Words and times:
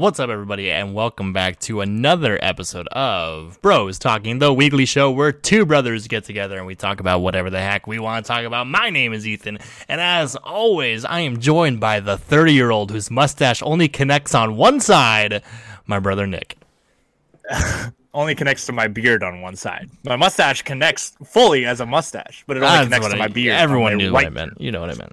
What's 0.00 0.18
up, 0.18 0.30
everybody, 0.30 0.70
and 0.70 0.94
welcome 0.94 1.34
back 1.34 1.58
to 1.60 1.82
another 1.82 2.38
episode 2.40 2.88
of 2.88 3.60
Bros 3.60 3.98
Talking, 3.98 4.38
the 4.38 4.50
weekly 4.50 4.86
show 4.86 5.10
where 5.10 5.30
two 5.30 5.66
brothers 5.66 6.08
get 6.08 6.24
together 6.24 6.56
and 6.56 6.64
we 6.66 6.74
talk 6.74 7.00
about 7.00 7.18
whatever 7.18 7.50
the 7.50 7.60
heck 7.60 7.86
we 7.86 7.98
want 7.98 8.24
to 8.24 8.26
talk 8.26 8.44
about. 8.46 8.66
My 8.66 8.88
name 8.88 9.12
is 9.12 9.26
Ethan, 9.28 9.58
and 9.90 10.00
as 10.00 10.36
always, 10.36 11.04
I 11.04 11.20
am 11.20 11.38
joined 11.38 11.80
by 11.80 12.00
the 12.00 12.16
30 12.16 12.54
year 12.54 12.70
old 12.70 12.90
whose 12.90 13.10
mustache 13.10 13.60
only 13.62 13.88
connects 13.88 14.34
on 14.34 14.56
one 14.56 14.80
side, 14.80 15.42
my 15.86 15.98
brother 15.98 16.26
Nick. 16.26 16.56
only 18.14 18.34
connects 18.34 18.64
to 18.66 18.72
my 18.72 18.88
beard 18.88 19.22
on 19.22 19.42
one 19.42 19.54
side. 19.54 19.90
My 20.04 20.16
mustache 20.16 20.62
connects 20.62 21.12
fully 21.26 21.66
as 21.66 21.80
a 21.80 21.84
mustache, 21.84 22.42
but 22.46 22.56
it 22.56 22.62
only 22.62 22.72
That's 22.72 22.86
connects 22.86 23.08
to 23.08 23.16
I- 23.16 23.18
my 23.18 23.28
beard. 23.28 23.54
Everyone 23.54 23.92
my 23.92 23.98
knew 23.98 24.06
right, 24.06 24.12
what 24.12 24.26
I 24.26 24.30
meant. 24.30 24.58
You 24.58 24.72
know 24.72 24.80
what 24.80 24.88
I 24.88 24.94
meant. 24.94 25.12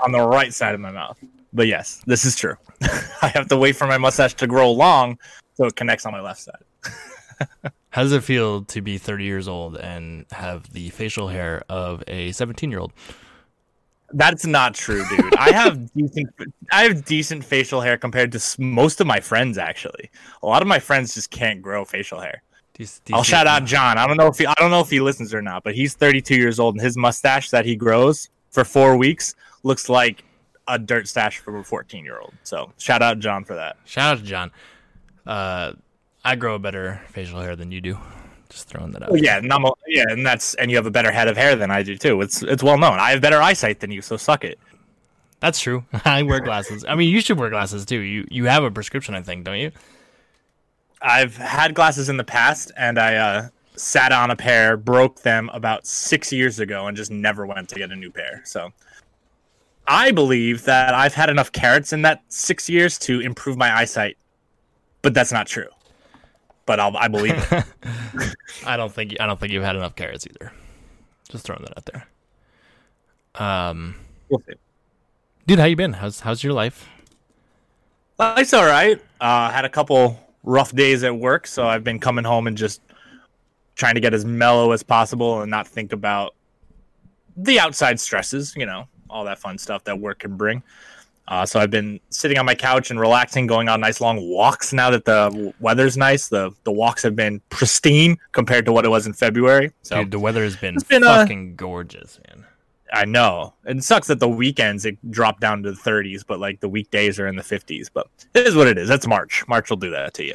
on 0.00 0.10
the 0.10 0.26
right 0.26 0.54
side 0.54 0.74
of 0.74 0.80
my 0.80 0.90
mouth. 0.90 1.18
But 1.52 1.66
yes, 1.66 2.02
this 2.06 2.24
is 2.24 2.36
true. 2.36 2.56
I 3.22 3.28
have 3.28 3.48
to 3.48 3.56
wait 3.56 3.76
for 3.76 3.86
my 3.86 3.98
mustache 3.98 4.34
to 4.34 4.46
grow 4.46 4.70
long 4.70 5.18
so 5.54 5.66
it 5.66 5.76
connects 5.76 6.06
on 6.06 6.12
my 6.12 6.20
left 6.20 6.40
side. 6.40 7.72
How 7.90 8.02
does 8.02 8.12
it 8.12 8.24
feel 8.24 8.64
to 8.64 8.80
be 8.80 8.96
30 8.96 9.24
years 9.24 9.48
old 9.48 9.76
and 9.76 10.24
have 10.32 10.72
the 10.72 10.88
facial 10.90 11.28
hair 11.28 11.62
of 11.68 12.02
a 12.06 12.32
17 12.32 12.70
year 12.70 12.80
old? 12.80 12.92
That's 14.14 14.46
not 14.46 14.74
true, 14.74 15.04
dude. 15.08 15.34
I 15.36 15.52
have 15.52 15.92
decent, 15.94 16.28
I 16.70 16.82
have 16.84 17.04
decent 17.04 17.44
facial 17.44 17.80
hair 17.80 17.96
compared 17.98 18.32
to 18.32 18.60
most 18.60 19.00
of 19.00 19.06
my 19.06 19.20
friends. 19.20 19.58
Actually, 19.58 20.10
a 20.42 20.46
lot 20.46 20.62
of 20.62 20.68
my 20.68 20.78
friends 20.78 21.14
just 21.14 21.30
can't 21.30 21.62
grow 21.62 21.84
facial 21.84 22.20
hair. 22.20 22.42
I'll 23.12 23.22
shout 23.22 23.46
out 23.46 23.64
John. 23.64 23.98
I 23.98 24.06
don't 24.06 24.16
know 24.16 24.26
if 24.26 24.38
he, 24.38 24.46
I 24.46 24.54
don't 24.58 24.70
know 24.70 24.80
if 24.80 24.90
he 24.90 25.00
listens 25.00 25.32
or 25.34 25.42
not, 25.42 25.62
but 25.62 25.74
he's 25.74 25.94
32 25.94 26.34
years 26.34 26.58
old, 26.58 26.74
and 26.74 26.82
his 26.82 26.96
mustache 26.96 27.50
that 27.50 27.64
he 27.64 27.76
grows 27.76 28.28
for 28.50 28.64
four 28.64 28.96
weeks 28.96 29.34
looks 29.62 29.88
like 29.88 30.24
a 30.68 30.78
dirt 30.78 31.08
stash 31.08 31.38
from 31.38 31.56
a 31.56 31.64
14 31.64 32.04
year 32.04 32.18
old. 32.18 32.34
So 32.44 32.72
shout 32.78 33.02
out 33.02 33.18
John 33.18 33.44
for 33.44 33.54
that. 33.54 33.76
Shout 33.84 34.14
out 34.16 34.20
to 34.20 34.24
John. 34.24 34.50
Uh, 35.26 35.72
I 36.24 36.36
grow 36.36 36.54
a 36.54 36.58
better 36.58 37.00
facial 37.10 37.40
hair 37.40 37.56
than 37.56 37.72
you 37.72 37.80
do. 37.80 37.98
Just 38.48 38.68
throwing 38.68 38.92
that 38.92 39.02
out. 39.02 39.10
Well, 39.10 39.22
yeah, 39.22 39.38
and 39.38 39.52
I'm 39.52 39.64
a- 39.64 39.72
yeah, 39.86 40.04
and 40.08 40.26
that's 40.26 40.54
and 40.54 40.70
you 40.70 40.76
have 40.76 40.86
a 40.86 40.90
better 40.90 41.10
head 41.10 41.26
of 41.26 41.36
hair 41.36 41.56
than 41.56 41.70
I 41.70 41.82
do 41.82 41.96
too. 41.96 42.20
It's 42.20 42.42
it's 42.42 42.62
well 42.62 42.76
known. 42.78 42.98
I 42.98 43.10
have 43.12 43.20
better 43.20 43.40
eyesight 43.40 43.80
than 43.80 43.90
you, 43.90 44.02
so 44.02 44.16
suck 44.16 44.44
it. 44.44 44.58
That's 45.40 45.58
true. 45.58 45.84
I 46.04 46.22
wear 46.22 46.40
glasses. 46.40 46.84
I 46.86 46.94
mean, 46.94 47.08
you 47.08 47.20
should 47.20 47.38
wear 47.38 47.48
glasses 47.50 47.86
too. 47.86 47.98
You 47.98 48.26
you 48.30 48.44
have 48.44 48.62
a 48.62 48.70
prescription, 48.70 49.14
I 49.14 49.22
think, 49.22 49.44
don't 49.44 49.58
you? 49.58 49.72
I've 51.00 51.36
had 51.36 51.74
glasses 51.74 52.08
in 52.08 52.16
the 52.16 52.24
past, 52.24 52.70
and 52.76 52.98
I 52.98 53.16
uh, 53.16 53.48
sat 53.74 54.12
on 54.12 54.30
a 54.30 54.36
pair, 54.36 54.76
broke 54.76 55.22
them 55.22 55.50
about 55.52 55.86
six 55.86 56.32
years 56.32 56.60
ago, 56.60 56.86
and 56.86 56.96
just 56.96 57.10
never 57.10 57.44
went 57.46 57.68
to 57.70 57.74
get 57.74 57.90
a 57.90 57.96
new 57.96 58.10
pair. 58.10 58.42
So 58.44 58.70
I 59.86 60.10
believe 60.12 60.64
that 60.64 60.94
I've 60.94 61.14
had 61.14 61.28
enough 61.30 61.50
carrots 61.52 61.92
in 61.92 62.02
that 62.02 62.22
six 62.28 62.68
years 62.68 62.98
to 63.00 63.20
improve 63.20 63.56
my 63.56 63.74
eyesight, 63.76 64.16
but 65.02 65.12
that's 65.14 65.32
not 65.32 65.46
true. 65.46 65.68
But 66.66 66.78
I'll, 66.78 66.96
I 66.96 67.08
believe 67.08 67.34
it. 67.50 67.64
I 68.66 68.76
don't 68.76 68.92
think 68.92 69.16
I 69.20 69.26
don't 69.26 69.38
think 69.40 69.52
you've 69.52 69.64
had 69.64 69.74
enough 69.76 69.96
carrots 69.96 70.26
either. 70.26 70.52
Just 71.28 71.44
throwing 71.44 71.62
that 71.62 71.76
out 71.76 71.86
there. 71.86 72.06
Um, 73.34 73.96
We'll 74.28 74.40
see. 74.46 74.54
dude, 75.46 75.58
how 75.58 75.64
you 75.64 75.76
been? 75.76 75.94
How's 75.94 76.20
how's 76.20 76.44
your 76.44 76.52
life? 76.52 76.88
Life's 78.18 78.52
all 78.54 78.64
right. 78.66 79.00
Uh, 79.20 79.50
had 79.50 79.64
a 79.64 79.68
couple 79.68 80.18
rough 80.44 80.72
days 80.72 81.02
at 81.02 81.16
work, 81.16 81.46
so 81.46 81.66
I've 81.66 81.82
been 81.82 81.98
coming 81.98 82.24
home 82.24 82.46
and 82.46 82.56
just 82.56 82.80
trying 83.74 83.94
to 83.94 84.00
get 84.00 84.14
as 84.14 84.24
mellow 84.24 84.70
as 84.72 84.82
possible 84.82 85.40
and 85.40 85.50
not 85.50 85.66
think 85.66 85.92
about 85.92 86.34
the 87.36 87.58
outside 87.58 87.98
stresses, 87.98 88.54
you 88.56 88.66
know, 88.66 88.86
all 89.12 89.24
that 89.24 89.38
fun 89.38 89.58
stuff 89.58 89.84
that 89.84 89.98
work 89.98 90.20
can 90.20 90.36
bring. 90.36 90.62
Uh, 91.28 91.46
so 91.46 91.60
I've 91.60 91.70
been 91.70 92.00
sitting 92.10 92.38
on 92.38 92.44
my 92.44 92.54
couch 92.54 92.90
and 92.90 92.98
relaxing, 92.98 93.46
going 93.46 93.68
on 93.68 93.80
nice 93.80 94.00
long 94.00 94.20
walks. 94.20 94.72
Now 94.72 94.90
that 94.90 95.04
the 95.04 95.54
weather's 95.60 95.96
nice, 95.96 96.28
the 96.28 96.50
the 96.64 96.72
walks 96.72 97.02
have 97.04 97.14
been 97.14 97.40
pristine 97.48 98.18
compared 98.32 98.64
to 98.66 98.72
what 98.72 98.84
it 98.84 98.88
was 98.88 99.06
in 99.06 99.12
February. 99.12 99.72
So 99.82 100.00
Dude, 100.00 100.10
the 100.10 100.18
weather 100.18 100.42
has 100.42 100.56
been, 100.56 100.78
been, 100.88 101.04
uh, 101.04 101.18
fucking 101.18 101.54
gorgeous, 101.54 102.18
man. 102.26 102.44
I 102.92 103.04
know 103.04 103.54
it 103.64 103.82
sucks 103.82 104.08
that 104.08 104.18
the 104.18 104.28
weekends 104.28 104.84
it 104.84 104.98
dropped 105.10 105.40
down 105.40 105.62
to 105.62 105.72
the 105.72 105.78
30s, 105.78 106.24
but 106.26 106.40
like 106.40 106.60
the 106.60 106.68
weekdays 106.68 107.18
are 107.18 107.26
in 107.26 107.36
the 107.36 107.42
50s. 107.42 107.88
But 107.92 108.08
it 108.34 108.46
is 108.46 108.54
what 108.54 108.66
it 108.66 108.76
is. 108.76 108.88
That's 108.88 109.06
March. 109.06 109.46
March 109.48 109.70
will 109.70 109.78
do 109.78 109.90
that 109.90 110.14
to 110.14 110.24
you. 110.24 110.34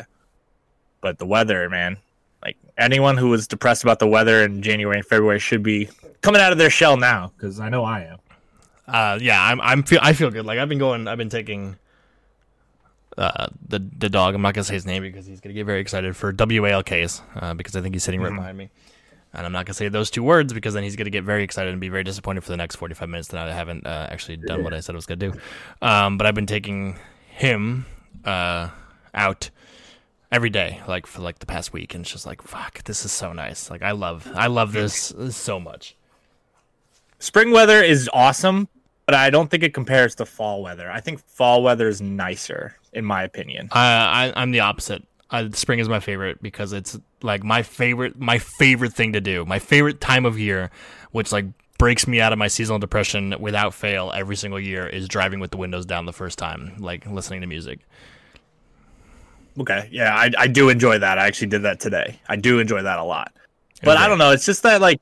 But 1.02 1.20
the 1.20 1.28
weather, 1.28 1.70
man, 1.70 1.98
like 2.42 2.58
anyone 2.78 3.18
who 3.18 3.30
was 3.30 3.48
depressed 3.48 3.84
about 3.84 4.00
the 4.00 4.08
weather 4.08 4.42
in 4.44 4.62
January 4.62 4.98
and 4.98 5.06
February 5.06 5.40
should 5.40 5.62
be 5.62 5.90
coming 6.22 6.42
out 6.42 6.52
of 6.52 6.58
their 6.58 6.70
shell 6.72 6.98
now, 6.98 7.32
because 7.36 7.60
I 7.60 7.70
know 7.70 7.84
I 7.84 8.02
am. 8.02 8.18
Uh, 8.88 9.20
yeah, 9.22 9.42
I'm 9.44 9.60
I'm 9.62 9.84
feel 9.84 10.00
I 10.02 10.14
feel 10.14 10.32
good. 10.32 10.46
Like 10.46 10.60
I've 10.60 10.70
been 10.70 10.78
going. 10.80 11.08
I've 11.08 11.18
been 11.18 11.30
taking. 11.30 11.78
Uh, 13.18 13.48
the 13.68 13.80
the 13.98 14.10
dog. 14.10 14.36
I'm 14.36 14.42
not 14.44 14.54
gonna 14.54 14.64
say 14.64 14.76
his 14.76 14.86
name 14.86 15.02
because 15.02 15.26
he's 15.26 15.42
gonna 15.42 15.54
get 15.54 15.66
very 15.66 15.80
excited 15.82 16.16
for 16.16 16.32
WALKs. 16.32 17.22
Uh, 17.36 17.54
because 17.56 17.76
I 17.76 17.82
think 17.82 17.96
he's 17.96 18.04
sitting 18.04 18.22
right 18.22 18.32
Mhm. 18.32 18.36
behind 18.38 18.58
me, 18.60 18.70
and 19.34 19.44
I'm 19.46 19.52
not 19.52 19.66
gonna 19.66 19.74
say 19.74 19.88
those 19.90 20.12
two 20.12 20.22
words 20.24 20.54
because 20.54 20.76
then 20.76 20.84
he's 20.84 20.96
gonna 20.96 21.10
get 21.10 21.24
very 21.24 21.44
excited 21.44 21.72
and 21.72 21.82
be 21.82 21.90
very 21.90 22.04
disappointed 22.04 22.44
for 22.44 22.52
the 22.52 22.58
next 22.58 22.76
45 22.76 23.10
minutes 23.10 23.30
that 23.30 23.48
I 23.50 23.54
haven't 23.54 23.88
uh, 23.88 24.08
actually 24.12 24.38
done 24.38 24.64
what 24.64 24.74
I 24.74 24.82
said 24.82 24.94
I 24.94 24.98
was 24.98 25.08
gonna 25.08 25.32
do. 25.32 25.34
Um, 25.82 26.18
but 26.20 26.28
I've 26.28 26.36
been 26.36 26.46
taking 26.46 27.00
him 27.30 27.88
uh 28.24 28.70
out 29.16 29.50
every 30.32 30.52
day, 30.52 30.80
like 30.88 31.08
for 31.08 31.22
like 31.24 31.40
the 31.40 31.46
past 31.48 31.74
week, 31.74 31.96
and 31.96 32.04
it's 32.04 32.12
just 32.12 32.28
like 32.28 32.44
fuck, 32.44 32.84
this 32.84 33.04
is 33.04 33.12
so 33.12 33.34
nice. 33.34 33.72
Like 33.72 33.82
I 33.82 33.92
love 33.92 34.30
I 34.36 34.46
love 34.46 34.74
this 34.74 35.12
so 35.32 35.60
much. 35.60 35.96
Spring 37.18 37.50
weather 37.50 37.82
is 37.82 38.08
awesome, 38.14 38.68
but 39.08 39.16
I 39.16 39.30
don't 39.32 39.50
think 39.50 39.64
it 39.64 39.74
compares 39.74 40.14
to 40.16 40.26
fall 40.26 40.62
weather. 40.62 40.92
I 40.92 41.00
think 41.00 41.20
fall 41.20 41.64
weather 41.64 41.88
is 41.88 42.02
nicer, 42.02 42.76
in 42.94 43.06
my 43.06 43.24
opinion. 43.24 43.70
I, 43.72 44.28
I 44.28 44.34
I'm 44.42 44.52
the 44.52 44.60
opposite. 44.60 45.04
Uh, 45.32 45.50
spring 45.54 45.80
is 45.80 45.90
my 45.90 46.00
favorite 46.00 46.42
because 46.42 46.74
it's 46.74 46.98
like 47.24 47.44
my 47.44 47.64
favorite 47.64 48.20
my 48.20 48.38
favorite 48.38 48.94
thing 48.94 49.14
to 49.14 49.22
do. 49.22 49.46
My 49.46 49.60
favorite 49.60 50.00
time 50.00 50.26
of 50.26 50.38
year, 50.38 50.70
which 51.12 51.32
like 51.32 51.46
breaks 51.78 52.06
me 52.06 52.20
out 52.20 52.34
of 52.34 52.40
my 52.40 52.48
seasonal 52.48 52.80
depression 52.80 53.34
without 53.40 53.74
fail 53.74 54.12
every 54.14 54.36
single 54.36 54.60
year, 54.60 54.86
is 54.86 55.08
driving 55.08 55.40
with 55.40 55.52
the 55.52 55.58
windows 55.58 55.86
down 55.86 56.06
the 56.06 56.14
first 56.14 56.38
time, 56.38 56.76
like 56.78 57.06
listening 57.08 57.42
to 57.42 57.48
music. 57.48 57.80
Okay, 59.60 59.90
yeah, 59.92 60.16
I, 60.16 60.32
I 60.38 60.48
do 60.48 60.70
enjoy 60.70 61.00
that. 61.00 61.18
I 61.18 61.26
actually 61.26 61.48
did 61.48 61.64
that 61.64 61.80
today. 61.80 62.20
I 62.30 62.36
do 62.36 62.60
enjoy 62.60 62.84
that 62.84 63.00
a 63.00 63.04
lot. 63.04 63.34
But 63.84 63.98
I 63.98 64.08
don't 64.08 64.18
know. 64.18 64.32
It's 64.32 64.46
just 64.46 64.64
that, 64.64 64.82
like, 64.82 65.00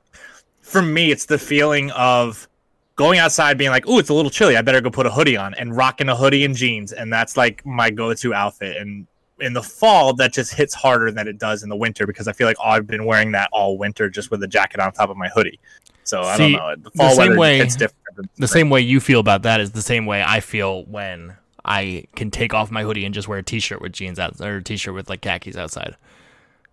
for 0.60 0.80
me, 0.80 1.10
it's 1.10 1.26
the 1.26 1.38
feeling 1.38 1.90
of 1.92 2.48
going 2.96 3.18
outside, 3.18 3.56
being 3.58 3.70
like, 3.70 3.84
"Oh, 3.86 3.98
it's 3.98 4.08
a 4.08 4.14
little 4.14 4.30
chilly. 4.30 4.56
I 4.56 4.62
better 4.62 4.80
go 4.80 4.90
put 4.90 5.06
a 5.06 5.10
hoodie 5.10 5.36
on," 5.36 5.54
and 5.54 5.76
rocking 5.76 6.08
a 6.08 6.16
hoodie 6.16 6.44
and 6.44 6.56
jeans, 6.56 6.92
and 6.92 7.12
that's 7.12 7.36
like 7.36 7.64
my 7.64 7.90
go-to 7.90 8.34
outfit. 8.34 8.76
And 8.76 9.06
in 9.38 9.52
the 9.52 9.62
fall, 9.62 10.14
that 10.14 10.32
just 10.32 10.54
hits 10.54 10.74
harder 10.74 11.10
than 11.12 11.28
it 11.28 11.38
does 11.38 11.62
in 11.62 11.68
the 11.68 11.76
winter 11.76 12.06
because 12.06 12.26
I 12.26 12.32
feel 12.32 12.46
like 12.46 12.56
oh, 12.58 12.70
I've 12.70 12.86
been 12.86 13.04
wearing 13.04 13.32
that 13.32 13.48
all 13.52 13.78
winter 13.78 14.08
just 14.08 14.30
with 14.30 14.42
a 14.42 14.48
jacket 14.48 14.80
on 14.80 14.92
top 14.92 15.10
of 15.10 15.16
my 15.16 15.28
hoodie. 15.28 15.60
So 16.04 16.22
I 16.22 16.36
don't 16.38 16.52
know. 16.52 16.74
The 16.76 16.90
fall 16.92 17.10
same 17.10 17.28
weather 17.28 17.38
way- 17.38 17.58
hits 17.58 17.76
different. 17.76 18.30
The 18.36 18.48
same 18.48 18.70
way 18.70 18.80
you 18.80 18.98
feel 19.00 19.20
about 19.20 19.42
that 19.42 19.60
is 19.60 19.72
the 19.72 19.82
same 19.82 20.06
way 20.06 20.22
I 20.22 20.40
feel 20.40 20.84
when 20.84 21.36
I 21.66 22.04
can 22.14 22.30
take 22.30 22.54
off 22.54 22.70
my 22.70 22.82
hoodie 22.82 23.04
and 23.04 23.12
just 23.12 23.28
wear 23.28 23.38
a 23.38 23.42
t-shirt 23.42 23.82
with 23.82 23.92
jeans 23.92 24.18
out 24.18 24.40
or 24.40 24.56
a 24.56 24.62
t-shirt 24.62 24.94
with 24.94 25.10
like 25.10 25.20
khakis 25.20 25.56
outside, 25.56 25.96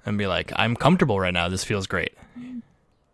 and 0.05 0.17
be 0.17 0.27
like, 0.27 0.53
I'm 0.55 0.75
comfortable 0.75 1.19
right 1.19 1.33
now. 1.33 1.49
This 1.49 1.63
feels 1.65 1.85
great. 1.85 2.13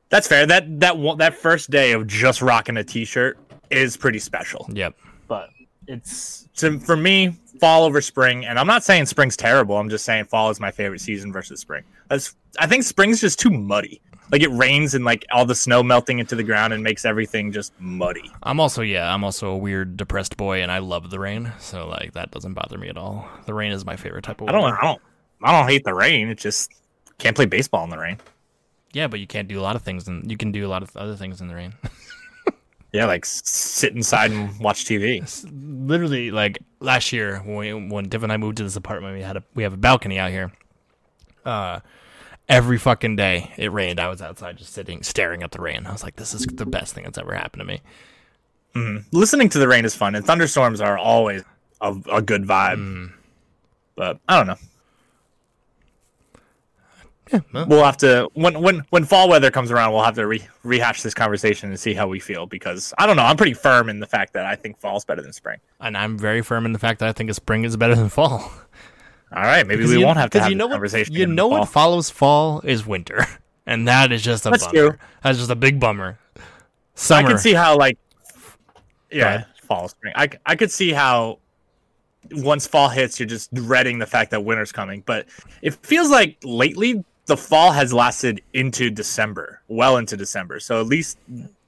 That's 0.10 0.28
fair. 0.28 0.46
That 0.46 0.80
that 0.80 0.98
one- 0.98 1.18
that 1.20 1.36
first 1.36 1.70
day 1.70 1.92
of 1.94 2.08
just 2.08 2.42
rocking 2.42 2.78
a 2.78 2.84
t-shirt 2.84 3.38
is 3.70 3.96
pretty 3.98 4.20
special. 4.20 4.68
Yep. 4.74 4.96
but 5.28 5.50
it's 5.88 6.48
so 6.54 6.78
for 6.80 6.96
me 6.98 7.36
fall 7.60 7.84
over 7.84 8.00
spring 8.00 8.46
and 8.46 8.58
i'm 8.60 8.68
not 8.68 8.84
saying 8.84 9.06
spring's 9.06 9.36
terrible 9.36 9.76
i'm 9.78 9.90
just 9.90 10.06
saying 10.06 10.24
fall 10.24 10.50
is 10.50 10.60
my 10.60 10.70
favorite 10.72 11.02
season 11.02 11.32
versus 11.34 11.60
spring 11.60 11.84
That's, 12.08 12.36
i 12.60 12.68
think 12.68 12.84
spring's 12.84 13.20
just 13.20 13.40
too 13.40 13.50
muddy 13.50 14.00
like 14.32 14.42
it 14.44 14.52
rains 14.52 14.94
and 14.94 15.04
like 15.04 15.26
all 15.32 15.46
the 15.46 15.56
snow 15.56 15.82
melting 15.84 16.20
into 16.20 16.36
the 16.36 16.44
ground 16.44 16.74
and 16.74 16.84
makes 16.84 17.06
everything 17.06 17.52
just 17.52 17.74
muddy 17.80 18.32
I'm 18.44 18.60
also 18.60 18.82
yeah, 18.84 19.12
I'm 19.14 19.24
also 19.24 19.50
a 19.50 19.58
weird 19.58 19.98
depressed 19.98 20.38
boy 20.38 20.62
and 20.62 20.72
I 20.72 20.78
love 20.78 21.10
the 21.10 21.20
rain, 21.20 21.52
so 21.60 21.88
like 21.88 22.14
that 22.14 22.30
doesn't 22.32 22.54
bother 22.54 22.78
me 22.78 22.88
at 22.90 22.98
all. 22.98 23.28
The 23.46 23.54
rain 23.56 23.72
is 23.72 23.84
my 23.86 23.96
favorite 23.96 24.24
type 24.24 24.40
of 24.42 24.48
Weather. 24.48 24.58
i 24.60 24.62
don't 24.62 24.74
i 24.74 24.82
don't 24.82 25.02
i 25.44 25.52
don't 25.60 25.68
hate 25.70 25.84
the 25.84 25.94
rain 25.96 26.30
it 26.30 26.38
just 26.38 26.72
can't 27.18 27.36
play 27.36 27.46
baseball 27.46 27.84
in 27.84 27.90
the 27.90 27.98
rain 27.98 28.18
Yeah, 28.94 29.08
but 29.08 29.20
you 29.20 29.28
can't 29.28 29.48
do 29.48 29.60
a 29.60 29.62
lot 29.62 29.76
of 29.76 29.82
things 29.84 30.08
and 30.08 30.30
you 30.30 30.38
can 30.38 30.52
do 30.52 30.66
a 30.66 30.70
lot 30.70 30.82
of 30.84 30.96
other 30.98 31.16
things 31.16 31.42
in 31.42 31.48
the 31.48 31.56
rain. 31.56 31.74
yeah 32.92 33.06
like 33.06 33.24
sit 33.24 33.96
inside 33.96 34.32
and 34.32 34.60
watch 34.60 34.84
tv 34.86 35.22
Literally 35.88 36.32
like 36.32 36.58
last 36.80 37.14
year 37.14 37.38
when 37.46 37.58
we, 37.58 37.74
when 37.74 38.10
Div 38.10 38.24
and 38.24 38.32
I 38.34 38.38
moved 38.38 38.58
to 38.58 38.64
this 38.64 38.76
apartment, 38.76 39.16
we 39.16 39.22
had 39.22 39.38
a 39.38 39.44
we 39.54 39.62
have 39.64 39.74
a 39.74 39.78
balcony 39.78 40.18
out 40.18 40.32
here. 40.32 40.52
Uh 41.46 41.82
every 42.48 42.80
fucking 42.80 43.16
day 43.16 43.52
it 43.58 43.72
rained. 43.72 44.00
I 44.00 44.08
was 44.10 44.24
outside 44.24 44.58
just 44.58 44.74
sitting 44.74 45.04
staring 45.04 45.44
at 45.44 45.52
the 45.52 45.62
rain. 45.62 45.86
I 45.86 45.92
was 45.92 46.02
like 46.04 46.16
this 46.16 46.34
is 46.34 46.48
the 46.48 46.66
best 46.66 46.94
thing 46.96 47.04
that's 47.04 47.18
ever 47.20 47.36
happened 47.36 47.62
to 47.62 47.66
me. 47.66 47.82
Mhm. 48.76 49.06
listening 49.12 49.50
to 49.50 49.60
the 49.60 49.68
rain 49.68 49.84
is 49.86 49.96
fun 49.96 50.14
and 50.16 50.24
thunderstorms 50.26 50.80
are 50.82 50.96
always 50.98 51.44
a, 51.82 51.96
a 52.12 52.22
good 52.22 52.44
vibe 52.44 52.78
Mm. 52.78 53.12
but 53.96 54.20
i 54.30 54.38
don't 54.38 54.46
know 54.46 54.58
Yeah, 57.32 57.40
well, 57.54 57.66
we'll 57.68 57.84
have 57.84 57.98
to 57.98 58.30
when 58.34 58.60
when 58.62 58.84
when 58.90 59.06
fall 59.06 59.30
weather 59.30 59.52
comes 59.52 59.70
around 59.72 59.94
we'll 59.94 60.04
have 60.04 60.16
to 60.16 60.26
re- 60.26 60.48
rehash 60.64 61.04
this 61.04 61.14
conversation 61.14 61.70
and 61.70 61.80
see 61.80 61.94
how 61.94 62.08
we 62.08 62.20
feel 62.20 62.48
because 62.48 62.92
i 62.98 63.06
don't 63.06 63.16
know 63.18 63.22
i'm 63.24 63.38
pretty 63.38 63.54
firm 63.54 63.88
in 63.88 64.00
the 64.00 64.08
fact 64.08 64.34
that 64.34 64.46
i 64.46 64.56
think 64.56 64.80
fall's 64.80 65.06
better 65.06 65.22
than 65.22 65.32
spring 65.32 65.60
and 65.80 65.96
I'm 65.96 66.18
very 66.18 66.42
firm 66.42 66.66
in 66.66 66.74
the 66.74 66.80
fact 66.80 67.00
that 67.02 67.10
I 67.10 67.12
think 67.14 67.32
spring 67.34 67.64
is 67.66 67.78
better 67.78 67.94
than 67.96 68.10
fall. 68.10 68.40
All 69.32 69.44
right, 69.44 69.66
maybe 69.68 69.78
Because 69.78 69.92
we 69.92 70.00
you- 70.00 70.06
won't 70.08 70.18
have 70.18 70.32
to 70.32 70.40
have 70.42 70.50
you 70.50 70.56
know 70.56 70.66
this 70.66 70.70
what 70.72 70.76
conversation. 70.78 71.14
you 71.14 71.28
know 71.28 71.48
what 71.48 71.70
follows 71.70 72.10
fall 72.10 72.62
is 72.62 72.86
winter, 72.86 73.26
and 73.68 73.88
that 73.88 74.12
is 74.12 74.24
just 74.24 74.46
a 74.48 74.50
That's 74.50 74.66
bummer. 74.66 74.90
true. 74.90 74.98
That's 75.22 75.38
just 75.38 75.52
a 75.52 75.56
big 75.56 75.80
bummer. 75.80 76.18
Summer. 76.96 77.28
I 77.28 77.30
can 77.30 77.38
see 77.38 77.54
how 77.54 77.78
like 77.78 77.98
yeah, 79.12 79.44
fall 79.68 79.88
spring. 79.88 80.14
I 80.16 80.30
I 80.46 80.56
could 80.56 80.72
see 80.72 80.92
how 80.92 81.40
once 82.32 82.68
fall 82.68 82.90
hits, 82.90 83.20
you're 83.20 83.28
just 83.28 83.54
dreading 83.54 84.00
the 84.00 84.06
fact 84.06 84.32
that 84.32 84.44
winter's 84.44 84.72
coming. 84.72 85.04
But 85.06 85.28
it 85.62 85.76
feels 85.86 86.10
like 86.10 86.38
lately 86.44 87.04
the 87.30 87.38
fall 87.38 87.72
has 87.72 87.94
lasted 87.94 88.42
into 88.54 88.90
December, 88.90 89.62
well 89.68 89.98
into 89.98 90.18
December. 90.18 90.60
So 90.60 90.82
at 90.82 90.88
least 90.88 91.20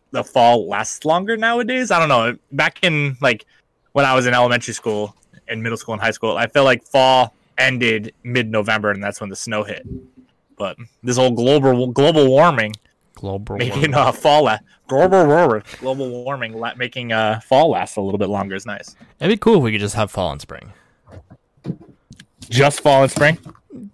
the 0.09 0.23
fall 0.23 0.67
lasts 0.67 1.05
longer 1.05 1.37
nowadays. 1.37 1.91
I 1.91 1.99
don't 1.99 2.09
know. 2.09 2.35
Back 2.51 2.79
in 2.81 3.15
like 3.21 3.45
when 3.91 4.03
I 4.03 4.15
was 4.15 4.25
in 4.25 4.33
elementary 4.33 4.73
school 4.73 5.15
and 5.47 5.61
middle 5.61 5.77
school 5.77 5.93
and 5.93 6.01
high 6.01 6.11
school, 6.11 6.35
I 6.35 6.47
feel 6.47 6.63
like 6.63 6.83
fall 6.83 7.35
ended 7.59 8.11
mid-November, 8.23 8.89
and 8.89 9.03
that's 9.03 9.21
when 9.21 9.29
the 9.29 9.35
snow 9.35 9.63
hit. 9.63 9.85
But 10.57 10.77
this 11.03 11.17
whole 11.17 11.29
global 11.31 11.87
global 11.87 12.27
warming 12.27 12.73
global 13.13 13.57
making 13.57 13.91
warming. 13.91 13.93
uh, 13.93 14.11
fall 14.11 14.45
la- 14.45 14.57
global 14.87 15.27
warming, 15.27 15.63
global 15.79 16.23
warming 16.23 16.53
la- 16.59 16.73
making 16.75 17.11
uh, 17.11 17.39
fall 17.41 17.69
last 17.69 17.97
a 17.97 18.01
little 18.01 18.17
bit 18.17 18.29
longer 18.29 18.55
is 18.55 18.65
nice. 18.65 18.95
It'd 19.19 19.31
be 19.31 19.37
cool 19.37 19.57
if 19.57 19.63
we 19.63 19.71
could 19.71 19.81
just 19.81 19.95
have 19.95 20.09
fall 20.09 20.31
and 20.31 20.41
spring. 20.41 20.73
Just 22.49 22.81
fall 22.81 23.03
and 23.03 23.11
spring. 23.11 23.37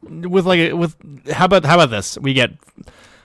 With 0.02 0.46
like 0.46 0.60
a- 0.60 0.74
with 0.74 0.96
how 1.32 1.46
about 1.46 1.66
how 1.66 1.76
about 1.76 1.90
this? 1.92 2.18
We 2.18 2.34
get 2.34 2.52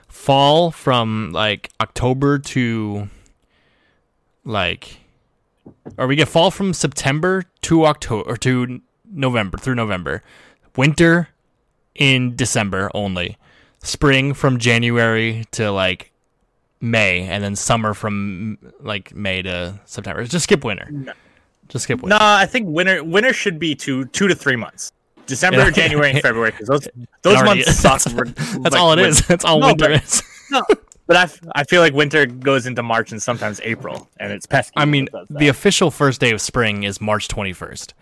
fall 0.07 0.69
from 0.71 1.31
like 1.33 1.69
October 1.81 2.37
to 2.39 3.09
like 4.45 4.97
or 5.97 6.07
we 6.07 6.15
get 6.15 6.27
fall 6.27 6.51
from 6.51 6.73
September 6.73 7.43
to 7.61 7.85
October 7.85 8.29
or 8.29 8.37
to 8.37 8.81
November 9.11 9.57
through 9.57 9.75
November. 9.75 10.21
Winter 10.75 11.29
in 11.95 12.35
December 12.35 12.89
only. 12.93 13.37
Spring 13.81 14.33
from 14.33 14.59
January 14.59 15.45
to 15.51 15.71
like 15.71 16.11
May 16.81 17.21
and 17.27 17.43
then 17.43 17.55
summer 17.55 17.93
from 17.93 18.57
like 18.79 19.13
May 19.15 19.41
to 19.41 19.79
September. 19.85 20.23
Just 20.25 20.43
skip 20.43 20.63
winter. 20.63 20.89
Just 21.69 21.83
skip 21.83 22.01
winter. 22.01 22.17
No, 22.17 22.19
I 22.21 22.45
think 22.45 22.67
winter 22.67 23.03
winter 23.03 23.33
should 23.33 23.57
be 23.59 23.73
two 23.75 24.05
two 24.05 24.27
to 24.27 24.35
three 24.35 24.55
months. 24.55 24.91
December, 25.25 25.59
Yeah. 25.59 25.69
January, 25.71 26.11
and 26.11 26.21
February 26.21 26.51
because 26.51 26.67
those 26.67 26.87
those 27.21 27.43
months 27.43 27.67
is. 27.67 27.79
suck. 27.79 28.01
That's, 28.03 28.13
that's 28.35 28.57
like, 28.57 28.73
all 28.75 28.91
it 28.93 28.97
win- 28.97 29.05
is. 29.09 29.21
That's 29.27 29.45
all 29.45 29.59
No, 29.59 29.67
winter 29.67 29.89
but- 29.89 30.03
is. 30.03 30.23
No, 30.51 30.63
but 31.07 31.17
I, 31.17 31.23
f- 31.23 31.39
I 31.55 31.63
feel 31.63 31.81
like 31.81 31.93
winter 31.93 32.25
goes 32.25 32.65
into 32.65 32.83
March 32.83 33.11
and 33.11 33.21
sometimes 33.21 33.59
April, 33.63 34.09
and 34.19 34.31
it's 34.31 34.45
pesky. 34.45 34.73
I 34.77 34.85
mean, 34.85 35.07
when 35.11 35.23
it 35.23 35.27
does 35.29 35.37
the 35.37 35.47
official 35.49 35.91
first 35.91 36.19
day 36.21 36.31
of 36.31 36.39
spring 36.41 36.83
is 36.83 37.01
March 37.01 37.27
21st. 37.27 37.93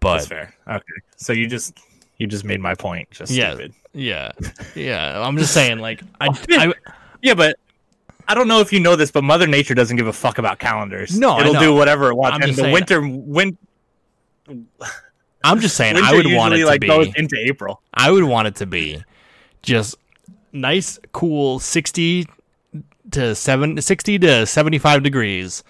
But 0.00 0.14
that's 0.14 0.26
fair. 0.26 0.54
Okay, 0.68 0.82
so 1.16 1.32
you 1.32 1.46
just 1.46 1.78
you 2.18 2.26
just 2.26 2.44
made 2.44 2.60
my 2.60 2.74
point. 2.74 3.10
Just 3.10 3.32
yeah, 3.32 3.50
stupid. 3.54 3.72
yeah, 3.94 4.32
yeah. 4.74 5.20
I'm 5.20 5.36
just 5.38 5.52
saying, 5.54 5.78
like, 5.78 6.02
I, 6.20 6.26
yeah. 6.48 6.58
I, 6.70 6.72
Yeah, 7.22 7.34
but 7.34 7.56
I 8.26 8.34
don't 8.34 8.46
know 8.48 8.60
if 8.60 8.72
you 8.72 8.80
know 8.80 8.94
this, 8.96 9.10
but 9.10 9.24
Mother 9.24 9.46
Nature 9.46 9.74
doesn't 9.74 9.96
give 9.96 10.06
a 10.06 10.12
fuck 10.12 10.38
about 10.38 10.58
calendars. 10.58 11.18
No, 11.18 11.40
it'll 11.40 11.54
do 11.54 11.74
whatever 11.74 12.08
it 12.10 12.14
wants. 12.14 12.36
I'm 12.36 12.42
and 12.42 12.52
the 12.52 12.56
saying- 12.62 12.72
winter, 12.72 13.00
win, 13.02 13.56
I'm 15.44 15.60
just 15.60 15.76
saying, 15.76 15.94
winter 15.94 16.08
I 16.08 16.14
would 16.14 16.32
want 16.32 16.54
it 16.54 16.58
to 16.58 16.66
like 16.66 16.80
be. 16.80 16.88
goes 16.88 17.08
into 17.16 17.36
April. 17.38 17.80
I 17.94 18.10
would 18.10 18.24
want 18.24 18.48
it 18.48 18.56
to 18.56 18.66
be 18.66 19.02
just 19.62 19.96
nice, 20.52 20.98
cool, 21.12 21.58
60 21.58 22.26
to 23.12 23.34
seven, 23.34 23.80
60 23.80 24.18
to 24.18 24.46
75 24.46 25.02
degrees, 25.02 25.62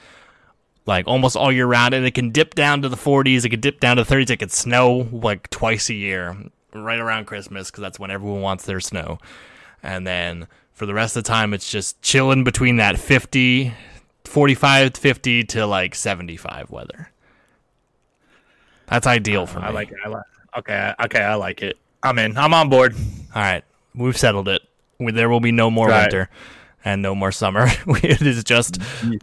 like 0.87 1.06
almost 1.06 1.37
all 1.37 1.53
year 1.53 1.67
round, 1.67 1.94
and 1.94 2.06
it 2.06 2.15
can 2.15 2.31
dip 2.31 2.55
down 2.55 2.82
to 2.82 2.88
the 2.88 2.97
40s. 2.97 3.44
It 3.44 3.50
could 3.50 3.61
dip 3.61 3.81
down 3.81 3.97
to 3.97 4.05
the 4.05 4.15
30s. 4.15 4.31
It 4.31 4.38
could 4.38 4.53
snow 4.53 5.09
like 5.12 5.50
twice 5.50 5.91
a 5.91 5.94
year, 5.94 6.37
right 6.75 6.99
around 6.99 7.26
Christmas, 7.26 7.71
because 7.71 7.82
that's 7.82 7.99
when 7.99 8.11
everyone 8.11 8.41
wants 8.41 8.64
their 8.64 8.81
snow. 8.81 9.19
And 9.82 10.06
then 10.06 10.49
for 10.73 10.87
the 10.87 10.94
rest 10.94 11.17
of 11.17 11.25
the 11.25 11.29
time, 11.29 11.53
it's 11.53 11.71
just 11.71 12.00
chilling 12.03 12.44
between 12.44 12.76
that 12.76 12.99
50, 12.99 13.73
45 14.25 14.93
to 14.93 15.00
50 15.00 15.44
to 15.44 15.67
like 15.67 15.94
75 15.94 16.71
weather. 16.71 17.11
That's 18.90 19.06
ideal 19.06 19.43
uh, 19.43 19.46
for 19.46 19.58
me. 19.61 19.67
I 19.67 19.70
like 19.70 19.90
it. 19.90 19.96
I 20.05 20.08
like. 20.08 20.25
Okay, 20.58 20.94
okay, 21.05 21.20
I 21.23 21.35
like 21.35 21.62
it. 21.62 21.76
I'm 22.02 22.19
in. 22.19 22.37
I'm 22.37 22.55
on 22.55 22.69
board. 22.69 22.94
All 23.35 23.43
right, 23.43 23.64
we've 23.94 24.17
settled 24.17 24.49
it. 24.49 24.62
We- 24.99 25.12
There 25.12 25.29
will 25.29 25.40
be 25.40 25.52
no 25.52 25.70
more 25.70 25.88
Right. 25.88 26.02
winter 26.02 26.31
and 26.85 27.02
no 27.02 27.14
more 27.14 27.31
summer. 27.32 27.67
it 28.02 28.23
is 28.23 28.43
just 28.44 28.79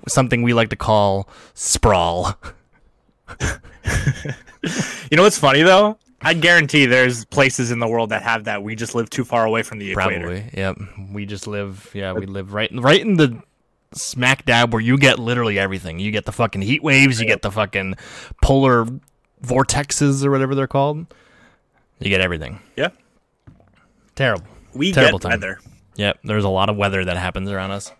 something 0.08 0.42
we 0.44 0.54
like 0.54 0.70
to 0.70 0.76
call 0.76 1.28
sprawl. 1.54 2.38
You 5.12 5.18
know 5.18 5.24
what's 5.24 5.38
funny 5.38 5.62
though? 5.62 5.98
I 6.22 6.34
guarantee 6.34 6.88
there's 6.88 7.24
places 7.26 7.70
in 7.70 7.78
the 7.78 7.88
world 7.88 8.10
that 8.10 8.24
have 8.24 8.46
that. 8.46 8.64
We 8.64 8.76
just 8.76 8.96
live 8.96 9.10
too 9.12 9.24
far 9.24 9.46
away 9.46 9.62
from 9.62 9.78
the 9.78 9.92
equator. 9.92 10.22
Probably. 10.22 10.50
Yep. 10.56 10.78
We 11.12 11.26
just 11.28 11.46
live. 11.46 11.92
Yeah, 11.94 12.14
we 12.14 12.26
live 12.26 12.54
right, 12.54 12.72
right 12.74 13.00
in 13.00 13.16
the 13.18 13.40
smack 13.94 14.44
dab 14.46 14.74
where 14.74 14.82
you 14.82 14.98
get 14.98 15.20
literally 15.20 15.60
everything. 15.60 16.00
You 16.00 16.10
get 16.12 16.26
the 16.26 16.32
fucking 16.32 16.64
heat 16.64 16.82
waves. 16.82 17.20
You 17.22 17.28
get 17.28 17.44
the 17.44 17.52
fucking 17.52 17.96
polar 18.42 18.88
vortexes 19.46 20.24
or 20.26 20.32
whatever 20.32 20.56
they're 20.56 20.68
called. 20.68 21.06
You 22.00 22.10
get 22.10 22.22
everything. 22.22 22.60
Yeah, 22.76 22.90
Terrible. 24.16 24.46
we 24.74 24.92
Terrible 24.92 25.20
get 25.20 25.30
time. 25.30 25.40
weather. 25.40 25.60
Yep, 25.96 26.20
there's 26.26 26.44
a 26.44 26.50
lot 26.50 26.70
of 26.70 26.76
weather 26.76 27.06
that 27.06 27.16
happens 27.18 27.50
around 27.50 27.72
us. 27.72 27.92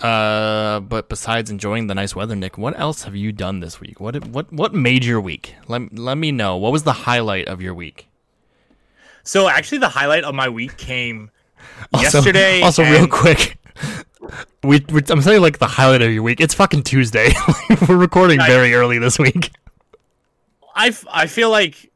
Uh, 0.00 0.80
but 0.80 1.08
besides 1.08 1.48
enjoying 1.50 1.86
the 1.86 1.94
nice 1.94 2.16
weather, 2.16 2.34
Nick, 2.34 2.58
what 2.58 2.78
else 2.78 3.04
have 3.04 3.14
you 3.14 3.30
done 3.30 3.60
this 3.60 3.78
week? 3.80 4.00
What 4.00 4.26
what 4.26 4.52
what 4.52 4.74
made 4.74 5.04
your 5.04 5.20
week? 5.20 5.54
Let 5.68 5.96
let 5.96 6.16
me 6.18 6.32
know. 6.32 6.56
What 6.56 6.72
was 6.72 6.82
the 6.82 6.92
highlight 6.92 7.46
of 7.46 7.62
your 7.62 7.72
week? 7.74 8.08
So 9.22 9.48
actually, 9.48 9.78
the 9.78 9.90
highlight 9.90 10.24
of 10.24 10.34
my 10.34 10.48
week 10.48 10.76
came 10.76 11.30
Also- 11.92 12.18
yesterday. 12.18 12.62
Also, 12.62 12.82
real 12.82 13.06
quick, 13.06 13.56
we, 14.62 14.84
we 14.92 15.02
I'm 15.08 15.22
saying 15.22 15.40
like 15.42 15.58
the 15.58 15.66
highlight 15.66 16.02
of 16.02 16.12
your 16.12 16.22
week. 16.22 16.40
It's 16.40 16.54
fucking 16.54 16.82
Tuesday. 16.84 17.32
We're 17.88 17.96
recording 17.96 18.38
very 18.40 18.74
early 18.74 18.98
this 18.98 19.18
week. 19.18 19.50
I, 20.74 20.94
I 21.10 21.26
feel 21.26 21.50
like 21.50 21.90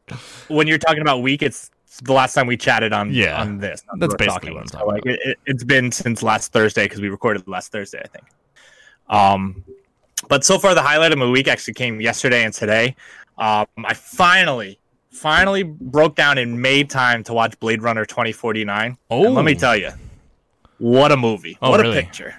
when 0.49 0.67
you're 0.67 0.79
talking 0.79 1.01
about 1.01 1.23
week, 1.23 1.43
it's 1.43 1.71
the 2.03 2.13
last 2.13 2.35
time 2.35 2.47
we 2.47 2.57
chatted 2.57 2.93
on 2.93 3.13
Yeah, 3.13 3.41
on 3.41 3.59
this. 3.59 3.83
That's, 3.99 4.01
that's 4.01 4.15
basically 4.17 4.53
what 4.53 4.63
I'm 4.63 4.67
So, 4.69 4.79
talking 4.79 4.93
like, 4.93 5.07
it, 5.07 5.21
it, 5.25 5.39
it's 5.47 5.65
been 5.65 5.91
since 5.93 6.23
last 6.23 6.53
Thursday 6.53 6.85
because 6.85 7.01
we 7.01 7.09
recorded 7.09 7.47
last 7.49 7.73
Thursday, 7.73 8.03
I 8.05 8.09
think. 8.09 8.25
Um, 9.09 9.65
but 10.29 10.45
so 10.45 10.59
far 10.59 10.75
the 10.75 10.83
highlight 10.83 11.13
of 11.13 11.19
my 11.19 11.29
week 11.31 11.49
actually 11.49 11.75
came 11.75 12.01
yesterday 12.01 12.45
and 12.45 12.53
today. 12.53 12.97
Um, 13.39 13.67
I 13.85 13.95
finally, 13.95 14.79
finally 15.11 15.63
broke 15.63 16.17
down 16.17 16.39
and 16.39 16.61
made 16.61 16.91
time 16.91 17.23
to 17.25 17.33
watch 17.33 17.59
Blade 17.61 17.83
Runner 17.83 18.05
2049. 18.05 18.97
Oh, 19.11 19.25
And 19.27 19.35
let 19.35 19.45
me 19.45 19.55
tell 19.55 19.77
you, 19.77 19.91
what 20.79 21.13
a 21.13 21.17
movie! 21.17 21.59
Oh, 21.63 21.71
what 21.71 21.81
really? 21.81 21.99
a 21.99 22.03
picture! 22.03 22.35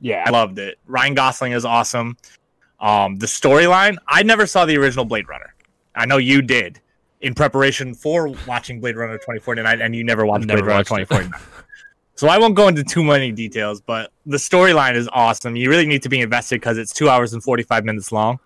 Yeah, 0.00 0.24
I 0.26 0.30
loved 0.30 0.58
it. 0.58 0.78
Ryan 0.86 1.14
Gosling 1.14 1.52
is 1.52 1.64
awesome. 1.64 2.16
Um, 2.80 3.16
the 3.16 3.26
storyline, 3.26 3.96
I 4.06 4.22
never 4.22 4.46
saw 4.46 4.64
the 4.64 4.76
original 4.76 5.04
Blade 5.04 5.28
Runner. 5.28 5.54
I 5.94 6.06
know 6.06 6.18
you 6.18 6.42
did 6.42 6.80
in 7.20 7.34
preparation 7.34 7.94
for 7.94 8.28
watching 8.46 8.80
Blade 8.80 8.96
Runner 8.96 9.16
2049, 9.18 9.80
and 9.80 9.96
you 9.96 10.04
never 10.04 10.24
watched 10.24 10.46
Never 10.46 10.60
Blade 10.60 10.68
Runner 10.68 10.78
watched 10.78 10.92
it. 10.92 11.08
2049. 11.08 11.40
so 12.14 12.28
I 12.28 12.38
won't 12.38 12.54
go 12.54 12.68
into 12.68 12.84
too 12.84 13.02
many 13.02 13.32
details, 13.32 13.80
but 13.80 14.12
the 14.26 14.36
storyline 14.36 14.94
is 14.94 15.08
awesome. 15.12 15.56
You 15.56 15.68
really 15.68 15.86
need 15.86 16.02
to 16.02 16.08
be 16.08 16.20
invested 16.20 16.60
because 16.60 16.78
it's 16.78 16.92
two 16.92 17.08
hours 17.08 17.32
and 17.32 17.42
45 17.42 17.84
minutes 17.84 18.12
long. 18.12 18.38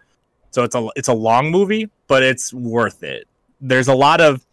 So 0.50 0.64
it's 0.64 0.74
a 0.74 0.88
it's 0.96 1.08
a 1.08 1.14
long 1.14 1.50
movie, 1.50 1.88
but 2.08 2.22
it's 2.22 2.52
worth 2.52 3.02
it. 3.02 3.26
There's 3.60 3.88
a 3.88 3.94
lot 3.94 4.20
of 4.20 4.44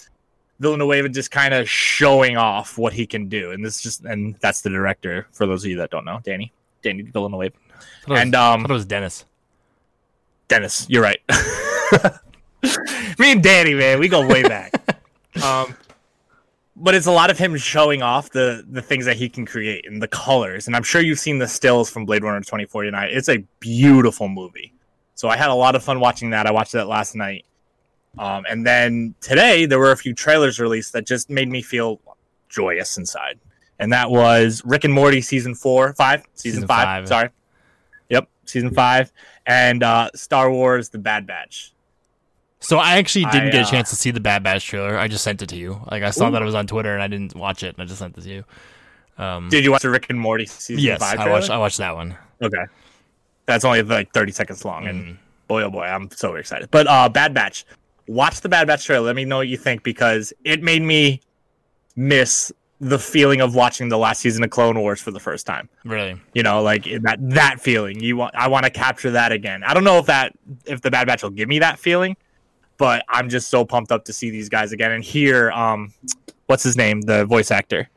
Villanueva 0.59 1.09
just 1.09 1.31
kind 1.31 1.53
of 1.53 1.69
showing 1.69 2.37
off 2.37 2.77
what 2.77 2.93
he 2.93 3.07
can 3.07 3.29
do, 3.29 3.51
and 3.51 3.63
this 3.63 3.81
just 3.81 4.03
and 4.05 4.35
that's 4.41 4.61
the 4.61 4.69
director. 4.69 5.27
For 5.31 5.45
those 5.45 5.63
of 5.63 5.71
you 5.71 5.77
that 5.77 5.89
don't 5.89 6.05
know, 6.05 6.19
Danny, 6.23 6.51
Danny 6.81 7.03
Villanueva, 7.03 7.55
I 8.07 8.11
was, 8.11 8.19
and 8.19 8.35
um, 8.35 8.61
thought 8.61 8.71
it 8.71 8.73
was 8.73 8.85
Dennis. 8.85 9.25
Dennis, 10.47 10.85
you're 10.89 11.03
right. 11.03 11.19
Me 13.19 13.31
and 13.31 13.43
Danny, 13.43 13.73
man, 13.73 13.99
we 13.99 14.07
go 14.09 14.25
way 14.27 14.43
back. 14.43 14.73
um, 15.43 15.75
but 16.75 16.95
it's 16.95 17.05
a 17.05 17.11
lot 17.11 17.29
of 17.29 17.37
him 17.37 17.55
showing 17.57 18.01
off 18.01 18.29
the 18.31 18.65
the 18.69 18.81
things 18.81 19.05
that 19.05 19.15
he 19.15 19.29
can 19.29 19.45
create 19.45 19.85
and 19.87 20.01
the 20.01 20.07
colors. 20.07 20.67
And 20.67 20.75
I'm 20.75 20.83
sure 20.83 21.01
you've 21.01 21.19
seen 21.19 21.37
the 21.37 21.47
stills 21.47 21.89
from 21.89 22.05
Blade 22.05 22.23
Runner 22.23 22.39
2049. 22.39 23.09
It's 23.11 23.29
a 23.29 23.37
beautiful 23.59 24.27
movie. 24.27 24.73
So 25.15 25.29
I 25.29 25.35
had 25.35 25.49
a 25.49 25.53
lot 25.53 25.75
of 25.75 25.83
fun 25.83 25.99
watching 25.99 26.29
that. 26.31 26.47
I 26.47 26.51
watched 26.51 26.71
that 26.73 26.87
last 26.87 27.15
night. 27.15 27.45
Um, 28.19 28.45
and 28.49 28.65
then 28.65 29.15
today 29.21 29.65
there 29.65 29.79
were 29.79 29.91
a 29.91 29.97
few 29.97 30.13
trailers 30.13 30.59
released 30.59 30.93
that 30.93 31.05
just 31.07 31.29
made 31.29 31.47
me 31.49 31.61
feel 31.61 31.99
joyous 32.49 32.97
inside. 32.97 33.39
And 33.79 33.93
that 33.93 34.11
was 34.11 34.61
Rick 34.65 34.83
and 34.83 34.93
Morty 34.93 35.21
season 35.21 35.55
four, 35.55 35.93
five, 35.93 36.23
season, 36.33 36.57
Season 36.57 36.67
five, 36.67 36.85
five. 36.85 37.07
Sorry. 37.07 37.29
Yep, 38.09 38.27
season 38.45 38.73
five, 38.73 39.11
and 39.45 39.83
uh, 39.83 40.09
Star 40.15 40.51
Wars: 40.51 40.89
The 40.89 40.97
Bad 40.97 41.25
Batch. 41.25 41.73
So 42.59 42.77
I 42.77 42.97
actually 42.97 43.25
didn't 43.25 43.49
I, 43.49 43.51
get 43.51 43.61
a 43.61 43.67
uh, 43.67 43.69
chance 43.71 43.89
to 43.91 43.95
see 43.95 44.11
the 44.11 44.19
Bad 44.19 44.43
Batch 44.43 44.65
trailer. 44.65 44.97
I 44.97 45.07
just 45.07 45.23
sent 45.23 45.41
it 45.41 45.47
to 45.49 45.55
you. 45.55 45.79
Like 45.89 46.03
I 46.03 46.09
saw 46.09 46.27
Ooh. 46.27 46.31
that 46.31 46.41
it 46.41 46.45
was 46.45 46.55
on 46.55 46.67
Twitter 46.67 46.93
and 46.93 47.01
I 47.01 47.07
didn't 47.07 47.35
watch 47.35 47.63
it. 47.63 47.75
and 47.75 47.81
I 47.81 47.85
just 47.85 47.99
sent 47.99 48.17
it 48.17 48.21
to 48.21 48.29
you. 48.29 48.43
Um, 49.17 49.47
Did 49.49 49.63
you 49.63 49.71
watch 49.71 49.83
the 49.83 49.89
Rick 49.89 50.07
and 50.09 50.19
Morty 50.19 50.45
season 50.45 50.83
yes, 50.83 50.99
five? 50.99 51.13
I 51.19 51.23
trailer? 51.23 51.39
watched. 51.39 51.49
I 51.51 51.57
watched 51.57 51.77
that 51.77 51.95
one. 51.95 52.17
Okay, 52.41 52.65
that's 53.45 53.63
only 53.63 53.81
like 53.83 54.11
thirty 54.11 54.33
seconds 54.33 54.65
long, 54.65 54.83
Mhm. 54.85 54.89
and 54.89 55.17
boy, 55.47 55.61
oh 55.63 55.69
boy, 55.69 55.83
I'm 55.83 56.09
so 56.11 56.35
excited. 56.35 56.69
But 56.71 56.87
uh, 56.87 57.07
Bad 57.07 57.33
Batch, 57.33 57.65
watch 58.09 58.41
the 58.41 58.49
Bad 58.49 58.67
Batch 58.67 58.85
trailer. 58.85 59.05
Let 59.05 59.15
me 59.15 59.23
know 59.23 59.37
what 59.37 59.47
you 59.47 59.57
think 59.57 59.83
because 59.83 60.33
it 60.43 60.63
made 60.63 60.81
me 60.81 61.21
miss 61.95 62.51
the 62.81 62.97
feeling 62.97 63.41
of 63.41 63.55
watching 63.55 63.89
the 63.89 63.97
last 63.97 64.21
season 64.21 64.43
of 64.43 64.49
Clone 64.49 64.79
Wars 64.79 65.01
for 65.01 65.11
the 65.11 65.19
first 65.19 65.45
time. 65.45 65.69
Really? 65.85 66.19
You 66.33 66.43
know, 66.43 66.61
like 66.61 66.85
that 67.01 67.17
that 67.21 67.61
feeling. 67.61 67.99
You 68.01 68.17
want 68.17 68.35
I 68.35 68.47
want 68.47 68.65
to 68.65 68.71
capture 68.71 69.11
that 69.11 69.31
again. 69.31 69.63
I 69.63 69.73
don't 69.73 69.83
know 69.83 69.99
if 69.99 70.07
that 70.07 70.33
if 70.65 70.81
the 70.81 70.89
Bad 70.89 71.07
Batch 71.07 71.21
will 71.21 71.29
give 71.29 71.47
me 71.47 71.59
that 71.59 71.77
feeling, 71.77 72.17
but 72.77 73.05
I'm 73.09 73.29
just 73.29 73.49
so 73.49 73.63
pumped 73.63 73.91
up 73.91 74.05
to 74.05 74.13
see 74.13 74.29
these 74.31 74.49
guys 74.49 74.71
again 74.71 74.91
and 74.91 75.03
hear 75.03 75.51
um 75.51 75.93
what's 76.47 76.63
his 76.63 76.75
name, 76.75 77.01
the 77.01 77.25
voice 77.25 77.51
actor 77.51 77.89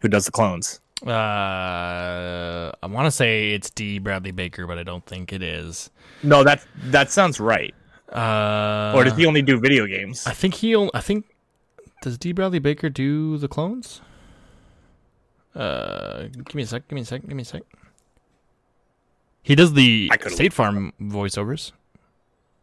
who 0.00 0.08
does 0.08 0.26
the 0.26 0.32
clones. 0.32 0.80
Uh, 1.06 2.72
I 2.82 2.86
want 2.86 3.06
to 3.06 3.10
say 3.10 3.52
it's 3.52 3.70
D. 3.70 3.98
Bradley 3.98 4.30
Baker, 4.30 4.66
but 4.66 4.78
I 4.78 4.82
don't 4.82 5.04
think 5.04 5.32
it 5.32 5.42
is. 5.42 5.90
No, 6.22 6.44
that 6.44 6.64
that 6.84 7.10
sounds 7.10 7.40
right. 7.40 7.74
Uh, 8.14 8.92
Or 8.94 9.04
does 9.04 9.16
he 9.16 9.26
only 9.26 9.42
do 9.42 9.58
video 9.58 9.86
games? 9.86 10.26
I 10.26 10.32
think 10.32 10.54
he. 10.54 10.74
Only, 10.74 10.90
I 10.94 11.00
think. 11.00 11.26
Does 12.02 12.16
D. 12.18 12.32
Bradley 12.32 12.58
Baker 12.58 12.88
do 12.88 13.38
the 13.38 13.48
clones? 13.48 14.00
Uh, 15.54 16.24
give 16.44 16.54
me 16.54 16.62
a 16.62 16.66
sec. 16.66 16.86
Give 16.88 16.94
me 16.94 17.00
a 17.02 17.04
sec. 17.04 17.22
Give 17.22 17.34
me 17.36 17.42
a 17.42 17.44
sec. 17.46 17.62
He 19.42 19.54
does 19.54 19.72
the 19.74 20.10
State 20.28 20.52
Farm 20.52 20.92
voiceovers, 21.00 21.72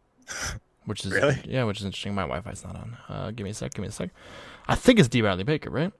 which 0.85 1.05
is 1.05 1.11
Really? 1.11 1.39
yeah, 1.45 1.63
which 1.63 1.79
is 1.79 1.85
interesting. 1.85 2.15
My 2.15 2.23
Wi-Fi's 2.23 2.63
not 2.63 2.75
on. 2.75 2.97
Uh, 3.07 3.31
give 3.31 3.43
me 3.43 3.51
a 3.51 3.53
sec. 3.53 3.73
Give 3.73 3.81
me 3.81 3.87
a 3.87 3.91
sec. 3.91 4.09
I 4.67 4.75
think 4.75 4.99
it's 4.99 5.07
D. 5.07 5.21
Bradley 5.21 5.43
Baker, 5.43 5.69
right? 5.69 5.91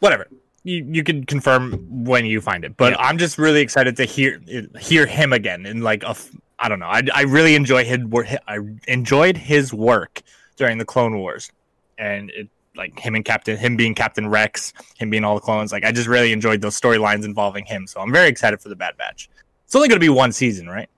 whatever. 0.00 0.26
You 0.64 0.84
you 0.90 1.02
can 1.04 1.24
confirm 1.26 2.04
when 2.04 2.24
you 2.24 2.40
find 2.40 2.64
it, 2.64 2.76
but 2.76 2.92
Yeah. 2.92 2.98
I'm 3.00 3.18
just 3.18 3.38
really 3.38 3.60
excited 3.60 3.96
to 3.98 4.04
hear 4.04 4.40
hear 4.80 5.06
him 5.06 5.32
again 5.32 5.66
in 5.66 5.82
like 5.82 6.02
a 6.04 6.16
I 6.62 6.68
don't 6.68 6.78
know. 6.78 6.86
I, 6.86 7.02
I 7.12 7.22
really 7.22 7.56
enjoy 7.56 7.84
his 7.84 7.98
work. 7.98 8.28
I 8.46 8.58
enjoyed 8.86 9.36
his 9.36 9.74
work 9.74 10.22
during 10.56 10.78
the 10.78 10.84
Clone 10.84 11.18
Wars, 11.18 11.50
and 11.98 12.30
it 12.30 12.48
like 12.76 12.98
him 12.98 13.16
and 13.16 13.24
Captain 13.24 13.56
him 13.56 13.76
being 13.76 13.96
Captain 13.96 14.28
Rex, 14.28 14.72
him 14.96 15.10
being 15.10 15.24
all 15.24 15.34
the 15.34 15.40
clones. 15.40 15.72
Like 15.72 15.84
I 15.84 15.90
just 15.90 16.06
really 16.06 16.32
enjoyed 16.32 16.60
those 16.60 16.80
storylines 16.80 17.24
involving 17.24 17.64
him. 17.64 17.88
So 17.88 18.00
I'm 18.00 18.12
very 18.12 18.28
excited 18.28 18.60
for 18.60 18.68
the 18.68 18.76
Bad 18.76 18.96
Batch. 18.96 19.28
It's 19.64 19.74
only 19.74 19.88
going 19.88 19.96
to 19.96 20.04
be 20.04 20.08
one 20.08 20.30
season, 20.30 20.68
right? 20.68 20.88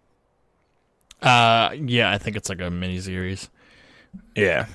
Uh, 1.23 1.75
yeah, 1.83 2.13
I 2.13 2.19
think 2.19 2.37
it's 2.37 2.51
like 2.51 2.61
a 2.61 2.71
mini 2.71 3.01
series. 3.01 3.49
Yeah, 4.37 4.67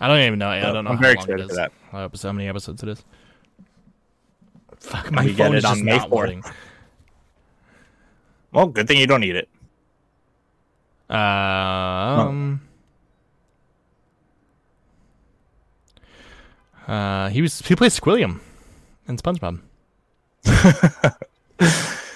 I 0.00 0.08
don't 0.08 0.18
even 0.18 0.40
know. 0.40 0.48
I 0.48 0.60
don't 0.60 0.84
know. 0.84 0.90
I'm 0.90 0.96
how 0.96 1.02
very 1.02 1.14
excited 1.14 1.48
for 1.48 1.54
that. 1.54 1.72
How, 1.92 2.10
how 2.20 2.32
many 2.32 2.48
episodes 2.48 2.82
it 2.82 2.88
is? 2.88 3.04
Fuck, 4.80 5.12
my 5.12 5.28
phone 5.28 5.54
is 5.54 5.64
on 5.64 5.76
just 5.76 5.84
May 5.84 5.96
not 5.96 6.10
4th. 6.10 6.52
Well, 8.50 8.66
good 8.66 8.88
thing 8.88 8.98
you 8.98 9.06
don't 9.06 9.20
need 9.20 9.36
it. 9.36 9.48
Um. 11.14 12.60
Uh, 16.86 17.28
he 17.28 17.40
was 17.42 17.60
he 17.60 17.76
plays 17.76 17.98
Squilliam 17.98 18.40
in 19.06 19.16
SpongeBob. 19.16 19.60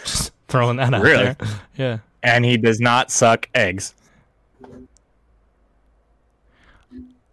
Just 0.05 0.33
throwing 0.49 0.77
that 0.79 0.93
out 0.93 1.03
Really? 1.03 1.25
there. 1.25 1.37
Yeah. 1.77 1.99
And 2.23 2.45
he 2.45 2.57
does 2.57 2.81
not 2.81 3.11
suck 3.13 3.49
eggs. 3.55 3.95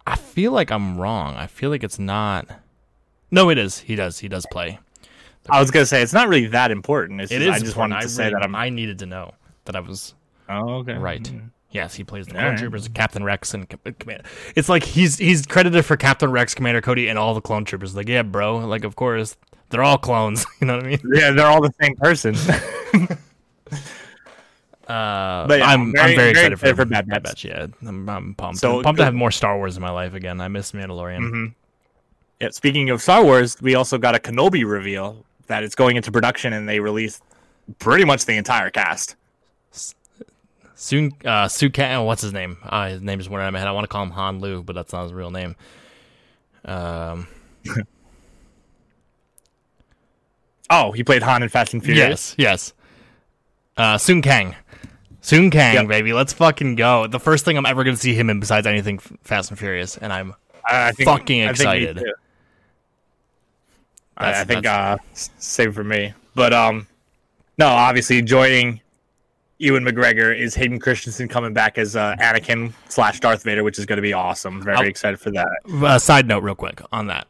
I 0.06 0.16
feel 0.16 0.52
like 0.52 0.70
I'm 0.70 0.98
wrong. 0.98 1.34
I 1.34 1.46
feel 1.46 1.70
like 1.70 1.82
it's 1.82 1.98
not. 1.98 2.46
No, 3.30 3.50
it 3.50 3.58
is. 3.58 3.78
He 3.80 3.96
does. 3.96 4.18
He 4.20 4.28
does 4.28 4.46
play. 4.52 4.78
I 5.50 5.60
was 5.60 5.70
gonna 5.70 5.86
say 5.86 6.02
it's 6.02 6.12
not 6.12 6.28
really 6.28 6.46
that 6.48 6.70
important. 6.70 7.20
It's 7.20 7.32
It 7.32 7.38
just, 7.40 7.48
is. 7.48 7.54
I 7.54 7.58
just 7.58 7.66
important. 7.72 7.92
wanted 7.94 8.00
to 8.02 8.06
I 8.06 8.08
say 8.08 8.22
really- 8.24 8.34
that 8.34 8.42
I'm. 8.44 8.54
I 8.54 8.68
needed 8.68 8.98
to 9.00 9.06
know 9.06 9.32
that 9.64 9.74
I 9.74 9.80
was 9.80 10.14
Oh, 10.48 10.74
okay. 10.76 10.94
right. 10.94 11.28
Yes, 11.74 11.94
he 11.94 12.04
plays 12.04 12.26
the 12.26 12.32
Clone 12.34 12.44
right. 12.44 12.58
Troopers, 12.58 12.88
Captain 12.88 13.22
Rex, 13.24 13.52
and 13.52 13.68
Com- 13.68 13.94
Commander. 13.98 14.24
It's 14.56 14.68
like 14.70 14.84
he's 14.84 15.18
he's 15.18 15.44
credited 15.44 15.84
for 15.84 15.96
Captain 15.96 16.30
Rex, 16.30 16.54
Commander 16.54 16.80
Cody, 16.80 17.08
and 17.08 17.18
all 17.18 17.34
the 17.34 17.40
Clone 17.42 17.64
Troopers. 17.66 17.94
Like, 17.96 18.08
yeah, 18.08 18.22
bro. 18.22 18.58
Like, 18.58 18.84
of 18.84 18.94
course, 18.96 19.36
they're 19.70 19.82
all 19.82 19.98
clones. 19.98 20.46
You 20.60 20.68
know 20.68 20.76
what 20.76 20.84
I 20.84 20.88
mean? 20.88 21.00
Yeah, 21.12 21.32
they're 21.32 21.46
all 21.48 21.60
the 21.60 21.74
same 21.82 21.96
person. 21.96 22.34
Uh, 24.86 25.46
But 25.46 25.60
yeah, 25.60 25.66
I'm, 25.66 25.80
I'm 25.80 25.86
I'm 25.88 25.92
very- 25.92 26.14
very, 26.14 26.16
very 26.16 26.30
excited, 26.30 26.52
excited 26.52 26.76
for, 26.76 26.82
for 26.82 26.88
Bad 26.88 27.08
Bad 27.08 27.22
Batch. 27.22 27.42
Batch. 27.42 27.44
Yeah, 27.46 27.66
I'm, 27.88 28.08
I'm 28.08 28.34
pumped. 28.34 28.60
So- 28.60 28.78
I'm 28.78 28.82
pumped 28.84 28.98
to 28.98 29.04
have 29.06 29.14
more 29.14 29.30
Star 29.30 29.56
Wars 29.56 29.76
in 29.76 29.82
my 29.82 29.90
life 29.90 30.12
again. 30.14 30.40
I 30.42 30.48
miss 30.48 30.72
Mandalorian. 30.72 31.30
hmm 31.30 31.46
Yeah. 32.40 32.50
Speaking 32.52 32.90
of 32.90 33.00
Star 33.00 33.24
Wars, 33.24 33.56
we 33.62 33.74
also 33.76 33.96
got 33.96 34.14
a 34.14 34.18
Kenobi 34.18 34.68
reveal 34.68 35.24
that 35.46 35.62
it's 35.62 35.74
going 35.74 35.96
into 35.96 36.12
production, 36.12 36.52
and 36.52 36.68
they 36.68 36.80
released 36.80 37.22
pretty 37.78 38.04
much 38.04 38.26
the 38.26 38.36
entire 38.36 38.68
cast. 38.70 39.16
Soon, 40.84 41.12
uh, 41.24 41.46
Sukan, 41.46 42.04
what's 42.04 42.20
his 42.20 42.34
name? 42.34 42.58
Uh, 42.62 42.90
his 42.90 43.00
name 43.00 43.18
is 43.18 43.26
went 43.26 43.42
out 43.42 43.46
of 43.48 43.54
my 43.54 43.58
head. 43.58 43.68
I 43.68 43.72
want 43.72 43.84
to 43.84 43.88
call 43.88 44.02
him 44.02 44.10
Han 44.10 44.40
Lu, 44.40 44.62
but 44.62 44.74
that's 44.74 44.92
not 44.92 45.04
his 45.04 45.14
real 45.14 45.30
name. 45.30 45.56
Um, 46.62 47.26
Oh, 50.68 50.92
he 50.92 51.02
played 51.02 51.22
Han 51.22 51.42
in 51.42 51.48
Fast 51.48 51.72
and 51.72 51.82
Furious. 51.82 52.34
yes, 52.36 52.36
yes. 52.36 52.72
Uh, 53.78 53.96
Sung 53.96 54.20
Kang. 54.20 54.56
Sung 55.22 55.50
Kang, 55.50 55.74
Yep. 55.74 55.88
baby. 55.88 56.12
Let's 56.12 56.34
fucking 56.34 56.74
go. 56.74 57.06
The 57.06 57.18
first 57.20 57.46
thing 57.46 57.56
I'm 57.56 57.64
ever 57.64 57.82
going 57.82 57.96
to 57.96 58.00
see 58.02 58.12
him 58.12 58.28
in 58.28 58.38
besides 58.38 58.66
anything 58.66 58.98
Fast 58.98 59.48
and 59.48 59.58
Furious, 59.58 59.96
and 59.96 60.12
I'm 60.12 60.34
I, 60.68 60.88
I 60.88 60.92
think, 60.92 61.08
Fucking 61.08 61.42
I 61.44 61.46
think 61.46 61.58
excited. 61.60 62.04
I, 64.18 64.40
I 64.42 64.44
think 64.44 64.66
uh, 64.66 64.98
same 65.14 65.72
for 65.72 65.82
me. 65.84 66.12
But 66.34 66.52
um, 66.52 66.86
no, 67.56 67.68
obviously 67.68 68.20
joining 68.20 68.82
Ewan 69.64 69.82
McGregor 69.84 70.36
is 70.38 70.54
Hayden 70.54 70.78
Christensen 70.78 71.26
coming 71.26 71.54
back 71.54 71.78
as 71.78 71.96
uh, 71.96 72.14
Anakin 72.20 72.72
slash 72.90 73.18
Darth 73.18 73.42
Vader, 73.44 73.64
which 73.64 73.78
is 73.78 73.86
going 73.86 73.96
to 73.96 74.02
be 74.02 74.12
awesome. 74.12 74.62
Very 74.62 74.76
I'll- 74.76 74.84
excited 74.86 75.18
for 75.18 75.30
that. 75.30 75.48
Uh, 75.72 75.98
side 75.98 76.28
note, 76.28 76.42
real 76.42 76.54
quick 76.54 76.82
on 76.92 77.06
that. 77.06 77.26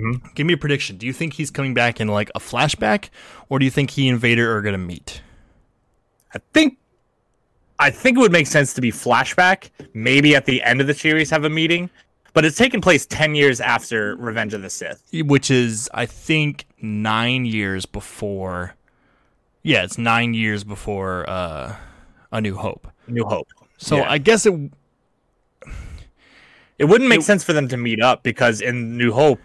Mhm. 0.00 0.34
Give 0.34 0.46
me 0.46 0.54
a 0.54 0.56
prediction. 0.56 0.96
Do 0.96 1.06
you 1.06 1.12
think 1.12 1.34
he's 1.34 1.50
coming 1.50 1.74
back 1.74 2.00
in 2.00 2.06
like 2.08 2.30
a 2.34 2.40
flashback, 2.40 3.10
or 3.48 3.58
do 3.58 3.64
you 3.64 3.70
think 3.72 3.90
he 3.90 4.08
and 4.08 4.18
Vader 4.20 4.56
are 4.56 4.62
gonna 4.62 4.78
meet? 4.78 5.20
I 6.34 6.38
think 6.52 6.78
I 7.78 7.90
think 7.90 8.16
it 8.16 8.20
would 8.20 8.32
make 8.32 8.46
sense 8.46 8.72
to 8.74 8.80
be 8.80 8.90
flashback. 8.92 9.70
Maybe 9.94 10.34
at 10.36 10.46
the 10.46 10.62
end 10.62 10.80
of 10.80 10.86
the 10.86 10.94
series 10.94 11.30
have 11.30 11.44
a 11.44 11.50
meeting, 11.50 11.90
but 12.32 12.44
it's 12.44 12.56
taking 12.56 12.80
place 12.80 13.04
ten 13.06 13.34
years 13.34 13.60
after 13.60 14.14
Revenge 14.16 14.54
of 14.54 14.62
the 14.62 14.70
Sith. 14.70 15.02
Which 15.12 15.50
is, 15.50 15.88
I 15.94 16.06
think, 16.06 16.66
nine 16.80 17.44
years 17.46 17.84
before. 17.86 18.74
Yeah, 19.64 19.82
it's 19.82 19.98
nine 19.98 20.34
years 20.34 20.62
before 20.62 21.28
uh, 21.28 21.74
A 22.30 22.40
New 22.40 22.54
Hope. 22.54 22.86
New 23.08 23.24
Hope. 23.24 23.48
So 23.78 23.96
Yeah. 23.96 24.10
I 24.10 24.18
guess 24.18 24.46
it. 24.46 24.52
It 26.78 26.84
wouldn't 26.84 27.08
make 27.08 27.20
It- 27.20 27.24
sense 27.24 27.42
for 27.42 27.52
them 27.52 27.66
to 27.68 27.76
meet 27.76 28.00
up 28.02 28.22
because 28.22 28.60
in 28.60 28.96
New 28.98 29.12
Hope, 29.12 29.40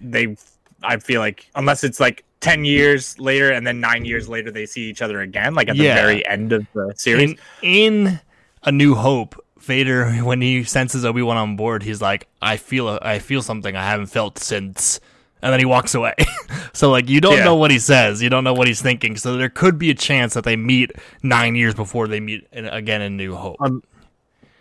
they, 0.00 0.36
I 0.82 0.96
feel 0.96 1.20
like, 1.20 1.46
unless 1.54 1.84
it's 1.84 2.00
like 2.00 2.24
10 2.40 2.64
years 2.64 3.18
later 3.18 3.50
and 3.52 3.66
then 3.66 3.78
nine 3.80 4.04
years 4.04 4.28
later 4.28 4.50
they 4.50 4.66
see 4.66 4.88
each 4.88 5.02
other 5.02 5.20
again, 5.20 5.54
like 5.54 5.68
at 5.68 5.76
Yeah. 5.76 5.94
the 5.94 6.00
very 6.02 6.26
end 6.26 6.52
of 6.52 6.66
the 6.74 6.92
series. 6.96 7.32
In, 7.62 8.06
in 8.06 8.20
A 8.64 8.72
New 8.72 8.94
Hope, 8.94 9.36
Vader, 9.60 10.10
when 10.24 10.40
he 10.40 10.64
senses 10.64 11.04
Obi 11.04 11.20
Wan 11.22 11.36
on 11.36 11.54
board, 11.54 11.82
he's 11.82 12.00
like, 12.00 12.26
"I 12.40 12.56
feel, 12.56 12.88
a, 12.88 12.98
I 13.02 13.18
feel 13.18 13.42
something 13.42 13.76
I 13.76 13.84
haven't 13.84 14.06
felt 14.06 14.38
since," 14.38 15.00
and 15.42 15.52
then 15.52 15.58
he 15.60 15.64
walks 15.66 15.94
away. 15.94 16.14
so 16.72 16.90
like, 16.90 17.08
you 17.08 17.20
don't 17.20 17.36
Yeah. 17.38 17.44
know 17.44 17.54
what 17.56 17.70
he 17.70 17.78
says, 17.78 18.22
you 18.22 18.28
don't 18.30 18.44
know 18.44 18.54
what 18.54 18.66
he's 18.68 18.80
thinking. 18.82 19.16
So 19.16 19.36
there 19.36 19.48
could 19.48 19.78
be 19.78 19.90
a 19.90 19.94
chance 19.94 20.34
that 20.34 20.44
they 20.44 20.56
meet 20.56 20.92
nine 21.22 21.54
years 21.56 21.74
before 21.74 22.08
they 22.08 22.20
meet 22.20 22.46
in, 22.52 22.66
again 22.66 23.02
in 23.02 23.16
New 23.16 23.34
Hope. 23.34 23.56
Um, 23.60 23.82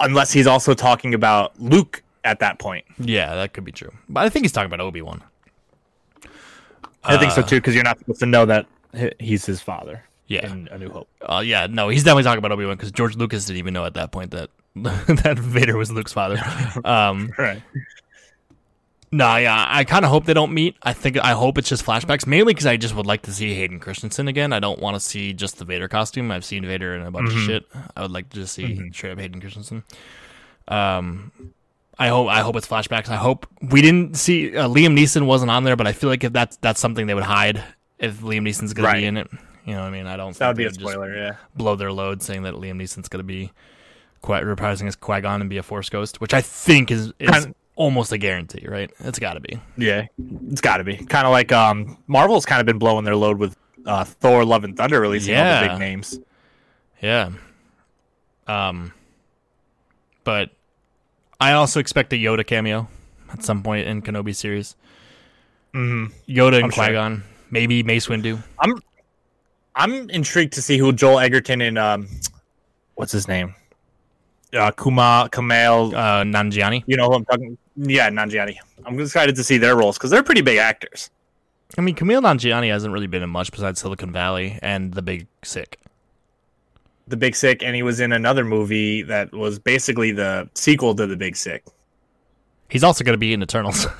Unless 0.01 0.31
he's 0.31 0.48
also 0.48 0.74
talking 0.74 1.13
about 1.13 1.59
Luke 1.59 2.03
at 2.24 2.39
that 2.39 2.57
point. 2.59 2.86
yeah, 3.00 3.36
that 3.36 3.53
could 3.53 3.65
be 3.65 3.71
true. 3.71 3.91
But 4.07 4.24
I 4.25 4.29
think 4.29 4.43
he's 4.45 4.51
talking 4.53 4.67
about 4.71 4.79
Obi 4.81 5.01
Wan. 5.01 5.21
I 7.03 7.17
think 7.17 7.31
so 7.31 7.41
Uh, 7.41 7.45
too, 7.45 7.55
because 7.57 7.75
you're 7.75 7.83
not 7.83 8.00
supposed 8.00 8.19
to 8.19 8.25
know 8.25 8.45
that 8.45 8.65
he's 9.19 9.45
his 9.45 9.62
father 9.62 10.03
Yeah. 10.27 10.50
in 10.51 10.67
A 10.71 10.77
New 10.77 10.89
Hope. 10.89 11.07
Uh, 11.21 11.41
yeah, 11.45 11.67
no, 11.69 11.89
he's 11.89 12.03
definitely 12.03 12.24
talking 12.24 12.39
about 12.39 12.51
Obi 12.51 12.65
Wan 12.65 12.75
because 12.75 12.91
George 12.91 13.15
Lucas 13.15 13.45
didn't 13.45 13.59
even 13.59 13.74
know 13.74 13.86
at 13.86 13.93
that 13.95 14.12
point 14.12 14.31
that 14.31 14.50
that 14.75 15.38
Vader 15.39 15.77
was 15.77 15.91
Luke's 15.91 16.13
father. 16.13 16.38
Um, 16.86 17.31
Right. 17.38 17.62
No, 19.12 19.36
yeah, 19.38 19.66
I 19.70 19.84
kind 19.84 20.06
of 20.06 20.12
hope 20.12 20.25
they 20.25 20.34
don't 20.34 20.54
meet. 20.54 20.75
I 20.84 20.94
think 20.94 21.18
I 21.18 21.32
hope 21.32 21.58
it's 21.58 21.70
just 21.70 21.86
flashbacks, 21.86 22.28
mainly 22.28 22.54
because 22.54 22.66
I 22.66 22.78
just 22.78 22.96
would 22.96 23.06
like 23.06 23.24
to 23.24 23.32
see 23.34 23.54
Hayden 23.56 23.80
Christensen 23.80 24.28
again. 24.28 24.54
I 24.54 24.60
don't 24.60 24.80
want 24.80 24.96
to 24.96 25.00
see 25.00 25.34
just 25.34 25.58
the 25.58 25.66
Vader 25.66 25.88
costume. 25.88 26.32
I've 26.32 26.46
seen 26.46 26.66
Vader 26.66 26.96
in 26.96 27.01
a 27.01 27.12
bunch 27.12 27.32
of 27.34 27.39
shit. 27.39 27.66
I 27.98 28.01
would 28.01 28.12
like 28.12 28.30
to 28.30 28.36
just 28.36 28.54
see 28.54 28.92
straight 28.92 29.12
up 29.12 29.20
Hayden 29.20 29.42
Christensen. 29.42 29.84
Um, 30.68 31.32
I 31.98 32.08
hope 32.08 32.28
I 32.30 32.42
hope 32.42 32.56
it's 32.56 32.68
flashbacks. 32.68 33.10
I 33.10 33.16
hope 33.18 33.48
we 33.62 33.82
didn't 33.82 34.16
see 34.16 34.56
uh, 34.56 34.68
Liam 34.68 34.98
Neeson 34.98 35.25
wasn't 35.25 35.51
on 35.51 35.63
there, 35.63 35.75
but 35.75 35.88
I 35.88 35.92
feel 35.94 36.10
like 36.10 36.24
if 36.24 36.32
that's 36.32 36.58
that's 36.58 36.80
something 36.80 37.08
they 37.08 37.13
would 37.16 37.24
hide 37.24 37.63
if 37.98 38.20
Liam 38.22 38.42
Neeson's 38.48 38.74
gonna 38.74 38.88
Right. 38.88 39.00
be 39.01 39.06
in 39.06 39.18
it. 39.18 39.28
You 39.66 39.74
know 39.75 39.82
what 39.82 39.88
I 39.88 39.92
mean? 39.92 40.08
I 40.08 40.16
don't. 40.18 40.36
That 40.38 40.48
would 40.48 40.58
be 40.58 40.66
a 40.66 40.74
spoiler, 40.74 41.16
yeah. 41.16 41.36
blow 41.56 41.75
their 41.75 41.92
load 41.92 42.24
saying 42.24 42.44
that 42.44 42.56
Liam 42.56 42.82
Neeson's 42.82 43.08
going 43.10 43.20
to 43.20 43.24
be 43.24 43.51
quite 44.22 44.44
reprising 44.44 44.88
as 44.88 44.96
Qui 44.96 45.22
Gon 45.22 45.42
and 45.42 45.50
be 45.50 45.58
a 45.58 45.63
Force 45.63 45.89
Ghost, 45.89 46.20
which 46.20 46.34
I 46.34 46.42
think 46.42 46.89
is, 46.89 47.13
is 47.20 47.48
almost 47.79 48.12
a 48.12 48.17
guarantee, 48.17 48.67
right? 48.67 48.91
It's 49.00 49.17
got 49.17 49.33
to 49.33 49.39
be. 49.39 49.59
Yeah, 49.77 50.05
it's 50.51 50.62
got 50.62 50.77
to 50.77 50.83
be 50.83 50.98
kind 50.98 51.25
of 51.25 51.31
like 51.31 51.51
um, 51.51 51.98
Marvel's 52.07 52.45
kind 52.45 52.59
of 52.59 52.65
been 52.67 52.77
blowing 52.77 53.05
their 53.05 53.15
load 53.15 53.39
with 53.39 53.55
uh, 53.88 54.03
Thor: 54.03 54.45
Love 54.45 54.63
and 54.65 54.77
Thunder 54.77 55.00
releasing 55.01 55.36
all 55.36 55.62
the 55.63 55.69
big 55.69 55.79
names. 55.79 56.19
Yeah. 57.01 57.31
Um. 58.48 58.93
but 60.24 60.50
I 61.39 61.53
also 61.53 61.79
expect 61.79 62.12
a 62.13 62.15
Yoda 62.17 62.45
cameo 62.45 62.88
at 63.31 63.43
some 63.43 63.63
point 63.63 63.88
in 63.88 64.01
Kenobi 64.01 64.36
series. 64.36 64.75
Mhm. 65.74 66.12
Yoda 66.27 66.62
and 66.63 66.74
sure. 66.74 66.83
Qui 66.86 66.93
Gon, 66.93 67.24
maybe 67.51 67.83
Mace 67.83 68.07
Windu. 68.07 68.41
I'm 68.59 68.81
I'm 69.75 70.09
intrigued 70.09 70.53
to 70.53 70.62
see 70.62 70.77
who 70.77 70.91
Joel 70.91 71.19
Edgerton 71.19 71.62
and 71.62 71.77
um, 71.77 72.07
what's 72.95 73.12
his 73.12 73.27
name? 73.27 73.55
Uh, 74.51 74.71
Kuma 74.71 75.29
Kamal. 75.31 75.95
Uh, 75.95 76.24
Nanjiani. 76.24 76.83
you 76.88 76.98
know 76.98 77.07
who 77.07 77.13
I'm 77.15 77.25
talking? 77.25 77.55
Yeah, 77.81 78.09
Nanjiani. 78.09 78.57
I'm 78.86 79.00
excited 79.00 79.36
to 79.36 79.43
see 79.43 79.57
their 79.57 79.75
roles 79.75 79.98
because 79.98 80.09
they're 80.12 80.24
pretty 80.24 80.41
big 80.41 80.57
actors. 80.57 81.09
I 81.77 81.81
mean, 81.81 81.95
Kumail 81.95 82.21
Nanjiani 82.21 82.69
hasn't 82.69 82.93
really 82.93 83.07
been 83.07 83.24
in 83.24 83.29
much 83.29 83.51
besides 83.51 83.79
Silicon 83.79 84.12
Valley 84.12 84.57
and 84.62 84.93
The 84.93 85.01
Big 85.01 85.27
Sick. 85.43 85.79
The 87.07 87.15
Big 87.17 87.36
Sick, 87.36 87.63
and 87.63 87.75
he 87.75 87.83
was 87.83 88.00
in 88.00 88.12
another 88.12 88.43
movie 88.43 89.01
that 89.03 89.31
was 89.31 89.59
basically 89.59 90.12
the 90.12 90.50
sequel 90.55 90.93
to 90.95 91.07
The 91.07 91.15
Big 91.15 91.36
Sick. 91.36 91.63
He's 92.69 92.83
also 92.83 93.03
going 93.03 93.13
to 93.13 93.19
be 93.19 93.33
in 93.33 93.41
Eternals. 93.41 93.88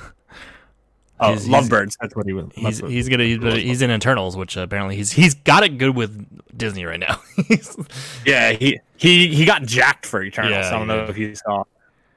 Oh, 1.22 1.32
He's- 1.32 1.44
he's- 1.44 1.68
Lovebirds. 1.68 1.96
That's 2.00 2.16
what 2.16 2.24
he 2.24 2.32
was. 2.32 2.46
he's 2.54 2.78
he's 2.78 3.08
gonna 3.10 3.24
he's, 3.24 3.42
he's 3.62 3.82
in 3.82 3.90
Eternals, 3.90 4.38
which 4.38 4.56
apparently 4.56 4.96
he's 4.96 5.12
he's 5.12 5.34
got 5.34 5.62
it 5.62 5.76
good 5.76 5.94
with 5.94 6.26
Disney 6.56 6.86
right 6.86 6.98
now. 6.98 7.20
Yeah, 8.24 8.52
he 8.52 8.80
he 8.96 9.28
he 9.34 9.44
got 9.44 9.60
jacked 9.64 10.06
for 10.06 10.22
Eternals. 10.22 10.52
Yeah, 10.52 10.68
I 10.68 10.70
don't 10.70 10.80
he 10.80 10.86
know 10.86 11.04
if 11.04 11.18
you 11.18 11.34
saw 11.34 11.64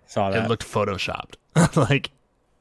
saw 0.08 0.29
that. 0.29 0.46
it 0.46 0.48
looked 0.48 0.63
photoshopped. 0.63 1.34
like 1.75 2.12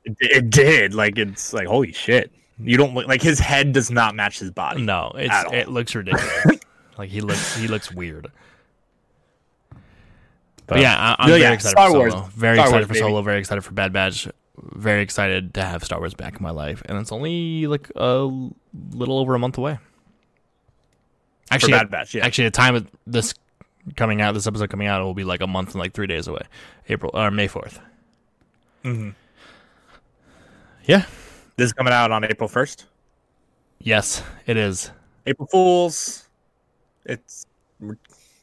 It, 0.04 0.16
it 0.20 0.50
did. 0.50 0.94
Like 0.94 1.18
it's 1.18 1.52
like 1.52 1.66
holy 1.66 1.92
shit. 1.92 2.32
You 2.58 2.76
don't 2.76 2.94
look 2.94 3.08
like 3.08 3.22
his 3.22 3.38
head 3.38 3.72
does 3.72 3.90
not 3.90 4.14
match 4.14 4.38
his 4.38 4.50
body. 4.50 4.82
no, 4.82 5.12
it's 5.14 5.52
it 5.52 5.68
looks 5.68 5.94
ridiculous. 5.94 6.58
like 6.98 7.10
he 7.10 7.20
looks 7.20 7.56
he 7.56 7.66
looks 7.68 7.92
weird. 7.92 8.30
But 10.66 10.80
yeah, 10.80 10.96
I, 10.96 11.16
I'm 11.18 11.28
Yeah, 11.28 11.34
very 11.34 11.40
yeah, 11.42 11.52
excited 11.52 11.72
Star 11.72 11.90
for 11.90 11.98
Wars. 11.98 12.12
Solo. 12.12 12.24
Very 12.34 12.56
Star 12.56 12.66
excited 12.66 12.76
Wars, 12.78 12.86
for 12.86 12.92
baby. 12.94 13.00
Solo. 13.00 13.22
Very 13.22 13.38
excited 13.40 13.62
for 13.62 13.72
Bad 13.72 13.92
Batch. 13.92 14.28
Very 14.56 15.02
excited 15.02 15.54
to 15.54 15.62
have 15.62 15.82
Star 15.84 15.98
Wars 15.98 16.14
back 16.14 16.36
in 16.36 16.42
my 16.42 16.50
life, 16.50 16.82
and 16.86 16.98
it's 16.98 17.10
only 17.10 17.66
like 17.66 17.90
a 17.96 18.30
little 18.92 19.18
over 19.18 19.34
a 19.34 19.38
month 19.38 19.58
away. 19.58 19.78
Actually, 21.50 21.72
Bad 21.72 21.90
Batch. 21.90 22.14
Yeah, 22.14 22.24
actually, 22.24 22.44
the 22.44 22.50
time 22.52 22.74
of 22.76 22.86
this 23.06 23.34
coming 23.96 24.20
out, 24.20 24.32
this 24.34 24.46
episode 24.46 24.70
coming 24.70 24.86
out, 24.86 25.00
it 25.00 25.04
will 25.04 25.14
be 25.14 25.24
like 25.24 25.40
a 25.40 25.46
month 25.46 25.70
and 25.72 25.80
like 25.80 25.94
three 25.94 26.06
days 26.06 26.28
away, 26.28 26.42
April 26.88 27.10
or 27.12 27.30
May 27.30 27.48
4th 27.48 27.80
Mhm. 28.84 29.14
Yeah. 30.84 31.04
this 31.56 31.66
is 31.66 31.72
coming 31.72 31.92
out 31.92 32.10
on 32.10 32.24
April 32.24 32.48
first. 32.48 32.86
Yes, 33.78 34.22
it 34.46 34.56
is 34.56 34.90
April 35.26 35.46
Fools. 35.50 36.28
It's 37.04 37.46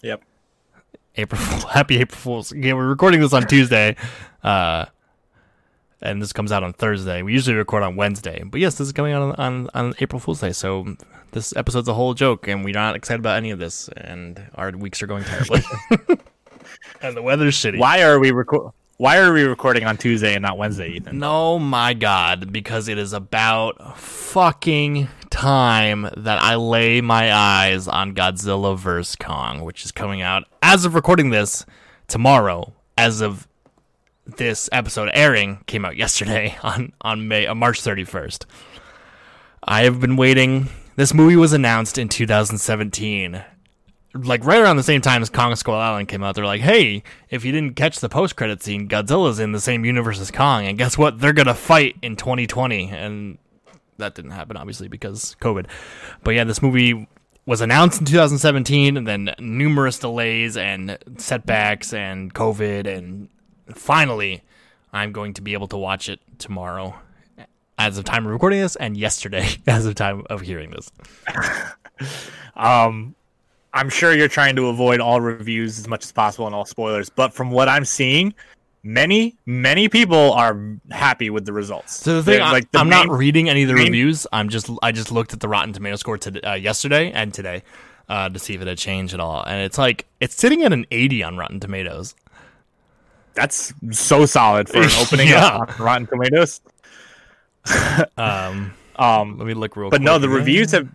yep. 0.01 0.21
April. 1.15 1.41
Fool- 1.41 1.69
Happy 1.71 1.97
April 1.97 2.17
Fools! 2.17 2.53
Yeah, 2.53 2.73
we're 2.73 2.87
recording 2.87 3.19
this 3.21 3.33
on 3.33 3.47
Tuesday, 3.47 3.95
uh, 4.43 4.85
and 6.01 6.21
this 6.21 6.31
comes 6.33 6.51
out 6.51 6.63
on 6.63 6.73
Thursday. 6.73 7.21
We 7.21 7.33
usually 7.33 7.55
record 7.57 7.83
on 7.83 7.95
Wednesday, 7.95 8.43
but 8.45 8.59
yes, 8.61 8.75
this 8.77 8.87
is 8.87 8.93
coming 8.93 9.13
out 9.13 9.21
on 9.21 9.35
on, 9.35 9.69
on 9.73 9.93
April 9.99 10.19
Fool's 10.19 10.39
Day. 10.41 10.51
So 10.51 10.95
this 11.31 11.53
episode's 11.55 11.87
a 11.87 11.93
whole 11.93 12.13
joke, 12.13 12.47
and 12.47 12.63
we're 12.63 12.73
not 12.73 12.95
excited 12.95 13.19
about 13.19 13.37
any 13.37 13.51
of 13.51 13.59
this, 13.59 13.89
and 13.97 14.41
our 14.55 14.71
weeks 14.71 15.01
are 15.01 15.07
going 15.07 15.23
terribly. 15.23 15.61
and 17.01 17.15
the 17.17 17.21
weather's 17.21 17.55
shitty. 17.55 17.79
Why 17.79 18.03
are 18.03 18.19
we 18.19 18.31
record? 18.31 18.71
Why 18.99 19.19
are 19.19 19.31
we 19.31 19.43
recording 19.43 19.85
on 19.85 19.95
Tuesday 19.95 20.33
and 20.35 20.41
not 20.41 20.57
Wednesday, 20.57 20.89
Ethan? 20.89 21.19
No, 21.19 21.57
my 21.57 21.93
God, 21.93 22.51
because 22.51 22.89
it 22.89 22.97
is 22.97 23.13
about 23.13 23.97
fucking 23.97 25.07
time 25.29 26.09
that 26.17 26.37
I 26.41 26.55
lay 26.55 26.99
my 26.99 27.33
eyes 27.33 27.87
on 27.87 28.13
Godzilla 28.13 28.77
vs. 28.77 29.15
Kong, 29.15 29.61
which 29.61 29.85
is 29.85 29.93
coming 29.93 30.21
out 30.21 30.43
as 30.61 30.83
of 30.83 30.95
recording 30.95 31.29
this 31.29 31.65
tomorrow. 32.09 32.73
As 32.97 33.21
of 33.21 33.47
this 34.25 34.67
episode 34.73 35.11
airing, 35.13 35.63
came 35.65 35.85
out 35.85 35.95
yesterday 35.95 36.57
on 36.63 36.91
on 36.99 37.29
May 37.29 37.47
uh, 37.47 37.55
March 37.55 37.81
31st. 37.81 38.43
I 39.63 39.83
have 39.83 40.01
been 40.01 40.17
waiting. 40.17 40.67
This 40.97 41.13
movie 41.13 41.37
was 41.37 41.53
announced 41.53 41.97
in 41.97 42.09
2017 42.09 43.45
like 44.13 44.43
right 44.43 44.59
around 44.59 44.77
the 44.77 44.83
same 44.83 45.01
time 45.01 45.21
as 45.21 45.29
Kong 45.29 45.55
Skull 45.55 45.75
Island 45.75 46.07
came 46.07 46.23
out, 46.23 46.35
they're 46.35 46.45
like, 46.45 46.61
"Hey, 46.61 47.03
if 47.29 47.45
you 47.45 47.51
didn't 47.51 47.75
catch 47.75 47.99
the 47.99 48.09
post 48.09 48.35
credit 48.35 48.63
scene, 48.63 48.87
Godzilla's 48.87 49.39
in 49.39 49.51
the 49.51 49.59
same 49.59 49.85
universe 49.85 50.19
as 50.19 50.31
Kong, 50.31 50.65
and 50.65 50.77
guess 50.77 50.97
what? 50.97 51.19
They're 51.19 51.33
gonna 51.33 51.53
fight 51.53 51.95
in 52.01 52.15
2020." 52.15 52.89
And 52.89 53.37
that 53.97 54.15
didn't 54.15 54.31
happen, 54.31 54.57
obviously, 54.57 54.87
because 54.87 55.35
COVID. 55.41 55.67
But 56.23 56.31
yeah, 56.31 56.43
this 56.43 56.61
movie 56.61 57.07
was 57.45 57.61
announced 57.61 57.99
in 57.99 58.05
2017, 58.05 58.97
and 58.97 59.07
then 59.07 59.35
numerous 59.39 59.99
delays 59.99 60.57
and 60.57 60.97
setbacks 61.17 61.93
and 61.93 62.33
COVID, 62.33 62.87
and 62.87 63.29
finally, 63.73 64.43
I'm 64.91 65.11
going 65.11 65.33
to 65.35 65.41
be 65.41 65.53
able 65.53 65.67
to 65.67 65.77
watch 65.77 66.09
it 66.09 66.19
tomorrow. 66.39 66.95
As 67.77 67.97
of 67.97 68.03
time 68.03 68.25
of 68.25 68.31
recording 68.33 68.59
this, 68.59 68.75
and 68.75 68.97
yesterday, 68.97 69.47
as 69.67 69.85
of 69.85 69.95
time 69.95 70.23
of 70.29 70.41
hearing 70.41 70.71
this. 70.71 70.91
Um, 72.55 73.15
I'm 73.73 73.89
sure 73.89 74.15
you're 74.15 74.27
trying 74.27 74.55
to 74.55 74.67
avoid 74.67 74.99
all 74.99 75.21
reviews 75.21 75.77
as 75.79 75.87
much 75.87 76.03
as 76.03 76.11
possible 76.11 76.45
and 76.47 76.55
all 76.55 76.65
spoilers, 76.65 77.09
but 77.09 77.33
from 77.33 77.51
what 77.51 77.69
I'm 77.69 77.85
seeing, 77.85 78.33
many 78.83 79.35
many 79.45 79.87
people 79.89 80.33
are 80.33 80.59
happy 80.91 81.29
with 81.29 81.45
the 81.45 81.53
results. 81.53 81.95
So 81.97 82.15
the 82.15 82.23
thing, 82.23 82.39
They're, 82.39 82.51
like, 82.51 82.71
the 82.71 82.79
I'm 82.79 82.89
main- 82.89 83.07
not 83.07 83.17
reading 83.17 83.49
any 83.49 83.61
of 83.63 83.67
the 83.67 83.75
main- 83.75 83.85
reviews. 83.85 84.25
I'm 84.31 84.49
just, 84.49 84.69
I 84.81 84.91
just 84.91 85.11
looked 85.11 85.33
at 85.33 85.39
the 85.39 85.47
Rotten 85.47 85.73
Tomato 85.73 85.97
score 85.97 86.17
today, 86.17 86.41
uh, 86.41 86.53
yesterday 86.55 87.11
and 87.11 87.33
today, 87.33 87.61
uh, 88.07 88.29
to 88.29 88.39
see 88.39 88.55
if 88.55 88.61
it 88.61 88.67
had 88.67 88.77
changed 88.77 89.13
at 89.13 89.19
all. 89.19 89.43
And 89.43 89.61
it's 89.61 89.77
like 89.77 90.07
it's 90.19 90.33
sitting 90.35 90.63
at 90.63 90.73
an 90.73 90.85
80 90.91 91.21
on 91.23 91.37
Rotten 91.37 91.59
Tomatoes. 91.59 92.15
That's 93.35 93.71
so 93.91 94.25
solid 94.25 94.67
for 94.67 94.79
an 94.81 94.89
opening 94.99 95.27
Yeah. 95.27 95.57
on 95.59 95.67
Rotten 95.77 96.07
Tomatoes. 96.07 96.61
Um, 98.17 98.73
Um, 98.95 99.37
let 99.37 99.45
me 99.47 99.53
look 99.53 99.75
real. 99.77 99.89
but 99.89 100.01
no, 100.01 100.13
quick. 100.13 100.21
the 100.23 100.29
reviews 100.29 100.71
have 100.71 100.87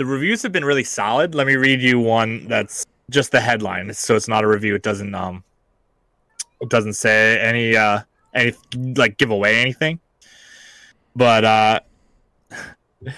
the 0.00 0.06
reviews 0.06 0.42
have 0.42 0.50
been 0.50 0.64
really 0.64 0.82
solid. 0.82 1.34
Let 1.34 1.46
me 1.46 1.56
read 1.56 1.82
you 1.82 2.00
one 2.00 2.48
that's 2.48 2.86
just 3.10 3.32
the 3.32 3.40
headline, 3.40 3.92
so 3.92 4.16
it's 4.16 4.28
not 4.28 4.44
a 4.44 4.48
review. 4.48 4.74
It 4.74 4.82
doesn't 4.82 5.14
um, 5.14 5.44
it 6.58 6.70
doesn't 6.70 6.94
say 6.94 7.38
any 7.38 7.76
uh 7.76 8.00
any 8.32 8.54
like 8.96 9.18
give 9.18 9.30
away 9.30 9.60
anything. 9.60 10.00
But 11.14 11.44
uh, 11.44 11.80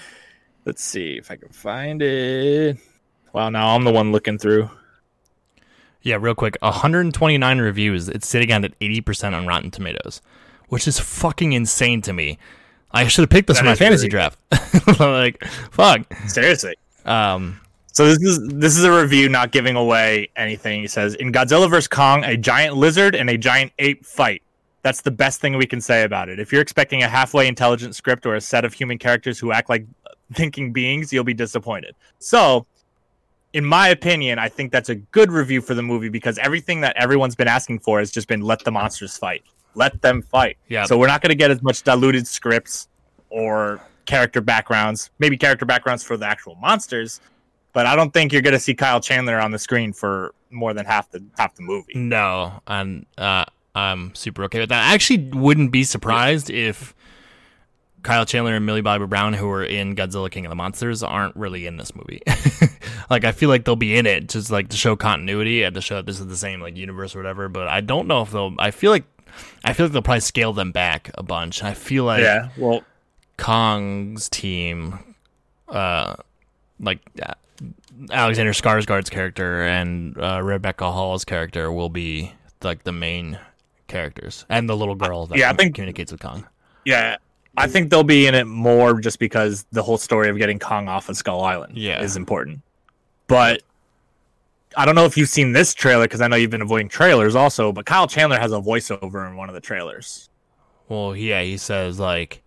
let's 0.65 0.83
see 0.83 1.13
if 1.13 1.31
I 1.31 1.37
can 1.37 1.53
find 1.53 2.01
it. 2.01 2.77
Wow, 3.31 3.47
now 3.47 3.77
I'm 3.77 3.85
the 3.85 3.91
one 3.93 4.11
looking 4.11 4.37
through. 4.37 4.69
Yeah, 6.01 6.17
real 6.19 6.35
quick, 6.35 6.57
129 6.59 7.59
reviews. 7.59 8.09
It's 8.09 8.27
sitting 8.27 8.51
at 8.51 8.73
80 8.81 8.99
percent 8.99 9.35
on 9.35 9.47
Rotten 9.47 9.71
Tomatoes, 9.71 10.21
which 10.67 10.85
is 10.85 10.99
fucking 10.99 11.53
insane 11.53 12.01
to 12.01 12.11
me. 12.11 12.37
I 12.93 13.07
should 13.07 13.23
have 13.23 13.29
picked 13.29 13.47
this 13.47 13.57
That 13.57 13.63
for 13.63 13.69
my 13.69 13.75
fantasy 13.75 14.07
draft. 14.07 14.37
like, 14.99 15.43
fuck. 15.71 16.01
Seriously. 16.27 16.75
Um, 17.05 17.59
So 17.91 18.05
this 18.07 18.21
is 18.21 18.47
this 18.47 18.77
is 18.77 18.83
a 18.83 18.91
review 18.91 19.29
not 19.29 19.51
giving 19.51 19.75
away 19.75 20.29
anything. 20.35 20.81
He 20.81 20.87
says 20.87 21.15
in 21.15 21.31
Godzilla 21.31 21.69
vs 21.69 21.87
Kong, 21.87 22.23
a 22.23 22.35
giant 22.35 22.75
lizard 22.75 23.15
and 23.15 23.29
a 23.29 23.37
giant 23.37 23.71
ape 23.79 24.05
fight. 24.05 24.41
That's 24.81 25.01
the 25.01 25.11
best 25.11 25.41
thing 25.41 25.57
we 25.57 25.65
can 25.65 25.79
say 25.79 26.03
about 26.03 26.27
it. 26.27 26.39
If 26.39 26.51
you're 26.51 26.61
expecting 26.61 27.03
a 27.03 27.07
halfway 27.07 27.47
intelligent 27.47 27.95
script 27.95 28.25
or 28.25 28.35
a 28.35 28.41
set 28.41 28.65
of 28.65 28.73
human 28.73 28.97
characters 28.97 29.39
who 29.39 29.51
act 29.51 29.69
like 29.69 29.85
thinking 30.33 30.73
beings, 30.73 31.13
you'll 31.13 31.23
be 31.23 31.33
disappointed. 31.33 31.95
So, 32.19 32.65
in 33.53 33.63
my 33.63 33.89
opinion, 33.89 34.39
I 34.39 34.49
think 34.49 34.71
that's 34.71 34.89
a 34.89 34.95
good 34.95 35.31
review 35.31 35.61
for 35.61 35.73
the 35.73 35.83
movie 35.83 36.09
because 36.09 36.37
everything 36.39 36.81
that 36.81 36.95
everyone's 36.97 37.35
been 37.35 37.47
asking 37.47 37.79
for 37.79 37.99
has 37.99 38.11
just 38.11 38.27
been 38.27 38.41
let 38.41 38.63
the 38.63 38.71
monsters 38.71 39.15
fight. 39.17 39.43
Let 39.75 40.01
them 40.01 40.21
fight. 40.21 40.57
Yeah. 40.67 40.85
So 40.85 40.97
we're 40.97 41.07
not 41.07 41.21
going 41.21 41.29
to 41.29 41.35
get 41.35 41.51
as 41.51 41.61
much 41.61 41.83
diluted 41.83 42.27
scripts 42.27 42.87
or 43.29 43.81
character 44.05 44.41
backgrounds. 44.41 45.09
Maybe 45.19 45.37
character 45.37 45.65
backgrounds 45.65 46.03
for 46.03 46.17
the 46.17 46.27
actual 46.27 46.55
monsters, 46.55 47.21
but 47.73 47.85
I 47.85 47.95
don't 47.95 48.13
think 48.13 48.31
you're 48.31 48.41
going 48.41 48.53
to 48.53 48.59
see 48.59 48.75
Kyle 48.75 48.99
Chandler 48.99 49.39
on 49.39 49.51
the 49.51 49.59
screen 49.59 49.93
for 49.93 50.33
more 50.51 50.73
than 50.73 50.85
half 50.85 51.09
the 51.11 51.23
half 51.37 51.55
the 51.55 51.63
movie. 51.63 51.93
No, 51.95 52.61
and 52.67 53.05
uh, 53.17 53.45
I'm 53.75 54.13
super 54.15 54.43
okay 54.45 54.59
with 54.59 54.69
that. 54.69 54.89
I 54.89 54.93
actually 54.93 55.29
wouldn't 55.29 55.71
be 55.71 55.83
surprised 55.83 56.49
if 56.49 56.93
Kyle 58.03 58.25
Chandler 58.25 58.55
and 58.55 58.65
Millie 58.65 58.81
Bobby 58.81 59.05
Brown, 59.05 59.33
who 59.33 59.49
are 59.49 59.63
in 59.63 59.95
Godzilla 59.95 60.29
King 60.29 60.45
of 60.45 60.49
the 60.49 60.55
Monsters, 60.55 61.01
aren't 61.03 61.35
really 61.35 61.65
in 61.65 61.77
this 61.77 61.95
movie. 61.95 62.21
like 63.09 63.23
I 63.23 63.31
feel 63.31 63.49
like 63.49 63.65
they'll 63.65 63.75
be 63.75 63.95
in 63.95 64.05
it 64.05 64.27
just 64.29 64.51
like 64.51 64.69
to 64.69 64.77
show 64.77 64.95
continuity 64.95 65.63
and 65.63 65.73
to 65.75 65.81
show 65.81 65.95
that 65.95 66.05
this 66.05 66.19
is 66.19 66.27
the 66.27 66.37
same 66.37 66.59
like 66.61 66.75
universe 66.77 67.15
or 67.15 67.19
whatever. 67.19 67.47
But 67.49 67.67
I 67.67 67.81
don't 67.81 68.07
know 68.07 68.21
if 68.21 68.31
they'll. 68.31 68.53
I 68.59 68.71
feel 68.71 68.91
like 68.91 69.05
I 69.63 69.73
feel 69.73 69.85
like 69.87 69.93
they'll 69.93 70.01
probably 70.01 70.19
scale 70.19 70.53
them 70.53 70.71
back 70.71 71.09
a 71.15 71.23
bunch. 71.23 71.63
I 71.63 71.73
feel 71.73 72.03
like 72.03 72.21
yeah, 72.21 72.49
well, 72.57 72.83
Kong's 73.37 74.29
team, 74.29 75.15
uh, 75.69 76.15
like 76.79 76.99
uh, 77.21 77.33
Alexander 78.11 78.51
Skarsgård's 78.53 79.09
character 79.09 79.63
and 79.63 80.17
uh, 80.17 80.41
Rebecca 80.43 80.91
Hall's 80.91 81.25
character 81.25 81.71
will 81.71 81.89
be 81.89 82.33
like 82.61 82.83
the 82.83 82.91
main 82.91 83.39
characters, 83.87 84.45
and 84.49 84.69
the 84.69 84.75
little 84.75 84.95
girl 84.95 85.25
that 85.27 85.37
Yeah, 85.37 85.51
I 85.51 85.53
think- 85.53 85.75
communicates 85.75 86.11
with 86.11 86.21
Kong. 86.21 86.45
yeah, 86.85 87.17
I 87.55 87.67
think 87.67 87.89
they'll 87.89 88.03
be 88.03 88.25
in 88.27 88.33
it 88.35 88.45
more 88.45 88.99
just 88.99 89.19
because 89.19 89.65
the 89.71 89.83
whole 89.83 89.97
story 89.97 90.29
of 90.29 90.37
getting 90.37 90.57
Kong 90.59 90.87
off 90.87 91.07
of 91.09 91.15
Skull 91.17 91.41
Island 91.43 91.77
Yeah. 91.77 92.01
is 92.01 92.17
important. 92.17 92.61
But 93.27 93.61
I 94.75 94.85
don't 94.85 94.95
know 94.95 95.05
if 95.05 95.17
you've 95.17 95.29
seen 95.29 95.51
this 95.51 95.73
trailer 95.73 96.05
because 96.05 96.19
I 96.21 96.27
know 96.27 96.35
you've 96.35 96.49
been 96.49 96.63
avoiding 96.63 96.89
trailers 96.89 97.35
also, 97.35 97.71
but 97.71 97.85
Kyle 97.85 98.07
Chandler 98.07 98.39
has 98.39 98.51
a 98.51 98.55
voiceover 98.59 99.29
in 99.29 99.35
one 99.35 99.49
of 99.49 99.55
the 99.55 99.61
trailers. 99.61 100.29
Well, 100.89 101.15
yeah, 101.15 101.41
he 101.43 101.57
says 101.57 101.99
like 101.99 102.41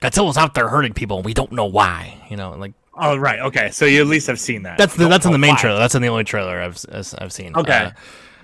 Godzilla's 0.00 0.36
out 0.38 0.54
there 0.54 0.68
hurting 0.68 0.94
people, 0.94 1.16
and 1.18 1.24
we 1.26 1.34
don't 1.34 1.52
know 1.52 1.66
why. 1.66 2.24
You 2.30 2.36
know, 2.36 2.52
like 2.52 2.72
Oh, 2.98 3.14
right. 3.16 3.40
Okay, 3.40 3.70
so 3.72 3.84
you 3.84 4.00
at 4.00 4.06
least 4.06 4.26
have 4.26 4.40
seen 4.40 4.62
that. 4.62 4.78
that's 4.78 4.96
the, 4.96 5.06
that's 5.06 5.26
in 5.26 5.32
the 5.32 5.38
main 5.38 5.50
why. 5.54 5.60
trailer. 5.60 5.78
That's 5.78 5.94
in 5.94 6.00
the 6.00 6.08
only 6.08 6.24
trailer 6.24 6.62
I've 6.62 6.82
I've 7.18 7.30
seen. 7.32 7.54
Okay. 7.54 7.72
Uh, 7.76 7.90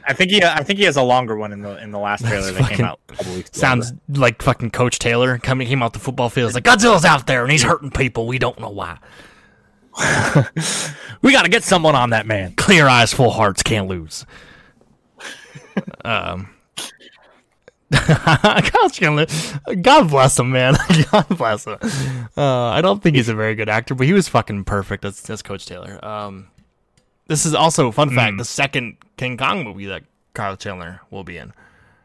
I 0.06 0.12
think 0.14 0.30
he 0.30 0.42
I 0.42 0.62
think 0.62 0.78
he 0.78 0.84
has 0.84 0.96
a 0.96 1.02
longer 1.02 1.36
one 1.36 1.52
in 1.52 1.62
the 1.62 1.82
in 1.82 1.90
the 1.90 1.98
last 1.98 2.24
trailer 2.26 2.50
that 2.50 2.60
fucking- 2.60 2.76
came 2.78 2.86
out 2.86 3.00
a 3.08 3.14
couple 3.14 3.34
weeks 3.34 3.50
ago. 3.50 3.58
sounds 3.60 3.92
like 4.08 4.42
fucking 4.42 4.70
Coach 4.70 4.98
Taylor 4.98 5.38
coming 5.38 5.66
came 5.68 5.82
out 5.82 5.92
the 5.92 5.98
football 5.98 6.28
field. 6.28 6.48
It's 6.48 6.54
like 6.54 6.64
Godzilla's 6.64 7.04
out 7.04 7.26
there 7.26 7.42
and 7.42 7.50
he's 7.52 7.62
hurting 7.62 7.90
people. 7.90 8.26
We 8.26 8.38
don't 8.38 8.58
know 8.58 8.70
why. 8.70 8.98
we 11.22 11.32
got 11.32 11.42
to 11.42 11.50
get 11.50 11.62
someone 11.62 11.94
on 11.94 12.10
that 12.10 12.26
man. 12.26 12.54
Clear 12.54 12.88
eyes, 12.88 13.12
full 13.12 13.30
hearts, 13.30 13.62
can't 13.62 13.88
lose. 13.88 14.24
um, 16.04 16.48
God 19.82 20.08
bless 20.08 20.38
him, 20.38 20.50
man. 20.50 20.76
God 21.12 21.26
bless 21.36 21.66
him. 21.66 21.76
Uh, 22.36 22.68
I 22.68 22.80
don't 22.80 23.02
think 23.02 23.16
he's 23.16 23.28
a 23.28 23.34
very 23.34 23.54
good 23.54 23.68
actor, 23.68 23.94
but 23.94 24.06
he 24.06 24.14
was 24.14 24.28
fucking 24.28 24.64
perfect 24.64 25.04
as, 25.04 25.28
as 25.28 25.42
Coach 25.42 25.66
Taylor. 25.66 26.02
Um, 26.02 26.48
this 27.32 27.46
is 27.46 27.54
also 27.54 27.90
fun 27.90 28.10
fact: 28.10 28.32
hmm. 28.32 28.36
the 28.38 28.44
second 28.44 28.96
King 29.16 29.36
Kong 29.36 29.64
movie 29.64 29.86
that 29.86 30.04
Kyle 30.34 30.56
Chandler 30.56 31.00
will 31.10 31.24
be 31.24 31.38
in. 31.38 31.52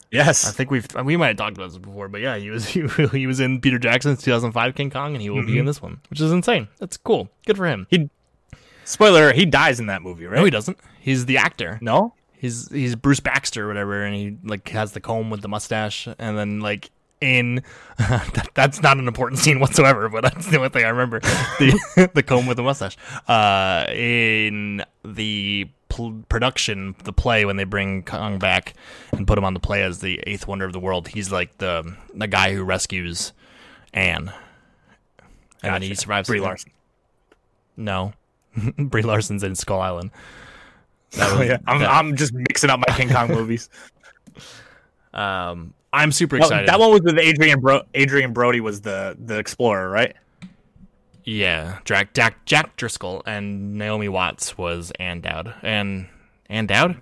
Yes, 0.09 0.47
I 0.47 0.51
think 0.51 0.71
we've 0.71 0.87
we 1.03 1.17
might 1.17 1.27
have 1.27 1.37
talked 1.37 1.57
about 1.57 1.69
this 1.69 1.77
before, 1.77 2.07
but 2.07 2.21
yeah, 2.21 2.37
he 2.37 2.49
was 2.49 2.65
he, 2.69 2.87
he 3.11 3.27
was 3.27 3.39
in 3.39 3.59
Peter 3.59 3.77
Jackson's 3.77 4.23
2005 4.23 4.75
King 4.75 4.89
Kong, 4.89 5.13
and 5.13 5.21
he 5.21 5.29
will 5.29 5.43
be 5.43 5.51
in 5.51 5.57
mm-hmm. 5.59 5.67
this 5.67 5.81
one, 5.81 5.99
which 6.09 6.21
is 6.21 6.31
insane. 6.31 6.69
That's 6.79 6.95
cool. 6.97 7.29
Good 7.45 7.57
for 7.57 7.67
him. 7.67 7.87
He 7.89 8.09
spoiler: 8.85 9.33
He 9.33 9.45
dies 9.45 9.79
in 9.79 9.87
that 9.87 10.01
movie, 10.01 10.25
right? 10.25 10.37
No, 10.37 10.45
he 10.45 10.51
doesn't. 10.51 10.77
He's 10.99 11.25
the 11.25 11.37
actor. 11.37 11.77
No. 11.81 12.13
He's 12.31 12.71
he's 12.71 12.95
Bruce 12.95 13.19
Baxter 13.19 13.65
or 13.65 13.67
whatever, 13.67 14.03
and 14.03 14.15
he 14.15 14.37
like 14.43 14.69
has 14.69 14.93
the 14.93 15.01
comb 15.01 15.29
with 15.29 15.41
the 15.41 15.49
mustache, 15.49 16.07
and 16.17 16.37
then 16.37 16.61
like 16.61 16.89
in 17.21 17.63
that, 17.97 18.49
that's 18.53 18.81
not 18.81 18.97
an 18.97 19.07
important 19.07 19.39
scene 19.39 19.59
whatsoever, 19.59 20.07
but 20.09 20.21
that's 20.21 20.47
the 20.47 20.57
only 20.57 20.69
thing 20.69 20.85
I 20.85 20.89
remember 20.89 21.19
the 21.19 22.09
the 22.13 22.23
comb 22.23 22.45
with 22.47 22.57
the 22.57 22.63
mustache. 22.63 22.97
Uh, 23.27 23.85
in 23.91 24.83
the 25.03 25.67
pl- 25.89 26.23
production, 26.29 26.95
the 27.03 27.13
play 27.13 27.43
when 27.45 27.57
they 27.57 27.63
bring 27.63 28.03
Kong 28.03 28.37
back 28.37 28.73
and 29.13 29.25
put 29.25 29.37
him 29.37 29.43
on 29.45 29.53
the 29.53 29.59
play 29.59 29.81
as 29.83 29.99
the 29.99 30.19
eighth 30.27 30.47
wonder 30.47 30.65
of 30.65 30.73
the 30.73 30.79
world, 30.79 31.07
he's 31.07 31.31
like 31.31 31.57
the 31.57 31.95
the 32.13 32.27
guy 32.27 32.53
who 32.53 32.63
rescues 32.63 33.33
Anne, 33.93 34.31
and 35.63 35.73
then 35.73 35.81
he 35.81 35.95
survives. 35.95 36.27
Brie 36.29 36.39
Larson. 36.39 36.71
No, 37.75 38.13
Brie 38.77 39.01
Larson's 39.03 39.43
in 39.43 39.55
Skull 39.55 39.81
Island. 39.81 40.11
That 41.11 41.31
Oh 41.31 41.41
yeah. 41.41 41.57
I'm 41.65 41.79
that- 41.79 41.89
I'm 41.89 42.15
just 42.15 42.33
mixing 42.33 42.69
up 42.69 42.79
my 42.79 42.93
King 42.95 43.09
Kong 43.09 43.29
movies. 43.29 43.69
Um, 45.13 45.73
I'm 45.93 46.11
super 46.11 46.37
Well, 46.37 46.47
excited. 46.47 46.67
that 46.69 46.79
one 46.79 46.91
was 46.91 47.01
with 47.01 47.17
Adrian 47.17 47.59
Bro- 47.59 47.83
Adrien 47.95 48.33
Brody 48.33 48.59
was 48.59 48.81
the 48.81 49.15
the 49.23 49.37
explorer, 49.39 49.89
right? 49.89 50.15
Yeah, 51.23 51.79
Jack, 51.85 52.13
Jack 52.13 52.45
Jack 52.45 52.75
Driscoll 52.77 53.21
and 53.25 53.75
Naomi 53.77 54.07
Watts 54.09 54.57
was 54.57 54.91
Ann 54.99 55.21
Dowd 55.21 55.53
and 55.61 56.07
Ann 56.49 56.67
Dowd. 56.67 57.01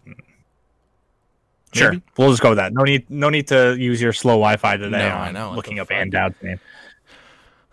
Sure. 1.73 1.91
Maybe? 1.91 2.03
We'll 2.17 2.29
just 2.29 2.41
go 2.41 2.49
with 2.49 2.57
that. 2.57 2.73
No 2.73 2.83
need 2.83 3.09
no 3.09 3.29
need 3.29 3.47
to 3.49 3.75
use 3.77 4.01
your 4.01 4.13
slow 4.13 4.33
Wi-Fi 4.33 4.77
today 4.77 5.09
No, 5.09 5.15
I 5.15 5.31
know. 5.31 5.51
Looking 5.53 5.79
up? 5.79 5.91
Ann 5.91 6.09
Dowd's 6.09 6.41
name. 6.41 6.59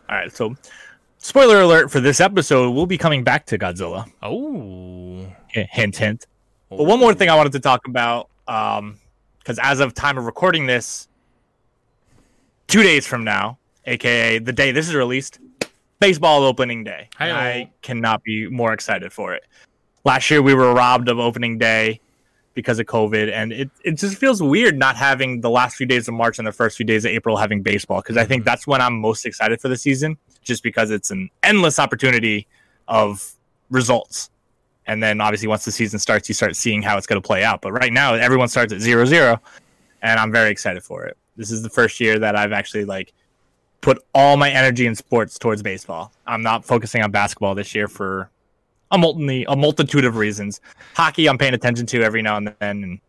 All 0.09 0.17
right, 0.17 0.33
so 0.33 0.55
spoiler 1.19 1.61
alert 1.61 1.91
for 1.91 2.01
this 2.01 2.21
episode, 2.21 2.73
we'll 2.73 2.87
be 2.87 2.99
coming 2.99 3.23
back 3.25 3.47
to 3.47 3.59
Godzilla. 3.59 4.11
Oh, 4.23 5.27
Hint 5.49 5.97
hint. 5.97 6.27
But 6.69 6.85
one 6.85 6.99
more 6.99 7.15
thing 7.15 7.29
I 7.31 7.35
wanted 7.37 7.53
to 7.53 7.61
talk 7.61 7.87
about, 7.87 8.29
um, 8.49 8.99
because 9.43 9.59
as 9.63 9.81
of 9.81 9.95
time 9.95 10.19
of 10.19 10.27
recording 10.27 10.67
this, 10.67 11.09
two 12.69 12.83
days 12.83 13.07
from 13.07 13.25
now, 13.25 13.59
aka 13.87 14.39
the 14.39 14.53
day 14.53 14.73
this 14.73 14.89
is 14.89 14.95
released, 14.95 15.41
baseball 16.01 16.45
opening 16.45 16.85
day. 16.85 17.09
I 17.19 17.71
cannot 17.83 18.23
be 18.23 18.49
more 18.49 18.73
excited 18.73 19.13
for 19.13 19.35
it. 19.35 19.45
Last 20.05 20.31
year 20.31 20.43
we 20.43 20.55
were 20.55 20.73
robbed 20.73 21.09
of 21.09 21.19
opening 21.19 21.59
day 21.59 22.01
because 22.55 22.79
of 22.79 22.87
COVID, 22.87 23.33
and 23.33 23.53
it, 23.53 23.71
it 23.85 23.93
just 23.93 24.17
feels 24.19 24.43
weird 24.43 24.79
not 24.79 24.97
having 24.97 25.41
the 25.41 25.51
last 25.51 25.77
few 25.77 25.87
days 25.87 26.07
of 26.07 26.15
March 26.15 26.39
and 26.39 26.47
the 26.47 26.53
first 26.53 26.77
few 26.77 26.85
days 26.85 27.05
of 27.05 27.11
April 27.11 27.37
having 27.37 27.63
baseball 27.63 28.01
because 28.01 28.17
I 28.17 28.25
think 28.25 28.43
mm-hmm. 28.43 28.47
that's 28.47 28.67
when 28.67 28.81
I'm 28.81 28.99
most 29.01 29.27
excited 29.27 29.61
for 29.61 29.69
the 29.69 29.77
season, 29.77 30.19
just 30.43 30.63
because 30.63 30.91
it's 30.91 31.11
an 31.11 31.31
endless 31.43 31.79
opportunity 31.79 32.47
of 32.89 33.35
results. 33.71 34.31
And 34.87 35.03
then 35.03 35.21
obviously 35.21 35.49
once 35.49 35.65
the 35.65 35.71
season 35.73 35.99
starts, 35.99 36.29
you 36.29 36.35
start 36.35 36.57
seeing 36.57 36.83
how 36.83 36.97
it's 36.99 37.07
going 37.07 37.21
to 37.21 37.27
play 37.27 37.45
out. 37.45 37.61
But 37.63 37.73
right 37.73 37.93
now, 37.93 38.15
everyone 38.15 38.49
starts 38.49 38.73
at 38.73 38.81
zero 38.81 39.05
zero, 39.05 39.41
and 40.03 40.19
I'm 40.19 40.33
very 40.33 40.51
excited 40.51 40.83
for 40.83 41.05
it. 41.05 41.17
This 41.37 41.51
is 41.51 41.63
the 41.63 41.71
first 41.71 42.01
year 42.01 42.19
that 42.19 42.37
I've 42.37 42.53
actually 42.53 42.85
like 42.85 43.13
put 43.81 44.03
all 44.15 44.37
my 44.37 44.51
energy 44.51 44.87
in 44.87 44.95
sports 44.95 45.39
towards 45.39 45.63
baseball. 45.63 46.13
I'm 46.27 46.43
not 46.43 46.65
focusing 46.65 47.03
on 47.03 47.11
basketball 47.11 47.55
this 47.55 47.75
year 47.75 47.89
for 47.89 48.29
a 48.91 48.99
multi 48.99 49.45
a 49.49 49.57
multitude 49.57 50.05
of 50.05 50.17
reasons. 50.17 50.61
Hockey, 50.95 51.29
I'm 51.29 51.39
paying 51.39 51.55
attention 51.55 51.87
to 51.87 52.03
every 52.03 52.21
now 52.23 52.37
and 52.37 52.55
then, 52.59 52.83
and 52.85 53.01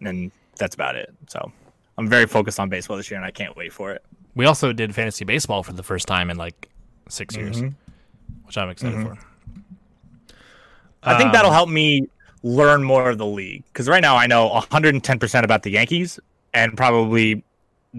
and 0.00 0.30
that's 0.56 0.74
about 0.74 0.96
it. 0.96 1.12
So 1.28 1.52
I'm 1.98 2.08
very 2.08 2.26
focused 2.26 2.58
on 2.58 2.68
baseball 2.70 2.96
this 2.96 3.10
year, 3.10 3.18
and 3.18 3.26
I 3.26 3.30
can't 3.30 3.56
wait 3.56 3.72
for 3.72 3.92
it. 3.92 4.02
we 4.34 4.46
also 4.46 4.72
did 4.72 4.94
fantasy 4.94 5.26
baseball 5.26 5.62
for 5.62 5.74
the 5.74 5.82
first 5.82 6.08
time 6.08 6.30
in 6.30 6.38
like 6.38 6.70
6 7.10 7.36
years, 7.36 7.60
Mhm. 7.60 7.74
which 8.46 8.56
I'm 8.56 8.70
excited 8.70 8.96
Mhm. 8.98 9.18
for. 9.18 9.26
I 11.02 11.16
think 11.16 11.28
Um, 11.28 11.32
that'll 11.32 11.52
help 11.52 11.68
me 11.68 12.08
learn 12.42 12.82
more 12.82 13.08
of 13.10 13.18
the 13.18 13.26
league 13.26 13.64
because 13.72 13.88
right 13.88 14.02
now 14.02 14.16
I 14.16 14.26
know 14.26 14.48
110 14.48 15.18
percent 15.18 15.44
about 15.44 15.62
the 15.62 15.70
Yankees 15.70 16.18
and 16.54 16.76
probably 16.76 17.44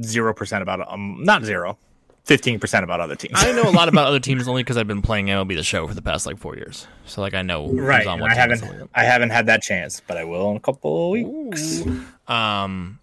zero 0.01 0.33
percent 0.33 0.61
about 0.61 0.91
um 0.91 1.23
not 1.23 1.43
zero, 1.43 1.77
15 2.25 2.59
percent 2.59 2.83
about 2.83 2.99
other 2.99 3.15
teams. 3.15 3.33
I 3.35 3.51
know 3.51 3.63
a 3.63 3.71
lot 3.71 3.87
about 3.89 4.07
other 4.07 4.19
teams 4.27 4.47
only 4.47 4.63
because 4.63 4.77
I've 4.77 4.87
been 4.87 5.01
playing 5.01 5.27
MLB 5.27 5.55
the 5.55 5.63
Show 5.63 5.87
for 5.87 5.93
the 5.93 6.01
past 6.01 6.25
like 6.25 6.37
four 6.37 6.55
years. 6.55 6.87
So 7.05 7.21
like 7.21 7.33
I 7.33 7.41
know 7.41 7.67
who's 7.67 7.79
right. 7.79 8.07
on 8.07 8.19
what 8.19 8.31
I 8.31 8.35
haven't 8.35 8.89
I 8.95 9.03
haven't 9.03 9.29
had 9.29 9.45
that 9.47 9.61
chance, 9.61 10.01
but 10.05 10.17
I 10.17 10.23
will 10.23 10.51
in 10.51 10.57
a 10.57 10.61
couple 10.61 11.05
of 11.05 11.11
weeks. 11.11 11.83
Um, 12.27 12.99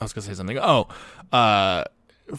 I 0.00 0.04
was 0.04 0.12
gonna 0.12 0.26
say 0.26 0.34
something. 0.34 0.58
Oh, 0.58 0.88
uh, 1.32 1.84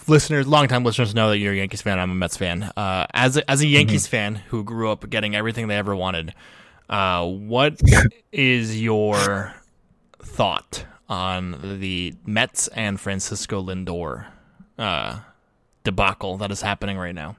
listeners, 0.07 0.47
longtime 0.47 0.83
listeners 0.83 1.15
know 1.15 1.29
that 1.29 1.37
you're 1.37 1.53
a 1.53 1.57
Yankees 1.57 1.81
fan. 1.81 1.99
I'm 1.99 2.11
a 2.11 2.15
Mets 2.15 2.37
fan. 2.37 2.63
Uh, 2.63 3.07
as 3.13 3.37
a, 3.37 3.49
as 3.49 3.61
a 3.61 3.67
Yankees 3.67 4.07
fan 4.07 4.35
who 4.35 4.63
grew 4.63 4.91
up 4.91 5.09
getting 5.09 5.35
everything 5.35 5.67
they 5.67 5.77
ever 5.77 5.95
wanted, 5.95 6.33
uh, 6.89 7.25
what 7.25 7.79
is 8.31 8.81
your 8.81 9.53
thought 10.21 10.85
on 11.07 11.79
the 11.79 12.13
Mets 12.25 12.67
and 12.69 12.99
Francisco 12.99 13.61
Lindor 13.63 14.25
uh, 14.77 15.19
debacle 15.83 16.37
that 16.37 16.51
is 16.51 16.61
happening 16.61 16.97
right 16.97 17.15
now? 17.15 17.35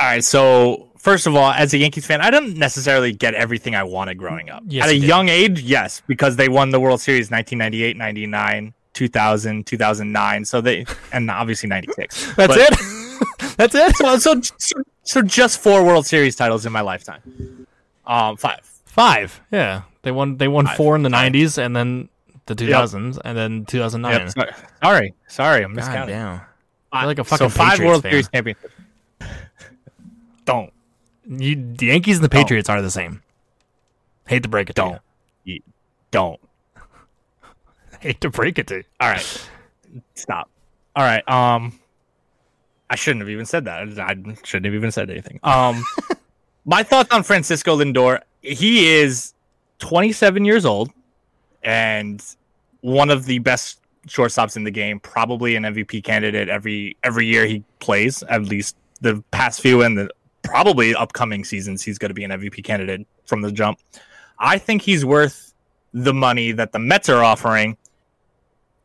All 0.00 0.08
right, 0.08 0.24
so 0.24 0.88
first 0.98 1.26
of 1.28 1.36
all, 1.36 1.52
as 1.52 1.72
a 1.74 1.78
Yankees 1.78 2.06
fan, 2.06 2.20
I 2.20 2.30
didn't 2.30 2.56
necessarily 2.56 3.12
get 3.12 3.34
everything 3.34 3.76
I 3.76 3.84
wanted 3.84 4.18
growing 4.18 4.50
up. 4.50 4.64
Yes, 4.66 4.84
At 4.84 4.90
a 4.90 4.96
you 4.96 5.06
young 5.06 5.28
age, 5.28 5.60
yes, 5.60 6.02
because 6.08 6.34
they 6.36 6.48
won 6.48 6.70
the 6.70 6.80
World 6.80 7.00
Series 7.00 7.30
1998, 7.30 7.96
99, 7.96 8.74
2000, 8.94 9.66
2009. 9.66 10.44
So 10.44 10.60
they 10.60 10.84
and 11.12 11.30
obviously 11.30 11.68
96. 11.68 12.34
That's 12.36 12.54
But- 12.54 12.58
it. 12.58 12.78
That's 13.56 13.74
it. 13.74 13.96
So, 13.96 14.18
so 14.18 14.40
so 14.58 14.82
so 15.02 15.22
just 15.22 15.60
four 15.60 15.84
World 15.84 16.06
Series 16.06 16.34
titles 16.36 16.64
in 16.66 16.72
my 16.72 16.80
lifetime. 16.80 17.66
Um, 18.06 18.36
five. 18.36 18.60
Five. 18.86 19.40
Yeah, 19.52 19.82
they 20.02 20.10
won. 20.10 20.36
They 20.38 20.48
won 20.48 20.66
Five. 20.66 20.76
four 20.76 20.96
in 20.96 21.02
the 21.02 21.10
Five. 21.10 21.32
'90s, 21.32 21.58
and 21.64 21.74
then 21.76 22.08
the 22.46 22.54
2000s, 22.54 23.18
and 23.24 23.38
then 23.38 23.64
2009. 23.66 24.12
Yep, 24.20 24.30
sorry. 24.30 24.52
sorry, 24.82 25.14
sorry, 25.28 25.64
I'm 25.64 25.74
God 25.74 25.84
miscounting. 25.84 26.06
damn. 26.08 26.40
Five- 26.90 27.06
like 27.06 27.18
a 27.18 27.24
fucking 27.24 27.48
so 27.50 27.56
five 27.56 27.70
Patriots 27.72 27.88
World 27.88 28.02
fan. 28.02 28.10
Series 28.12 28.28
championships. 28.28 28.74
Don't 30.44 30.72
You, 31.26 31.54
the 31.76 31.86
Yankees 31.86 32.16
and 32.16 32.24
the 32.24 32.28
Patriots 32.28 32.68
are 32.68 32.82
the 32.82 32.90
same. 32.90 33.22
Hate 34.26 34.42
to 34.42 34.48
break 34.48 34.68
it 34.70 34.76
don't 34.76 34.98
You- 35.44 35.60
don't. 36.10 36.40
Hate 38.06 38.20
to 38.22 38.30
break 38.30 38.58
it 38.58 38.66
to 38.66 38.78
you. 38.78 38.84
All 38.98 39.08
right, 39.08 39.48
stop. 40.14 40.50
All 40.96 41.04
right. 41.04 41.26
Um, 41.28 41.78
I 42.90 42.96
shouldn't 42.96 43.20
have 43.20 43.30
even 43.30 43.46
said 43.46 43.64
that. 43.66 43.98
I 43.98 44.14
shouldn't 44.44 44.66
have 44.66 44.74
even 44.74 44.90
said 44.90 45.08
anything. 45.08 45.38
Um, 45.44 45.84
my 46.64 46.82
thoughts 46.82 47.14
on 47.14 47.22
Francisco 47.22 47.78
Lindor. 47.78 48.20
He 48.42 48.86
is 48.86 49.34
27 49.78 50.44
years 50.44 50.64
old 50.64 50.90
and 51.62 52.22
one 52.80 53.08
of 53.08 53.24
the 53.24 53.38
best 53.38 53.80
shortstops 54.08 54.56
in 54.56 54.64
the 54.64 54.70
game. 54.72 54.98
Probably 54.98 55.54
an 55.54 55.62
MVP 55.62 56.02
candidate 56.02 56.48
every 56.48 56.96
every 57.04 57.26
year 57.26 57.46
he 57.46 57.62
plays. 57.78 58.24
At 58.24 58.42
least 58.42 58.76
the 59.00 59.22
past 59.30 59.60
few 59.60 59.82
and 59.82 59.96
the 59.96 60.10
probably 60.42 60.92
upcoming 60.94 61.44
seasons, 61.44 61.82
he's 61.82 61.98
going 61.98 62.10
to 62.10 62.14
be 62.14 62.24
an 62.24 62.32
MVP 62.32 62.64
candidate 62.64 63.06
from 63.26 63.42
the 63.42 63.52
jump. 63.52 63.78
I 64.40 64.58
think 64.58 64.82
he's 64.82 65.04
worth 65.04 65.54
the 65.92 66.12
money 66.12 66.52
that 66.52 66.72
the 66.72 66.78
Mets 66.78 67.08
are 67.08 67.22
offering. 67.22 67.76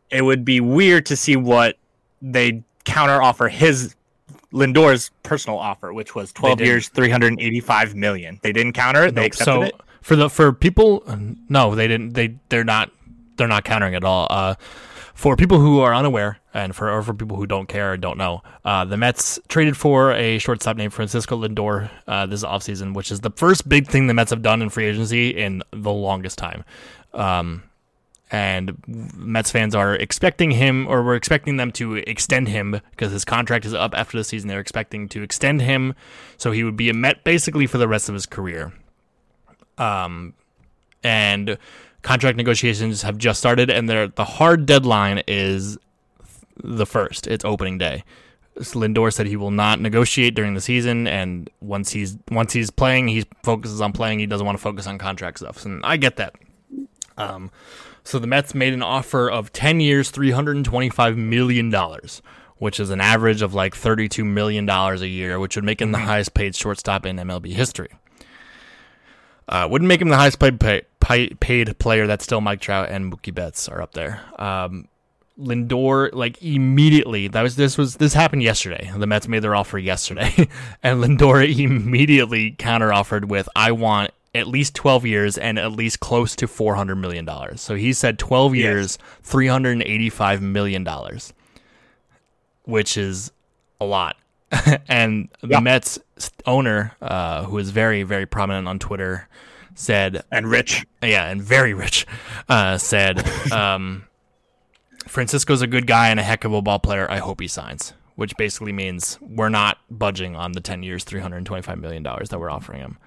It 0.10 0.22
would 0.22 0.46
be 0.46 0.60
weird 0.60 1.06
to 1.08 1.16
see 1.16 1.36
what 1.36 1.78
they 2.22 2.64
counter 2.86 3.22
offer 3.22 3.48
his 3.50 3.96
Lindor's 4.54 5.12
personal 5.24 5.60
offer, 5.60 5.94
which 5.94 6.16
was 6.16 6.32
12 6.32 6.62
years, 6.62 6.88
385 6.90 7.96
million. 7.96 8.40
They 8.42 8.54
didn't 8.54 8.74
counter 8.74 9.04
it. 9.06 9.16
They 9.16 9.22
Nope. 9.22 9.28
accepted 9.28 9.46
so 9.46 9.62
it. 9.64 9.76
for 10.02 10.16
the 10.16 10.30
for 10.30 10.54
people, 10.54 11.04
no, 11.50 11.76
they 11.76 11.88
didn't. 11.88 12.14
They 12.14 12.36
they're 12.50 12.64
not 12.64 12.92
they're 13.36 13.48
not 13.48 13.66
countering 13.66 13.94
at 13.96 14.04
all. 14.04 14.28
Uh, 14.30 14.56
for 15.14 15.36
people 15.36 15.60
who 15.60 15.80
are 15.80 15.94
unaware 15.96 16.38
and 16.54 16.76
for 16.76 16.90
or 16.90 17.02
for 17.02 17.14
people 17.14 17.38
who 17.38 17.46
don't 17.48 17.68
care 17.68 17.94
or 17.94 17.98
don't 17.98 18.18
know, 18.18 18.42
uh, 18.64 18.86
the 18.86 18.96
Mets 18.98 19.40
traded 19.48 19.76
for 19.76 20.14
a 20.14 20.38
shortstop 20.38 20.78
named 20.78 20.94
Francisco 20.94 21.36
Lindor 21.46 21.90
uh, 22.08 22.26
this 22.26 22.44
offseason, 22.44 22.94
which 22.94 23.12
is 23.12 23.20
the 23.22 23.32
first 23.32 23.68
big 23.68 23.88
thing 23.88 24.08
the 24.08 24.14
Mets 24.14 24.30
have 24.30 24.42
done 24.42 24.62
in 24.62 24.70
free 24.70 24.86
agency 24.86 25.30
in 25.30 25.62
the 25.72 25.92
longest 25.92 26.38
time. 26.38 26.64
Um, 27.14 27.64
and 28.30 28.78
Mets 28.88 29.52
fans 29.52 29.74
are 29.74 29.96
expecting 29.96 30.52
him, 30.52 30.88
or 30.88 31.04
we're 31.04 31.16
expecting 31.16 31.58
them 31.58 31.72
to 31.74 31.96
extend 31.96 32.50
him 32.50 32.82
because 32.92 33.12
his 33.12 33.24
contract 33.24 33.66
is 33.66 33.74
up 33.74 33.94
after 33.96 34.18
the 34.18 34.24
season. 34.24 34.48
They're 34.50 34.60
expecting 34.60 35.08
to 35.10 35.24
extend 35.24 35.62
him, 35.62 35.96
so 36.38 36.52
he 36.52 36.64
would 36.64 36.78
be 36.78 36.90
a 36.90 36.94
Met 36.94 37.24
basically 37.24 37.68
for 37.68 37.78
the 37.78 37.88
rest 37.88 38.10
of 38.10 38.14
his 38.14 38.26
career. 38.26 38.74
Um, 39.78 40.34
and 41.04 41.58
contract 42.02 42.38
negotiations 42.38 43.02
have 43.04 43.18
just 43.18 43.40
started, 43.40 43.70
and 43.70 43.90
the 43.90 44.26
hard 44.26 44.66
deadline 44.66 45.24
is 45.28 45.78
the 46.62 46.86
first. 46.86 47.28
It's 47.28 47.46
opening 47.46 47.78
day. 47.78 48.04
Lindor 48.58 49.14
said 49.14 49.28
he 49.28 49.36
will 49.36 49.52
not 49.52 49.80
negotiate 49.80 50.34
during 50.36 50.54
the 50.54 50.62
season, 50.62 51.08
and 51.08 51.50
once 51.62 51.92
he's 51.92 52.18
once 52.32 52.54
he's 52.54 52.72
playing, 52.72 53.08
he 53.08 53.26
focuses 53.44 53.82
on 53.82 53.94
playing. 53.94 54.20
He 54.20 54.26
doesn't 54.26 54.46
want 54.46 54.58
to 54.58 54.62
focus 54.62 54.88
on 54.88 54.98
contract 54.98 55.40
stuff, 55.40 55.66
and 55.66 55.86
I 55.86 55.98
get 55.98 56.18
that. 56.18 56.36
Um, 57.18 57.52
so 58.08 58.20
the 58.20 58.28
Mets 58.28 58.56
made 58.56 58.74
an 58.74 58.82
offer 58.82 59.30
of 59.30 59.52
ten 59.52 59.82
years, 59.82 60.12
three 60.12 60.32
hundred 60.32 60.56
and 60.56 60.64
twenty-five 60.64 61.18
million 61.18 61.70
dollars, 61.70 62.22
which 62.56 62.80
is 62.80 62.90
an 62.90 63.02
average 63.02 63.42
of 63.42 63.54
like 63.54 63.76
thirty-two 63.76 64.24
million 64.24 64.66
dollars 64.66 65.02
a 65.02 65.10
year, 65.10 65.40
which 65.40 65.58
would 65.58 65.66
make 65.66 65.82
him 65.82 65.92
the 65.92 65.98
highest 65.98 66.34
paid 66.34 66.56
shortstop 66.56 67.06
in 67.06 67.18
MLB 67.18 67.52
history. 67.52 67.90
Uh, 69.50 69.68
wouldn't 69.70 69.90
make 69.90 70.02
him 70.02 70.08
the 70.08 70.16
highest 70.16 70.40
paid, 70.40 70.58
pay, 70.58 70.84
pay, 71.02 71.30
paid 71.36 71.78
player. 71.80 72.08
That's 72.08 72.24
still 72.24 72.40
Mike 72.40 72.62
Trout 72.62 72.90
and 72.90 73.12
Mookie 73.12 73.36
Betts 73.36 73.68
are 73.68 73.82
up 73.82 73.92
there. 73.94 74.22
Um, 74.40 74.88
Lindor, 75.38 76.10
like 76.14 76.42
immediately, 76.42 77.28
that 77.28 77.42
was 77.42 77.58
this 77.58 77.78
was 77.78 77.98
this 77.98 78.14
happened 78.14 78.42
yesterday. 78.42 78.90
The 78.96 79.06
Mets 79.06 79.28
made 79.28 79.44
their 79.44 79.56
offer 79.56 79.78
yesterday, 79.78 80.34
and 80.82 81.04
Lindor 81.04 81.46
immediately 81.60 82.54
counteroffered 82.54 83.26
with, 83.26 83.50
"I 83.54 83.74
want 83.74 84.12
at 84.38 84.48
least 84.48 84.76
twelve 84.76 85.06
years 85.06 85.38
and 85.38 85.58
at 85.60 85.72
least 85.72 86.00
close 86.00 86.36
to 86.38 86.48
four 86.48 86.76
hundred 86.76 86.96
million 86.96 87.26
dollars." 87.26 87.62
So 87.62 87.76
he 87.76 87.94
said 87.94 88.18
twelve 88.20 88.56
Yes. 88.56 88.64
years, 88.64 88.98
three 89.24 89.48
hundred 89.48 89.72
and 89.74 89.84
eighty-five 89.84 90.42
million 90.42 90.84
dollars, 90.84 91.34
which 92.64 92.98
is 92.98 93.32
a 93.80 93.86
lot. 93.86 94.18
and 94.88 95.28
the 95.42 95.48
Yeah. 95.50 95.60
Mets 95.60 96.00
owner, 96.46 96.94
uh, 97.02 97.44
who 97.44 97.58
is 97.58 97.70
very 97.72 98.04
very 98.04 98.26
prominent 98.26 98.68
on 98.68 98.80
Twitter, 98.80 99.28
said 99.76 100.24
And 100.32 100.50
Rich. 100.50 100.86
yeah, 101.04 101.28
and 101.30 101.42
very 101.42 101.74
rich, 101.74 102.06
uh, 102.50 102.78
said, 102.78 103.28
um, 103.52 104.06
Francisco's 105.08 105.62
a 105.62 105.68
good 105.68 105.86
guy 105.88 106.10
and 106.10 106.20
a 106.20 106.24
heck 106.24 106.44
of 106.44 106.54
a 106.54 106.62
ball 106.62 106.80
player. 106.80 107.10
I 107.12 107.18
hope 107.18 107.40
he 107.42 107.48
signs, 107.48 107.94
which 108.16 108.36
basically 108.38 108.74
means 108.74 109.18
we're 109.22 109.50
not 109.50 109.78
budging 109.90 110.36
on 110.36 110.54
the 110.54 110.60
10 110.62 110.82
years, 110.84 111.06
$325 111.06 111.80
million 111.80 112.04
that 112.04 112.40
we're 112.40 112.50
offering 112.50 112.80
him. 112.80 112.98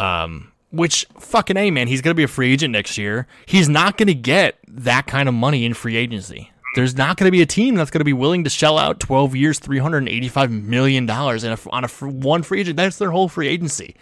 Um, 0.00 0.52
which 0.70 1.06
fucking 1.18 1.56
A, 1.56 1.70
man, 1.70 1.88
he's 1.88 2.02
going 2.02 2.10
to 2.10 2.16
be 2.16 2.24
a 2.24 2.28
free 2.28 2.52
agent 2.52 2.72
next 2.72 2.98
year. 2.98 3.26
He's 3.46 3.68
not 3.68 3.96
going 3.96 4.08
to 4.08 4.14
get 4.14 4.58
that 4.68 5.06
kind 5.06 5.28
of 5.28 5.34
money 5.34 5.64
in 5.64 5.74
free 5.74 5.96
agency. 5.96 6.52
There's 6.74 6.96
not 6.96 7.16
going 7.16 7.26
to 7.26 7.32
be 7.32 7.40
a 7.40 7.46
team 7.46 7.74
that's 7.74 7.90
going 7.90 8.00
to 8.00 8.04
be 8.04 8.12
willing 8.12 8.44
to 8.44 8.50
shell 8.50 8.78
out 8.78 9.00
12 9.00 9.34
years, 9.34 9.58
$385 9.58 10.50
million 10.62 11.04
in 11.04 11.08
a, 11.10 11.58
on 11.70 11.84
a 11.84 11.88
one 11.88 12.42
free 12.42 12.60
agent. 12.60 12.76
That's 12.76 12.98
their 12.98 13.10
whole 13.10 13.28
free 13.28 13.48
agency. 13.48 13.96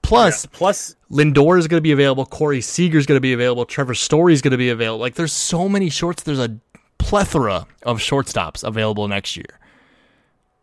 Plus, 0.00 0.46
Plus, 0.46 0.96
Lindor 1.10 1.58
is 1.58 1.68
going 1.68 1.78
to 1.78 1.82
be 1.82 1.92
available. 1.92 2.26
Corey 2.26 2.60
Seager 2.60 2.98
is 2.98 3.06
going 3.06 3.16
to 3.16 3.20
be 3.20 3.32
available. 3.32 3.64
Trevor 3.64 3.94
Story 3.94 4.32
is 4.32 4.42
going 4.42 4.52
to 4.52 4.58
be 4.58 4.70
available. 4.70 5.00
Like, 5.00 5.14
there's 5.14 5.32
so 5.32 5.68
many 5.68 5.90
shorts. 5.90 6.22
There's 6.22 6.40
a 6.40 6.58
plethora 6.98 7.66
of 7.84 7.98
shortstops 7.98 8.64
available 8.64 9.06
next 9.06 9.36
year. 9.36 9.58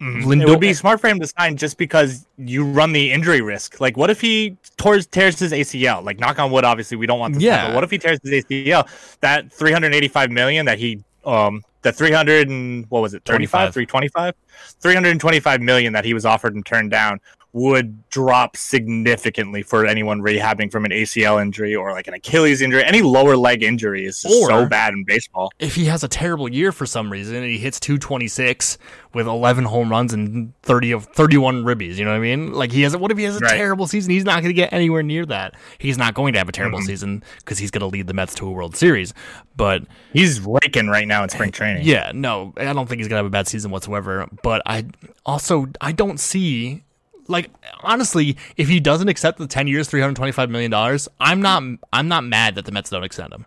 It 0.01 0.47
would 0.47 0.59
be 0.61 0.73
smart 0.73 1.01
for 1.01 1.07
him 1.07 1.19
to 1.19 1.27
sign 1.27 1.57
just 1.57 1.77
because 1.77 2.25
you 2.37 2.63
run 2.63 2.93
the 2.93 3.11
injury 3.11 3.41
risk. 3.41 3.81
Like, 3.81 3.97
what 3.97 4.09
if 4.09 4.21
he 4.21 4.55
tears, 4.77 5.05
tears 5.07 5.39
his 5.39 5.51
ACL? 5.51 6.03
Like, 6.03 6.19
knock 6.19 6.39
on 6.39 6.51
wood, 6.51 6.63
obviously, 6.63 6.95
we 6.97 7.05
don't 7.05 7.19
want 7.19 7.33
this. 7.33 7.41
to 7.41 7.47
Yeah. 7.47 7.57
happen. 7.57 7.75
What 7.75 7.83
if 7.83 7.91
he 7.91 7.97
tears 7.97 8.19
his 8.23 8.45
ACL? 8.45 8.87
That 9.21 9.51
385 9.51 10.31
million 10.31 10.65
that 10.67 10.79
he, 10.79 11.03
um, 11.25 11.63
the 11.81 11.91
300 11.91 12.49
and 12.49 12.85
what 12.89 13.01
was 13.01 13.13
it, 13.13 13.23
35, 13.25 13.73
325? 13.73 14.33
325 14.81 15.61
million 15.61 15.93
that 15.93 16.05
he 16.05 16.13
was 16.13 16.25
offered 16.25 16.55
and 16.55 16.65
turned 16.65 16.91
down 16.91 17.19
would 17.51 18.07
drop 18.09 18.55
significantly 18.55 19.63
for 19.63 19.85
anyone 19.85 20.21
rehabbing 20.21 20.71
from 20.71 20.85
an 20.85 20.91
ACL 20.91 21.41
injury 21.41 21.75
or 21.75 21.91
like 21.91 22.07
an 22.07 22.13
Achilles 22.13 22.61
injury. 22.61 22.83
Any 22.83 23.01
lower 23.01 23.35
leg 23.35 23.63
injury 23.63 24.05
is 24.05 24.21
just 24.21 24.45
so 24.47 24.67
bad 24.67 24.93
in 24.93 25.03
baseball. 25.03 25.51
if 25.59 25.75
he 25.75 25.85
has 25.85 26.03
a 26.03 26.07
terrible 26.07 26.51
year 26.51 26.71
for 26.71 26.85
some 26.85 27.11
reason 27.11 27.35
and 27.35 27.45
he 27.45 27.57
hits 27.57 27.79
226 27.79 28.77
with 29.13 29.25
11 29.27 29.63
home 29.65 29.89
runs 29.89 30.13
and 30.13 30.53
30 30.61 30.91
of 30.91 31.05
31 31.05 31.63
ribbies, 31.63 31.95
you 31.95 32.05
know 32.05 32.11
what 32.11 32.17
I 32.17 32.19
mean? 32.19 32.53
Like 32.53 32.71
he 32.71 32.83
has. 32.83 32.95
What 32.95 33.11
if 33.11 33.17
he 33.17 33.23
has 33.23 33.37
a 33.37 33.39
Right. 33.39 33.57
terrible 33.57 33.87
season? 33.87 34.11
He's 34.11 34.25
not 34.25 34.35
going 34.43 34.49
to 34.49 34.53
get 34.53 34.71
anywhere 34.71 35.01
near 35.01 35.25
that. 35.25 35.55
He's 35.79 35.97
not 35.97 36.13
going 36.13 36.33
to 36.33 36.39
have 36.39 36.49
a 36.49 36.51
terrible 36.51 36.79
Mm-hmm. 36.79 36.87
season 36.87 37.23
because 37.39 37.57
he's 37.57 37.71
going 37.71 37.81
to 37.81 37.87
lead 37.87 38.05
the 38.07 38.13
Mets 38.13 38.35
to 38.35 38.47
a 38.47 38.51
World 38.51 38.75
Series. 38.75 39.13
But 39.55 39.83
He's 40.13 40.39
raking 40.39 40.87
right 40.87 41.07
now 41.07 41.23
in 41.23 41.29
spring 41.29 41.51
training. 41.51 41.83
Yeah, 41.85 42.11
no, 42.13 42.53
I 42.57 42.73
don't 42.73 42.87
think 42.87 42.99
he's 42.99 43.07
gonna 43.07 43.17
have 43.19 43.25
a 43.25 43.29
bad 43.31 43.47
season 43.47 43.71
whatsoever. 43.71 44.27
But 44.43 44.61
I 44.65 44.85
also 45.25 45.67
I 45.81 45.91
don't 45.91 46.19
see 46.19 46.83
like 47.29 47.49
honestly, 47.83 48.35
if 48.57 48.67
he 48.67 48.79
doesn't 48.81 49.07
accept 49.07 49.37
the 49.37 49.47
ten 49.47 49.67
years, 49.67 49.87
three 49.87 50.01
hundred 50.01 50.17
twenty 50.17 50.31
five 50.33 50.49
million 50.49 50.71
dollars, 50.71 51.07
I'm 51.19 51.41
not 51.41 51.63
I'm 51.93 52.07
not 52.09 52.23
mad 52.25 52.55
that 52.55 52.65
the 52.65 52.71
Mets 52.73 52.89
don't 52.89 53.03
extend 53.05 53.31
him. 53.33 53.45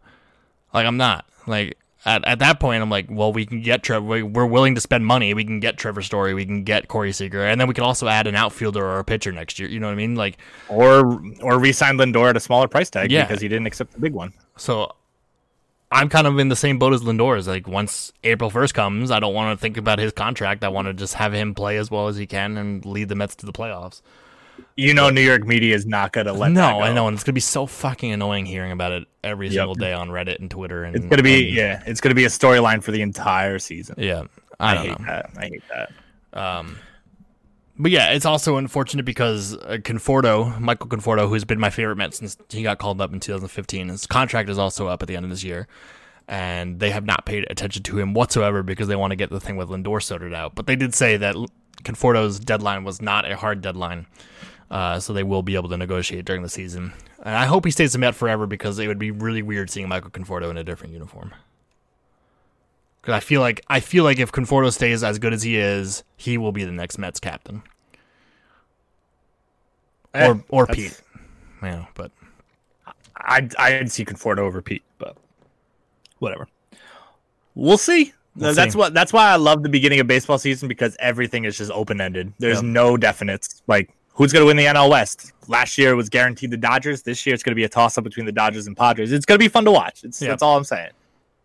Like 0.73 0.87
I'm 0.87 0.97
not 0.97 1.27
like. 1.47 1.77
At, 2.05 2.27
at 2.27 2.41
that 2.41 2.59
point, 2.59 2.83
I'm 2.83 2.91
like, 2.91 3.07
well, 3.09 3.33
we 3.33 3.47
can 3.47 3.61
get 3.63 3.85
Trevor. 3.85 4.05
we- 4.05 4.23
We're 4.25 4.45
willing 4.45 4.75
to 4.75 4.81
spend 4.81 5.07
money. 5.07 5.35
We 5.35 5.45
can 5.45 5.61
get 5.61 5.79
Trevor 5.79 6.03
Story. 6.03 6.35
We 6.35 6.45
can 6.45 6.65
get 6.65 6.89
Corey 6.89 7.13
Seager, 7.13 7.45
and 7.45 7.61
then 7.61 7.69
we 7.69 7.75
can 7.75 7.85
also 7.85 8.09
add 8.09 8.27
an 8.27 8.35
outfielder 8.35 8.85
or 8.85 8.99
a 8.99 9.05
pitcher 9.05 9.31
next 9.31 9.61
year. 9.61 9.69
You 9.69 9.79
know 9.79 9.87
what 9.87 9.93
I 9.93 9.95
mean? 9.95 10.17
Like, 10.17 10.37
or 10.69 11.23
or 11.43 11.61
re-sign 11.61 11.99
Lindor 11.99 12.31
at 12.31 12.37
a 12.37 12.41
smaller 12.41 12.67
price 12.67 12.91
tag 12.91 13.13
Yeah. 13.13 13.23
because 13.25 13.41
he 13.41 13.47
didn't 13.47 13.69
accept 13.69 13.93
the 13.93 14.01
big 14.01 14.15
one. 14.15 14.33
So 14.57 14.91
I'm 15.93 16.09
kind 16.09 16.27
of 16.27 16.39
in 16.39 16.49
the 16.49 16.57
same 16.57 16.79
boat 16.79 16.93
as 16.95 17.03
Lindor. 17.03 17.39
Is 17.39 17.47
like 17.47 17.69
once 17.69 18.13
April 18.25 18.51
1st 18.51 18.75
comes, 18.75 19.11
I 19.11 19.21
don't 19.21 19.35
want 19.35 19.57
to 19.57 19.61
think 19.61 19.77
about 19.77 19.99
his 19.99 20.13
contract. 20.13 20.65
I 20.65 20.69
want 20.69 20.87
to 20.89 20.95
just 20.95 21.15
have 21.15 21.33
him 21.33 21.55
play 21.55 21.77
as 21.77 21.91
well 21.91 22.09
as 22.09 22.17
he 22.17 22.27
can 22.27 22.57
and 22.57 22.85
lead 22.87 23.09
the 23.09 23.15
Mets 23.15 23.37
to 23.37 23.47
the 23.47 23.53
playoffs. 23.53 24.01
You 24.77 24.95
know, 24.95 25.11
New 25.11 25.21
York 25.23 25.45
media 25.47 25.75
is 25.75 25.87
not 25.87 26.13
going 26.13 26.27
to 26.27 26.33
let. 26.33 26.49
that 26.49 26.55
no, 26.55 26.79
go. 26.79 26.85
I 26.85 26.93
know, 26.93 27.09
and 27.09 27.15
it's 27.15 27.25
gonna 27.25 27.35
be 27.35 27.41
so 27.41 27.67
fucking 27.67 28.13
annoying 28.13 28.47
hearing 28.47 28.71
about 28.73 28.93
it 28.93 29.07
every 29.25 29.49
Yep. 29.49 29.53
single 29.55 29.75
day 29.75 29.93
on 29.93 30.09
Reddit 30.09 30.39
and 30.41 30.51
Twitter. 30.51 30.85
And 30.85 30.95
It's 30.97 31.05
going 31.05 31.17
to 31.19 31.23
be 31.23 31.47
and- 31.49 31.57
yeah, 31.57 31.83
it's 31.87 32.01
going 32.01 32.11
to 32.11 32.15
be 32.15 32.25
a 32.25 32.29
storyline 32.29 32.83
for 32.83 32.91
the 32.91 33.03
entire 33.03 33.59
season. 33.59 33.97
yeah. 33.99 34.25
I 34.61 34.73
I, 34.75 34.77
hate 34.77 34.99
know. 35.01 35.07
that. 35.07 35.31
I 35.37 35.41
hate 35.47 35.63
that. 35.71 36.39
Um, 36.39 36.79
but 37.83 37.91
yeah, 37.91 38.11
it's 38.13 38.25
also 38.25 38.59
unfortunate 38.59 39.05
because 39.05 39.55
uh, 39.55 39.79
Conforto, 39.83 40.59
Michael 40.61 40.89
Conforto, 40.89 41.29
who's 41.29 41.45
been 41.45 41.59
my 41.59 41.71
favorite 41.71 41.97
Met 41.97 42.15
since 42.15 42.37
he 42.49 42.63
got 42.63 42.79
called 42.79 43.01
up 43.01 43.13
in 43.13 43.19
2015, 43.19 43.89
his 43.89 44.07
contract 44.07 44.49
is 44.49 44.57
also 44.57 44.87
up 44.87 45.03
at 45.03 45.09
the 45.09 45.17
end 45.17 45.25
of 45.25 45.31
this 45.31 45.43
year. 45.43 45.67
And 46.29 46.79
they 46.79 46.91
have 46.91 47.05
not 47.05 47.27
paid 47.27 47.45
attention 47.51 47.83
to 47.83 47.99
him 47.99 48.15
whatsoever 48.15 48.63
because 48.63 48.87
they 48.87 48.95
want 48.95 49.11
to 49.11 49.17
get 49.17 49.31
the 49.31 49.41
thing 49.41 49.57
with 49.57 49.69
Lindor 49.69 50.01
sorted 50.01 50.33
out. 50.33 50.55
But 50.55 50.67
they 50.67 50.77
did 50.77 50.95
say 50.95 51.17
that 51.17 51.35
Conforto's 51.83 52.39
deadline 52.39 52.85
was 52.85 53.03
not 53.03 53.29
a 53.29 53.37
hard 53.37 53.61
deadline. 53.61 54.07
Uh, 54.71 55.01
so 55.01 55.13
they 55.13 55.25
will 55.25 55.43
be 55.43 55.57
able 55.57 55.69
to 55.69 55.77
negotiate 55.77 56.25
during 56.25 56.43
the 56.43 56.49
season. 56.49 56.93
And 57.19 57.35
I 57.35 57.47
hope 57.47 57.65
he 57.65 57.71
stays 57.71 57.95
a 57.95 57.99
Met 57.99 58.15
forever 58.15 58.47
because 58.47 58.79
it 58.79 58.87
would 58.87 58.99
be 58.99 59.11
really 59.11 59.43
weird 59.43 59.69
seeing 59.69 59.89
Michael 59.89 60.11
Conforto 60.11 60.51
in 60.51 60.57
a 60.57 60.65
different 60.65 60.95
uniform. 60.95 61.35
Because 63.03 63.15
I 63.15 63.21
feel 63.21 63.41
like 63.41 63.61
I 63.69 63.81
feel 63.81 64.05
like 64.05 64.21
if 64.21 64.31
Conforto 64.31 64.73
stays 64.73 65.03
as 65.03 65.19
good 65.19 65.33
as 65.33 65.43
he 65.43 65.57
is, 65.57 66.05
he 66.17 66.39
will 66.39 66.53
be 66.53 66.65
the 66.65 66.71
next 66.71 66.99
Mets 66.99 67.19
captain, 67.19 67.63
Eh, 70.15 70.29
or 70.29 70.45
or 70.49 70.67
Pete. 70.67 71.01
Yeah, 71.63 71.87
but 71.95 72.11
I'd 73.17 73.55
I'd 73.57 73.91
see 73.91 74.05
Conforto 74.05 74.39
over 74.41 74.61
Pete, 74.63 74.83
but 74.99 75.17
whatever. 76.19 76.49
We'll 77.55 77.79
see. 77.79 78.13
We'll 78.37 78.55
that's 78.55 78.73
see. 78.73 78.79
what 78.79 78.95
that's 78.95 79.13
why 79.13 79.31
I 79.31 79.37
love 79.37 79.63
the 79.63 79.69
beginning 79.69 80.01
of 80.01 80.07
baseball 80.07 80.39
season 80.39 80.69
because 80.69 80.97
everything 80.99 81.45
is 81.45 81.57
just 81.59 81.71
open 81.71 82.01
ended. 82.01 82.33
There's 82.39 82.57
Yep. 82.59 82.65
no 82.65 82.97
definites. 82.97 83.61
Like 83.67 83.91
who's 84.15 84.33
going 84.33 84.43
to 84.43 84.47
win 84.47 84.57
the 84.57 84.65
NL 84.67 84.91
West? 84.91 85.33
Last 85.49 85.77
year 85.79 85.93
it 85.93 85.97
was 85.97 86.09
guaranteed 86.09 86.51
the 86.51 86.57
Dodgers. 86.57 87.03
This 87.03 87.25
year 87.27 87.35
it's 87.35 87.43
going 87.43 87.53
to 87.53 87.57
be 87.57 87.65
a 87.65 87.69
toss 87.69 87.99
up 87.99 88.05
between 88.05 88.27
the 88.27 88.33
Dodgers 88.33 88.67
and 88.67 88.77
Padres. 88.77 89.13
It's 89.13 89.27
going 89.27 89.39
to 89.39 89.43
be 89.45 89.49
fun 89.49 89.65
to 89.67 89.71
watch. 89.73 90.03
It's 90.05 90.21
Yep. 90.21 90.31
that's 90.31 90.43
all 90.43 90.57
I'm 90.57 90.65
saying. 90.65 90.91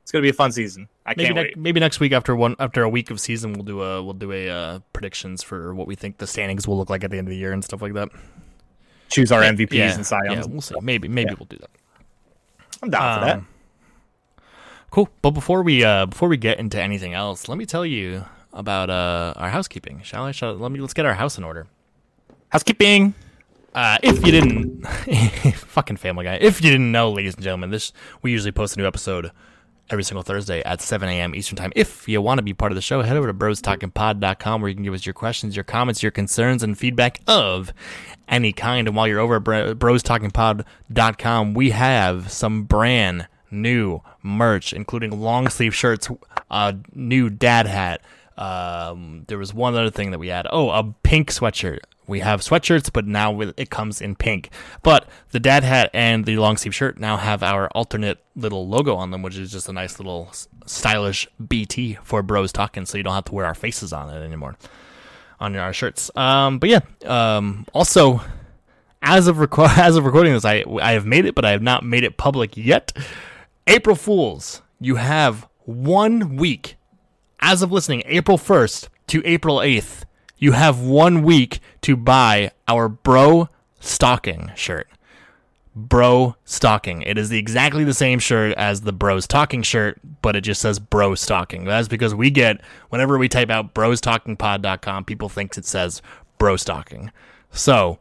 It's 0.04 0.12
going 0.14 0.22
to 0.22 0.26
be 0.26 0.30
a 0.30 0.34
fun 0.34 0.54
season. 0.54 0.88
I 1.06 1.10
maybe 1.12 1.24
can't 1.26 1.36
ne- 1.36 1.42
wait. 1.44 1.58
maybe 1.58 1.80
next 1.82 2.00
week 2.00 2.14
after 2.14 2.34
one 2.34 2.56
after 2.60 2.84
a 2.84 2.90
week 2.90 3.12
of 3.12 3.20
season, 3.20 3.52
we'll 3.52 3.64
do 3.64 3.82
a 3.82 4.02
we'll 4.02 4.14
do 4.14 4.32
a 4.32 4.50
uh, 4.50 4.80
predictions 4.94 5.44
for 5.44 5.76
what 5.76 5.86
we 5.88 5.96
think 5.96 6.18
the 6.20 6.28
standings 6.28 6.66
will 6.66 6.78
look 6.78 6.90
like 6.90 7.04
at 7.04 7.12
the 7.12 7.18
end 7.18 7.28
of 7.28 7.32
the 7.32 7.38
year 7.38 7.52
and 7.52 7.62
stuff 7.64 7.82
like 7.82 7.94
that. 7.94 8.08
Choose 9.10 9.32
our 9.32 9.42
MVPs 9.42 9.72
yeah, 9.74 9.96
and 9.96 10.06
Cy 10.06 10.20
yeah, 10.26 10.44
we'll 10.48 10.62
see. 10.62 10.76
Maybe 10.82 11.08
maybe 11.08 11.30
Yeah. 11.32 11.36
we'll 11.40 11.46
do 11.48 11.58
that. 11.58 11.70
I'm 12.84 12.90
down 12.90 13.20
for 13.20 13.26
that. 13.26 13.36
Um, 13.38 13.48
Cool. 14.90 15.10
But 15.22 15.32
before 15.32 15.64
we 15.64 15.84
uh 15.84 16.06
before 16.06 16.30
we 16.30 16.38
get 16.38 16.60
into 16.60 16.82
anything 16.82 17.14
else, 17.14 17.48
let 17.50 17.58
me 17.58 17.66
tell 17.66 17.86
you 17.86 18.24
about 18.54 18.90
uh, 18.90 19.34
our 19.36 19.50
housekeeping, 19.50 20.02
shall 20.02 20.24
I? 20.24 20.32
Shall 20.32 20.56
let 20.56 20.72
me 20.72 20.80
let's 20.80 20.94
get 20.94 21.06
our 21.06 21.14
house 21.14 21.38
in 21.38 21.44
order. 21.44 21.68
Housekeeping. 22.50 23.14
Uh, 23.76 23.98
if 24.02 24.26
you 24.26 24.32
didn't, 24.32 24.82
fucking 25.56 25.98
Family 25.98 26.24
Guy. 26.24 26.36
If 26.36 26.64
you 26.64 26.72
didn't 26.72 26.92
know, 26.92 27.12
ladies 27.12 27.36
and 27.36 27.44
gentlemen, 27.44 27.70
this 27.70 27.92
we 28.22 28.32
usually 28.32 28.52
post 28.54 28.76
a 28.76 28.80
new 28.80 28.88
episode 28.88 29.32
every 29.90 30.04
single 30.04 30.24
Thursday 30.24 30.62
at 30.64 30.82
7 30.82 31.08
a.m. 31.08 31.36
Eastern 31.36 31.56
Time. 31.56 31.72
If 31.76 32.08
you 32.08 32.22
want 32.22 32.40
to 32.40 32.44
be 32.44 32.54
part 32.54 32.72
of 32.72 32.76
the 32.76 32.82
show, 32.82 33.02
head 33.02 33.18
over 33.18 33.28
to 33.28 33.34
brostalkingpod.com 33.34 34.62
where 34.62 34.70
you 34.70 34.76
can 34.76 34.84
give 34.84 34.94
us 34.94 35.06
your 35.06 35.14
questions, 35.14 35.56
your 35.56 35.64
comments, 35.64 36.04
your 36.04 36.12
concerns, 36.12 36.64
and 36.64 36.78
feedback 36.78 37.22
of 37.28 37.74
any 38.28 38.52
kind. 38.52 38.88
And 38.88 38.96
while 38.96 39.08
you're 39.08 39.20
over 39.20 39.36
at 39.36 39.44
brostalkingpod.com, 39.78 41.54
we 41.54 41.70
have 41.72 42.32
some 42.32 42.64
brand 42.64 43.28
new 43.50 44.02
merch, 44.22 44.74
including 44.74 45.22
long 45.22 45.48
sleeve 45.50 45.74
shirts, 45.74 46.10
a 46.50 46.76
new 46.94 47.30
dad 47.30 47.68
hat. 47.68 48.02
Um, 48.38 49.26
there 49.28 49.38
was 49.38 49.54
one 49.54 49.76
other 49.76 49.90
thing 49.90 50.12
that 50.12 50.20
we 50.20 50.28
had. 50.28 50.48
Oh, 50.52 50.70
a 50.70 50.94
pink 51.04 51.32
sweatshirt. 51.32 51.80
We 52.08 52.22
have 52.22 52.40
sweatshirts, 52.40 52.92
but 52.94 53.06
now 53.06 53.42
it 53.42 53.70
comes 53.70 54.00
in 54.00 54.16
pink. 54.16 54.50
But 54.82 55.10
the 55.32 55.40
dad 55.40 55.64
hat 55.64 55.90
and 55.94 56.26
the 56.26 56.38
long 56.38 56.56
sleeve 56.56 56.74
shirt 56.74 57.00
now 57.00 57.18
have 57.18 57.44
our 57.44 57.68
alternate 57.70 58.20
little 58.36 58.68
logo 58.68 58.96
on 58.96 59.12
them, 59.12 59.24
which 59.24 59.38
is 59.38 59.52
just 59.52 59.68
a 59.68 59.74
nice 59.74 60.00
little 60.00 60.32
stylish 60.66 61.28
BT 61.46 61.98
for 62.04 62.24
bros 62.24 62.54
talking, 62.54 62.86
so 62.86 62.98
you 62.98 63.04
don't 63.04 63.14
have 63.14 63.26
to 63.26 63.34
wear 63.34 63.46
our 63.46 63.56
faces 63.56 63.92
on 63.92 64.10
it 64.10 64.24
anymore 64.24 64.56
on 65.40 65.56
our 65.56 65.74
shirts. 65.74 66.10
Um, 66.16 66.60
but 66.60 66.70
yeah, 66.70 66.80
um, 67.06 67.66
also 67.74 68.22
as 69.02 69.28
of 69.28 69.40
record 69.40 69.72
as 69.76 69.96
of 69.98 70.06
recording 70.06 70.34
this, 70.34 70.46
I 70.46 70.64
I 70.82 70.94
have 70.94 71.06
made 71.06 71.26
it, 71.26 71.36
but 71.36 71.46
I 71.46 71.52
have 71.52 71.62
not 71.62 71.84
made 71.84 72.04
it 72.04 72.18
public 72.18 72.56
yet. 72.56 72.94
April 73.68 73.96
Fools, 73.96 74.62
you 74.80 74.96
have 74.96 75.48
one 75.66 76.38
week 76.38 76.77
as 77.40 77.62
of 77.62 77.72
listening, 77.72 78.04
April 78.06 78.38
first 78.38 78.90
to 79.08 79.22
April 79.26 79.62
eighth 79.62 80.06
you 80.38 80.52
have 80.52 80.80
one 80.80 81.24
week 81.24 81.60
to 81.82 81.96
buy 81.96 82.52
our 82.68 82.88
bro 82.88 83.50
stocking 83.80 84.52
shirt. 84.56 84.88
Bro 85.76 86.36
stocking. 86.44 87.04
It 87.04 87.18
is 87.18 87.32
exactly 87.32 87.84
the 87.84 87.94
same 87.94 88.20
shirt 88.20 88.54
as 88.58 88.82
the 88.82 88.94
bros 88.94 89.28
talking 89.28 89.62
shirt, 89.62 90.00
but 90.22 90.36
it 90.36 90.42
just 90.42 90.62
says 90.62 90.80
bro 90.80 91.16
stocking. 91.16 91.66
That's 91.66 91.88
because 91.88 92.16
we 92.16 92.32
get 92.32 92.62
whenever 92.90 93.18
we 93.18 93.30
type 93.30 93.50
out 93.50 93.74
brostalkingpod.com, 93.76 95.06
people 95.06 95.30
think 95.30 95.56
it 95.58 95.66
says 95.66 96.02
bro 96.40 96.56
stocking. 96.56 97.12
So 97.52 98.00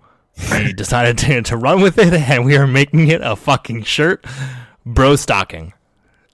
we 0.52 0.72
decided 0.74 1.18
to, 1.18 1.42
to 1.42 1.56
run 1.56 1.82
with 1.82 1.98
it 1.98 2.14
and 2.14 2.44
we 2.46 2.56
are 2.56 2.66
making 2.66 3.08
it 3.08 3.20
a 3.22 3.36
fucking 3.36 3.82
shirt. 3.82 4.24
Bro 4.84 5.16
stocking. 5.16 5.74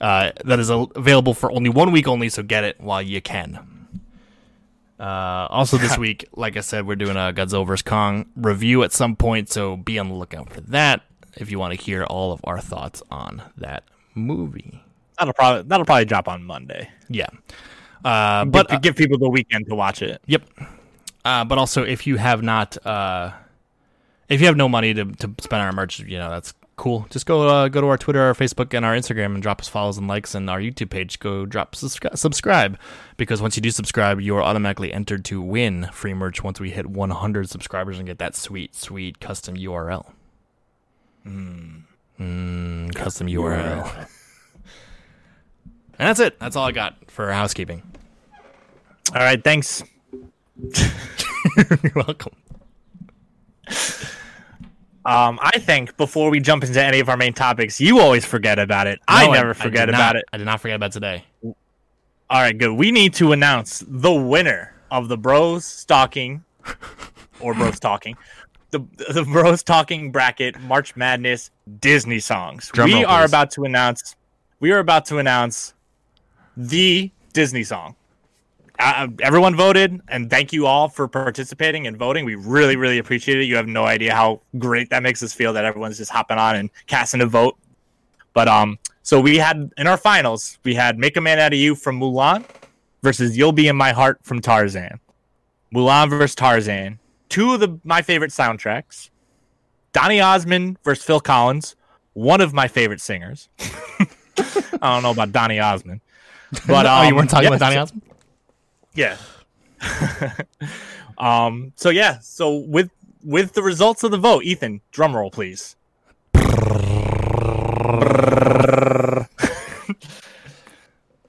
Uh, 0.03 0.33
that 0.43 0.59
is 0.59 0.69
available 0.69 1.33
for 1.33 1.49
only 1.53 1.69
one 1.69 1.93
week 1.93 2.09
only, 2.09 2.27
so 2.27 2.43
get 2.43 2.65
it 2.65 2.77
while 2.81 3.01
you 3.01 3.21
can. 3.21 3.87
Uh, 4.99 5.47
also, 5.49 5.77
this 5.77 5.97
week, 5.97 6.27
like 6.33 6.57
I 6.57 6.59
said, 6.59 6.85
we're 6.85 6.97
doing 6.97 7.15
a 7.15 7.31
Godzilla 7.31 7.65
vs 7.65 7.83
Kong 7.83 8.25
review 8.35 8.83
at 8.83 8.91
some 8.91 9.15
point, 9.15 9.49
so 9.49 9.77
be 9.77 9.97
on 9.97 10.09
the 10.09 10.15
lookout 10.15 10.51
for 10.51 10.59
that 10.59 11.03
if 11.37 11.49
you 11.49 11.57
want 11.57 11.73
to 11.73 11.81
hear 11.81 12.03
all 12.03 12.33
of 12.33 12.41
our 12.43 12.59
thoughts 12.59 13.01
on 13.09 13.43
that 13.55 13.85
movie. 14.13 14.83
That'll 15.17 15.33
probably 15.33 15.63
that'll 15.69 15.85
probably 15.85 16.03
drop 16.03 16.27
on 16.27 16.43
Monday. 16.43 16.89
Yeah, 17.07 17.29
uh, 18.03 18.43
but 18.43 18.67
to 18.67 18.75
uh, 18.75 18.79
give 18.79 18.97
people 18.97 19.17
the 19.17 19.29
weekend 19.29 19.67
to 19.69 19.75
watch 19.75 20.01
it. 20.01 20.21
Yep. 20.25 20.43
Uh, 21.23 21.45
but 21.45 21.57
also, 21.57 21.81
if 21.81 22.05
you 22.05 22.17
have 22.17 22.43
not, 22.43 22.75
uh, 22.85 23.31
if 24.27 24.41
you 24.41 24.47
have 24.47 24.57
no 24.57 24.67
money 24.67 24.93
to, 24.93 25.05
to 25.05 25.33
spend 25.39 25.61
on 25.61 25.67
our 25.67 25.71
merch, 25.71 26.01
you 26.01 26.17
know 26.17 26.29
that's 26.29 26.53
cool. 26.83 27.07
Just 27.09 27.25
go 27.25 27.47
uh, 27.47 27.69
go 27.69 27.79
to 27.79 27.87
our 27.87 27.97
Twitter, 27.97 28.21
our 28.21 28.33
Facebook, 28.33 28.73
and 28.73 28.85
our 28.85 28.93
Instagram, 28.93 29.33
and 29.33 29.41
drop 29.41 29.61
us 29.61 29.69
follows 29.69 29.97
and 29.97 30.05
likes, 30.05 30.35
and 30.35 30.49
our 30.49 30.59
YouTube 30.59 30.89
page. 30.89 31.17
Go 31.17 31.45
drop 31.45 31.75
subscri- 31.75 32.17
subscribe 32.17 32.77
because 33.15 33.41
once 33.41 33.55
you 33.55 33.61
do 33.61 33.71
subscribe, 33.71 34.19
you 34.19 34.35
are 34.35 34.43
automatically 34.43 34.91
entered 34.91 35.23
to 35.25 35.41
win 35.41 35.87
free 35.93 36.13
merch 36.13 36.43
once 36.43 36.59
we 36.59 36.71
hit 36.71 36.87
100 36.87 37.49
subscribers 37.49 37.99
and 37.99 38.05
get 38.05 38.19
that 38.19 38.35
sweet, 38.35 38.75
sweet 38.75 39.21
custom 39.21 39.55
URL. 39.55 40.11
Mm. 41.25 41.83
Mm, 42.19 42.93
custom 42.95 43.27
URL. 43.27 43.95
and 43.97 44.07
that's 45.97 46.19
it. 46.19 46.37
That's 46.37 46.57
all 46.57 46.65
I 46.65 46.73
got 46.73 47.09
for 47.09 47.31
housekeeping. 47.31 47.81
All 49.15 49.21
right. 49.21 49.41
Thanks. 49.41 49.83
You're 51.81 51.93
welcome. 51.95 52.33
Um, 55.05 55.37
I 55.41 55.59
think 55.59 55.97
before 55.97 56.29
we 56.29 56.39
jump 56.39 56.63
into 56.63 56.81
any 56.81 56.99
of 56.99 57.09
our 57.09 57.17
main 57.17 57.33
topics, 57.33 57.81
you 57.81 57.99
always 57.99 58.25
forget 58.25 58.57
about 58.57 58.87
it. 58.87 58.99
No, 58.99 59.15
I 59.15 59.27
never 59.27 59.49
I, 59.49 59.53
forget 59.53 59.89
I 59.89 59.93
about 59.93 60.15
it. 60.15 60.25
I 60.31 60.37
did 60.37 60.45
not 60.45 60.61
forget 60.61 60.75
about 60.75 60.93
today. 60.93 61.25
All 61.43 62.41
right, 62.41 62.57
good. 62.57 62.71
We 62.71 62.91
need 62.91 63.13
to 63.15 63.33
announce 63.33 63.83
the 63.85 64.13
winner 64.13 64.73
of 64.89 65.09
the 65.09 65.17
Bros 65.17 65.65
Stalking 65.65 66.43
or 67.41 67.53
Bros 67.53 67.79
Talking, 67.79 68.15
the 68.71 68.79
the 69.09 69.23
Bros 69.23 69.61
Talking 69.61 70.11
bracket 70.11 70.59
March 70.61 70.95
Madness 70.95 71.51
Disney 71.79 72.19
songs. 72.19 72.69
Drum 72.73 72.89
we 72.89 72.95
roll, 73.03 73.07
are 73.07 73.25
about 73.25 73.51
to 73.51 73.65
announce. 73.65 74.15
We 74.61 74.71
are 74.71 74.79
about 74.79 75.05
to 75.07 75.17
announce 75.17 75.73
the 76.55 77.11
Disney 77.33 77.63
song 77.63 77.95
uh, 78.83 79.07
everyone 79.21 79.55
voted, 79.55 80.01
and 80.07 80.29
thank 80.29 80.51
you 80.51 80.65
all 80.65 80.89
for 80.89 81.07
participating 81.07 81.87
and 81.87 81.97
voting. 81.97 82.25
We 82.25 82.35
really, 82.35 82.75
really 82.75 82.97
appreciate 82.97 83.39
it. 83.39 83.43
You 83.43 83.55
have 83.55 83.67
no 83.67 83.85
idea 83.85 84.13
how 84.13 84.41
great 84.57 84.89
that 84.89 85.03
makes 85.03 85.21
us 85.23 85.33
feel 85.33 85.53
that 85.53 85.65
everyone's 85.65 85.97
just 85.97 86.11
hopping 86.11 86.37
on 86.37 86.55
and 86.55 86.69
casting 86.87 87.21
a 87.21 87.25
vote. 87.25 87.57
But 88.33 88.47
um, 88.47 88.79
so 89.03 89.19
we 89.19 89.37
had 89.37 89.71
in 89.77 89.87
our 89.87 89.97
finals, 89.97 90.57
we 90.63 90.73
had 90.73 90.97
"Make 90.97 91.17
a 91.17 91.21
Man 91.21 91.39
Out 91.39 91.53
of 91.53 91.59
You" 91.59 91.75
from 91.75 91.99
Mulan 91.99 92.45
versus 93.01 93.37
"You'll 93.37 93.51
Be 93.51 93.67
in 93.67 93.75
My 93.75 93.91
Heart" 93.91 94.19
from 94.23 94.41
Tarzan. 94.41 94.99
Mulan 95.73 96.09
versus 96.09 96.35
Tarzan, 96.35 96.99
two 97.29 97.53
of 97.53 97.59
the 97.59 97.79
my 97.83 98.01
favorite 98.01 98.31
soundtracks. 98.31 99.09
Donny 99.91 100.19
Osmond 100.19 100.77
versus 100.83 101.05
Phil 101.05 101.19
Collins, 101.19 101.75
one 102.13 102.41
of 102.41 102.53
my 102.53 102.67
favorite 102.67 103.01
singers. 103.01 103.49
I 103.59 104.93
don't 104.93 105.03
know 105.03 105.11
about 105.11 105.31
Donny 105.31 105.59
Osmond, 105.59 106.01
but 106.67 106.85
um, 106.85 107.01
oh, 107.05 107.07
you 107.07 107.15
weren't 107.15 107.29
talking 107.29 107.43
yeah, 107.43 107.55
about 107.55 107.59
Donny 107.59 107.77
Osmond. 107.77 108.01
Yeah. 108.93 109.17
um. 111.17 111.73
So 111.75 111.89
yeah. 111.89 112.19
So 112.19 112.55
with 112.55 112.89
with 113.23 113.53
the 113.53 113.63
results 113.63 114.03
of 114.03 114.11
the 114.11 114.17
vote, 114.17 114.43
Ethan, 114.43 114.81
drum 114.91 115.15
roll, 115.15 115.31
please. 115.31 115.75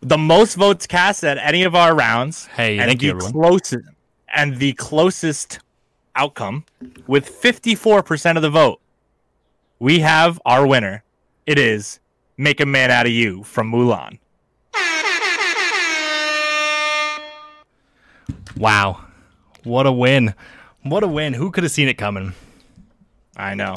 the 0.00 0.18
most 0.18 0.54
votes 0.56 0.86
cast 0.86 1.24
at 1.24 1.38
any 1.38 1.62
of 1.62 1.74
our 1.74 1.94
rounds. 1.94 2.46
Hey, 2.46 2.78
and 2.78 2.88
thank 2.88 3.00
the 3.00 3.06
you, 3.06 3.12
everyone. 3.12 3.32
Closest, 3.32 3.88
and 4.34 4.58
the 4.58 4.72
closest 4.74 5.60
outcome 6.16 6.64
with 7.06 7.30
54% 7.30 8.36
of 8.36 8.42
the 8.42 8.50
vote, 8.50 8.80
we 9.78 10.00
have 10.00 10.40
our 10.44 10.66
winner. 10.66 11.02
It 11.46 11.58
is 11.58 12.00
Make 12.36 12.60
a 12.60 12.66
Man 12.66 12.90
Out 12.90 13.06
of 13.06 13.12
You 13.12 13.42
from 13.42 13.70
Mulan. 13.70 14.18
Wow. 18.56 19.04
What 19.64 19.86
a 19.86 19.92
win. 19.92 20.34
What 20.82 21.02
a 21.02 21.08
win. 21.08 21.34
Who 21.34 21.50
could 21.50 21.64
have 21.64 21.72
seen 21.72 21.88
it 21.88 21.94
coming? 21.94 22.34
I 23.36 23.54
know. 23.54 23.74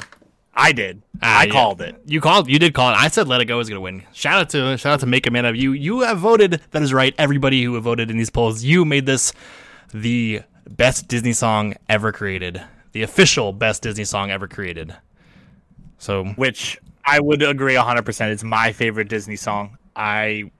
I 0.53 0.71
did. 0.71 1.03
Ah, 1.21 1.41
I 1.41 1.43
yeah. 1.45 1.51
called 1.51 1.81
it. 1.81 2.01
You 2.05 2.19
called. 2.19 2.49
You 2.49 2.59
did 2.59 2.73
call 2.73 2.89
it. 2.89 2.95
I 2.95 3.07
said 3.09 3.27
"Let 3.27 3.41
It 3.41 3.45
Go" 3.45 3.61
going 3.61 3.73
to 3.73 3.79
win. 3.79 4.03
Shout 4.11 4.39
out 4.39 4.49
to 4.49 4.77
shout 4.77 4.93
out 4.93 4.99
to 5.01 5.05
Make 5.05 5.27
a 5.27 5.31
Man 5.31 5.45
of 5.45 5.55
You. 5.55 5.71
You 5.71 6.01
have 6.01 6.17
voted. 6.17 6.61
That 6.71 6.81
is 6.81 6.93
right. 6.93 7.13
Everybody 7.17 7.63
who 7.63 7.79
voted 7.79 8.09
in 8.09 8.17
these 8.17 8.31
polls, 8.31 8.63
you 8.63 8.83
made 8.83 9.05
this 9.05 9.33
the 9.93 10.41
best 10.67 11.07
Disney 11.07 11.33
song 11.33 11.75
ever 11.87 12.11
created. 12.11 12.61
The 12.91 13.03
official 13.03 13.53
best 13.53 13.83
Disney 13.83 14.03
song 14.03 14.31
ever 14.31 14.47
created. 14.47 14.95
So, 15.99 16.25
which 16.35 16.79
I 17.05 17.19
would 17.19 17.41
agree 17.41 17.75
100%. 17.75 18.31
It's 18.31 18.43
my 18.43 18.71
favorite 18.71 19.07
Disney 19.09 19.35
song. 19.35 19.77
I 19.95 20.51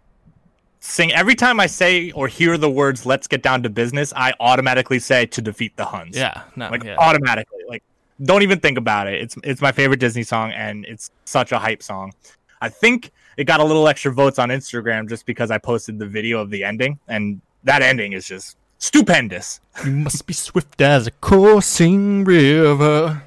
sing 0.80 1.12
every 1.14 1.36
time 1.36 1.60
I 1.60 1.68
say 1.68 2.12
or 2.12 2.28
hear 2.28 2.58
the 2.58 2.70
words 2.70 3.06
"Let's 3.06 3.28
get 3.28 3.42
down 3.44 3.64
to 3.64 3.70
business," 3.70 4.14
I 4.16 4.34
automatically 4.40 5.00
say 5.00 5.26
to 5.28 5.42
defeat 5.42 5.76
the 5.76 5.86
Huns. 5.86 6.18
Yeah, 6.18 6.44
no, 6.56 6.70
like 6.70 6.84
yeah. 6.84 6.96
automatically. 6.98 7.60
Like, 7.68 7.84
don't 8.24 8.44
even 8.44 8.60
think 8.60 8.78
about 8.78 9.08
it. 9.08 9.22
It's 9.22 9.36
it's 9.44 9.62
my 9.62 9.72
favorite 9.72 10.00
Disney 10.00 10.24
song, 10.24 10.52
and 10.52 10.86
it's 10.86 11.12
such 11.26 11.52
a 11.52 11.60
hype 11.60 11.84
song. 11.84 12.14
I 12.62 12.70
think 12.70 13.12
it 13.38 13.44
got 13.46 13.60
a 13.60 13.64
little 13.64 13.88
extra 13.88 14.12
votes 14.12 14.40
on 14.40 14.50
Instagram 14.50 15.08
just 15.08 15.26
because 15.26 15.52
I 15.52 15.58
posted 15.58 16.00
the 16.00 16.08
video 16.08 16.40
of 16.40 16.50
the 16.50 16.64
ending, 16.64 17.00
and 17.08 17.42
that 17.64 17.82
ending 17.82 18.14
is 18.14 18.28
just 18.28 18.58
stupendous. 18.80 19.60
You 19.86 19.92
must 19.92 20.26
be 20.26 20.34
swift 20.34 20.82
as 20.82 21.08
a 21.08 21.12
coursing 21.12 22.24
river. 22.24 23.24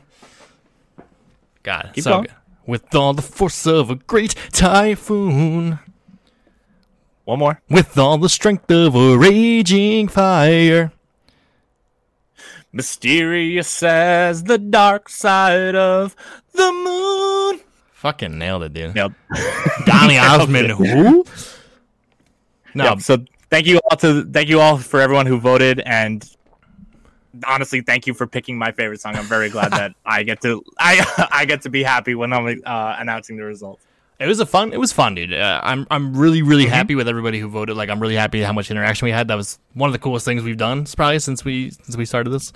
God, 1.63 1.91
Keep 1.95 2.05
so 2.05 2.11
going. 2.11 2.23
good. 2.25 2.35
With 2.67 2.95
all 2.95 3.15
the 3.15 3.23
force 3.23 3.67
of 3.67 3.91
a 3.91 3.97
great 3.97 4.35
typhoon. 4.53 5.79
One 7.31 7.39
more. 7.39 7.63
With 7.71 7.97
all 7.97 8.19
the 8.19 8.29
strength 8.29 8.69
of 8.73 8.97
a 8.97 9.17
raging 9.17 10.09
fire. 10.09 10.91
Mysterious 12.73 13.85
as 13.85 14.43
the 14.43 14.59
dark 14.59 15.09
side 15.09 15.77
of 15.77 16.17
the 16.55 16.73
moon. 16.73 17.61
Fucking 17.93 18.37
nailed 18.37 18.65
it, 18.65 18.73
dude. 18.73 18.97
Yep. 18.97 19.13
Donny 19.87 20.19
Osmond, 20.19 20.73
who? 20.73 21.25
No. 22.75 22.85
Yep, 22.85 23.01
so 23.03 23.19
thank 23.49 23.69
you 23.69 23.79
all 23.89 23.97
to 23.99 24.25
thank 24.25 24.49
you 24.49 24.59
all 24.59 24.77
for 24.79 25.01
everyone 25.01 25.27
who 25.27 25.39
voted 25.39 25.79
and 25.87 26.35
honestly 27.47 27.81
thank 27.81 28.09
you 28.09 28.15
for 28.15 28.27
picking 28.27 28.59
my 28.59 28.73
favorite 28.73 29.01
song 29.01 29.15
i'm 29.17 29.25
very 29.25 29.49
glad 29.49 29.71
that 29.73 29.93
i 30.05 30.23
get 30.23 30.41
to 30.41 30.65
i 30.79 31.29
i 31.33 31.45
get 31.45 31.63
to 31.63 31.69
be 31.69 31.83
happy 31.83 32.15
when 32.15 32.33
i'm 32.33 32.61
uh, 32.65 32.97
announcing 32.99 33.37
the 33.37 33.43
results 33.43 33.85
It 34.21 34.27
was 34.27 34.39
a 34.39 34.45
fun. 34.47 34.73
It 34.75 34.79
was 34.79 34.93
fun, 34.93 35.15
dude. 35.15 35.33
Uh, 35.33 35.61
I'm 35.63 35.87
I'm 35.91 36.15
really 36.15 36.43
really 36.43 36.67
happy 36.67 36.95
with 36.95 37.09
everybody 37.09 37.41
who 37.41 37.49
voted. 37.49 37.77
Like 37.77 37.89
I'm 37.89 38.01
really 38.01 38.17
happy 38.17 38.43
how 38.43 38.53
much 38.53 38.71
interaction 38.71 39.07
we 39.07 39.13
had. 39.13 39.29
That 39.29 39.37
was 39.37 39.59
one 39.73 39.89
of 39.89 39.93
the 39.93 39.99
coolest 39.99 40.27
things 40.27 40.43
we've 40.43 40.59
done 40.59 40.85
probably 40.95 41.19
since 41.21 41.43
we 41.45 41.71
since 41.71 41.97
we 41.97 42.05
started 42.05 42.31
this. 42.31 42.53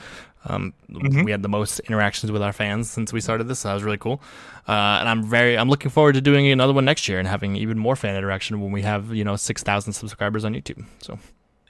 Um, 0.46 0.74
We 0.90 1.30
had 1.30 1.40
the 1.42 1.48
most 1.48 1.80
interactions 1.80 2.30
with 2.30 2.42
our 2.42 2.52
fans 2.52 2.90
since 2.90 3.14
we 3.14 3.20
started 3.22 3.48
this. 3.48 3.60
So 3.60 3.68
that 3.68 3.74
was 3.74 3.82
really 3.82 3.96
cool. 3.96 4.20
Uh, 4.68 4.72
and 5.00 5.08
I'm 5.08 5.22
very 5.24 5.56
I'm 5.56 5.70
looking 5.70 5.90
forward 5.90 6.12
to 6.16 6.20
doing 6.20 6.46
another 6.52 6.74
one 6.74 6.84
next 6.84 7.08
year 7.08 7.18
and 7.18 7.26
having 7.26 7.56
even 7.56 7.78
more 7.78 7.96
fan 7.96 8.14
interaction 8.14 8.60
when 8.60 8.70
we 8.70 8.82
have 8.82 9.14
you 9.14 9.24
know 9.24 9.36
six 9.36 9.62
thousand 9.62 9.94
subscribers 9.94 10.44
on 10.44 10.52
YouTube. 10.54 10.84
So 11.00 11.18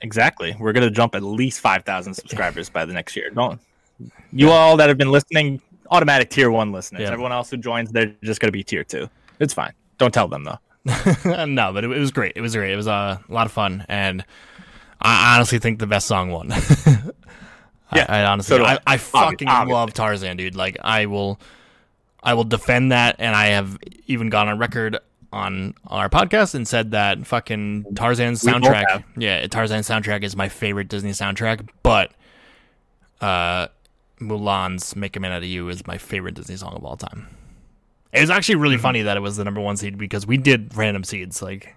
exactly 0.03 0.57
we're 0.59 0.73
gonna 0.73 0.91
jump 0.91 1.15
at 1.15 1.23
least 1.23 1.61
5000 1.61 2.13
subscribers 2.15 2.69
by 2.69 2.85
the 2.85 2.93
next 2.93 3.17
year 3.17 3.31
don't 3.31 3.59
you 4.33 4.51
all 4.51 4.77
that 4.77 4.89
have 4.89 4.99
been 4.99 5.11
listening 5.11 5.63
automatic 5.91 6.29
tier 6.29 6.51
one 6.51 6.73
listeners 6.73 7.03
Yeah. 7.03 7.13
everyone 7.13 7.33
else 7.33 7.49
who 7.49 7.57
joins 7.57 7.91
they're 7.91 8.13
just 8.23 8.39
gonna 8.39 8.51
be 8.53 8.63
tier 8.65 8.85
two 8.85 9.09
it's 9.41 9.55
fine 9.55 9.73
don't 9.99 10.13
tell 10.13 10.29
them 10.29 10.45
though 10.45 10.59
no, 11.25 11.73
but 11.73 11.83
it, 11.85 11.91
it 11.91 11.99
was 11.99 12.11
great. 12.11 12.35
It 12.37 12.43
was 12.43 12.55
great. 12.55 12.71
It 12.71 12.77
was 12.77 12.87
uh, 12.87 13.17
a 13.27 13.33
lot 13.33 13.47
of 13.47 13.53
fun, 13.53 13.87
and 13.89 14.23
I 15.01 15.35
honestly 15.35 15.59
think 15.59 15.79
the 15.79 15.87
best 15.87 16.07
song 16.07 16.31
won. 16.31 16.53
Yeah, 17.95 18.07
I, 18.09 18.21
I 18.21 18.25
honestly, 18.25 18.57
so 18.57 18.65
I, 18.65 18.75
I. 18.75 18.81
I 18.87 18.97
fucking 18.97 19.47
obviously. 19.47 19.73
love 19.73 19.93
Tarzan, 19.93 20.37
dude. 20.37 20.57
Like, 20.57 20.79
I 20.83 21.07
will, 21.07 21.39
I 22.23 22.35
will 22.35 22.43
defend 22.43 22.91
that, 22.91 23.17
and 23.19 23.37
I 23.37 23.49
have 23.49 23.79
even 24.07 24.31
gone 24.31 24.49
on 24.49 24.59
record 24.59 24.99
on 25.33 25.75
our 25.87 26.09
podcast 26.09 26.55
and 26.55 26.67
said 26.67 26.93
that 26.93 27.25
fucking 27.27 27.95
Tarzan's 27.95 28.43
soundtrack, 28.43 29.05
yeah, 29.17 29.47
Tarzan's 29.47 29.89
soundtrack 29.89 30.25
is 30.25 30.35
my 30.35 30.49
favorite 30.49 30.89
Disney 30.89 31.11
soundtrack, 31.11 31.69
but 31.83 32.13
uh, 33.21 33.69
Mulan's 34.21 34.97
"Make 34.97 35.15
a 35.17 35.21
Man 35.21 35.33
Out 35.33 35.43
of 35.43 35.49
You" 35.49 35.69
is 35.69 35.87
my 35.87 35.99
favorite 35.99 36.35
Disney 36.35 36.57
song 36.57 36.75
of 36.75 36.85
all 36.85 36.97
time. 36.97 37.29
It 38.15 38.21
was 38.21 38.31
actually 38.31 38.55
Mm-hmm. 38.55 38.63
really 38.63 38.79
funny 38.79 39.03
that 39.03 39.17
it 39.17 39.21
was 39.21 39.37
the 39.37 39.45
number 39.45 39.61
one 39.61 39.77
seed 39.77 39.99
because 39.99 40.27
we 40.27 40.37
did 40.37 40.77
random 40.77 41.05
seeds. 41.05 41.43
Like 41.43 41.75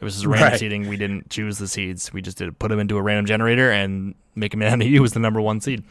it 0.00 0.04
was 0.04 0.14
just 0.14 0.26
random 0.26 0.50
Right. 0.50 0.58
seeding. 0.58 0.88
We 0.88 0.96
didn't 0.96 1.30
choose 1.30 1.58
the 1.58 1.68
seeds. 1.68 2.12
We 2.12 2.22
just 2.22 2.38
did 2.38 2.58
put 2.58 2.68
them 2.68 2.78
into 2.80 2.96
a 2.96 3.02
random 3.02 3.26
generator 3.26 3.70
and 3.70 4.14
make 4.34 4.54
a 4.54 4.56
man 4.56 4.72
out 4.72 4.80
of 4.82 4.88
you 4.88 5.00
was 5.02 5.12
the 5.12 5.20
number 5.20 5.40
one 5.40 5.60
seed. 5.60 5.84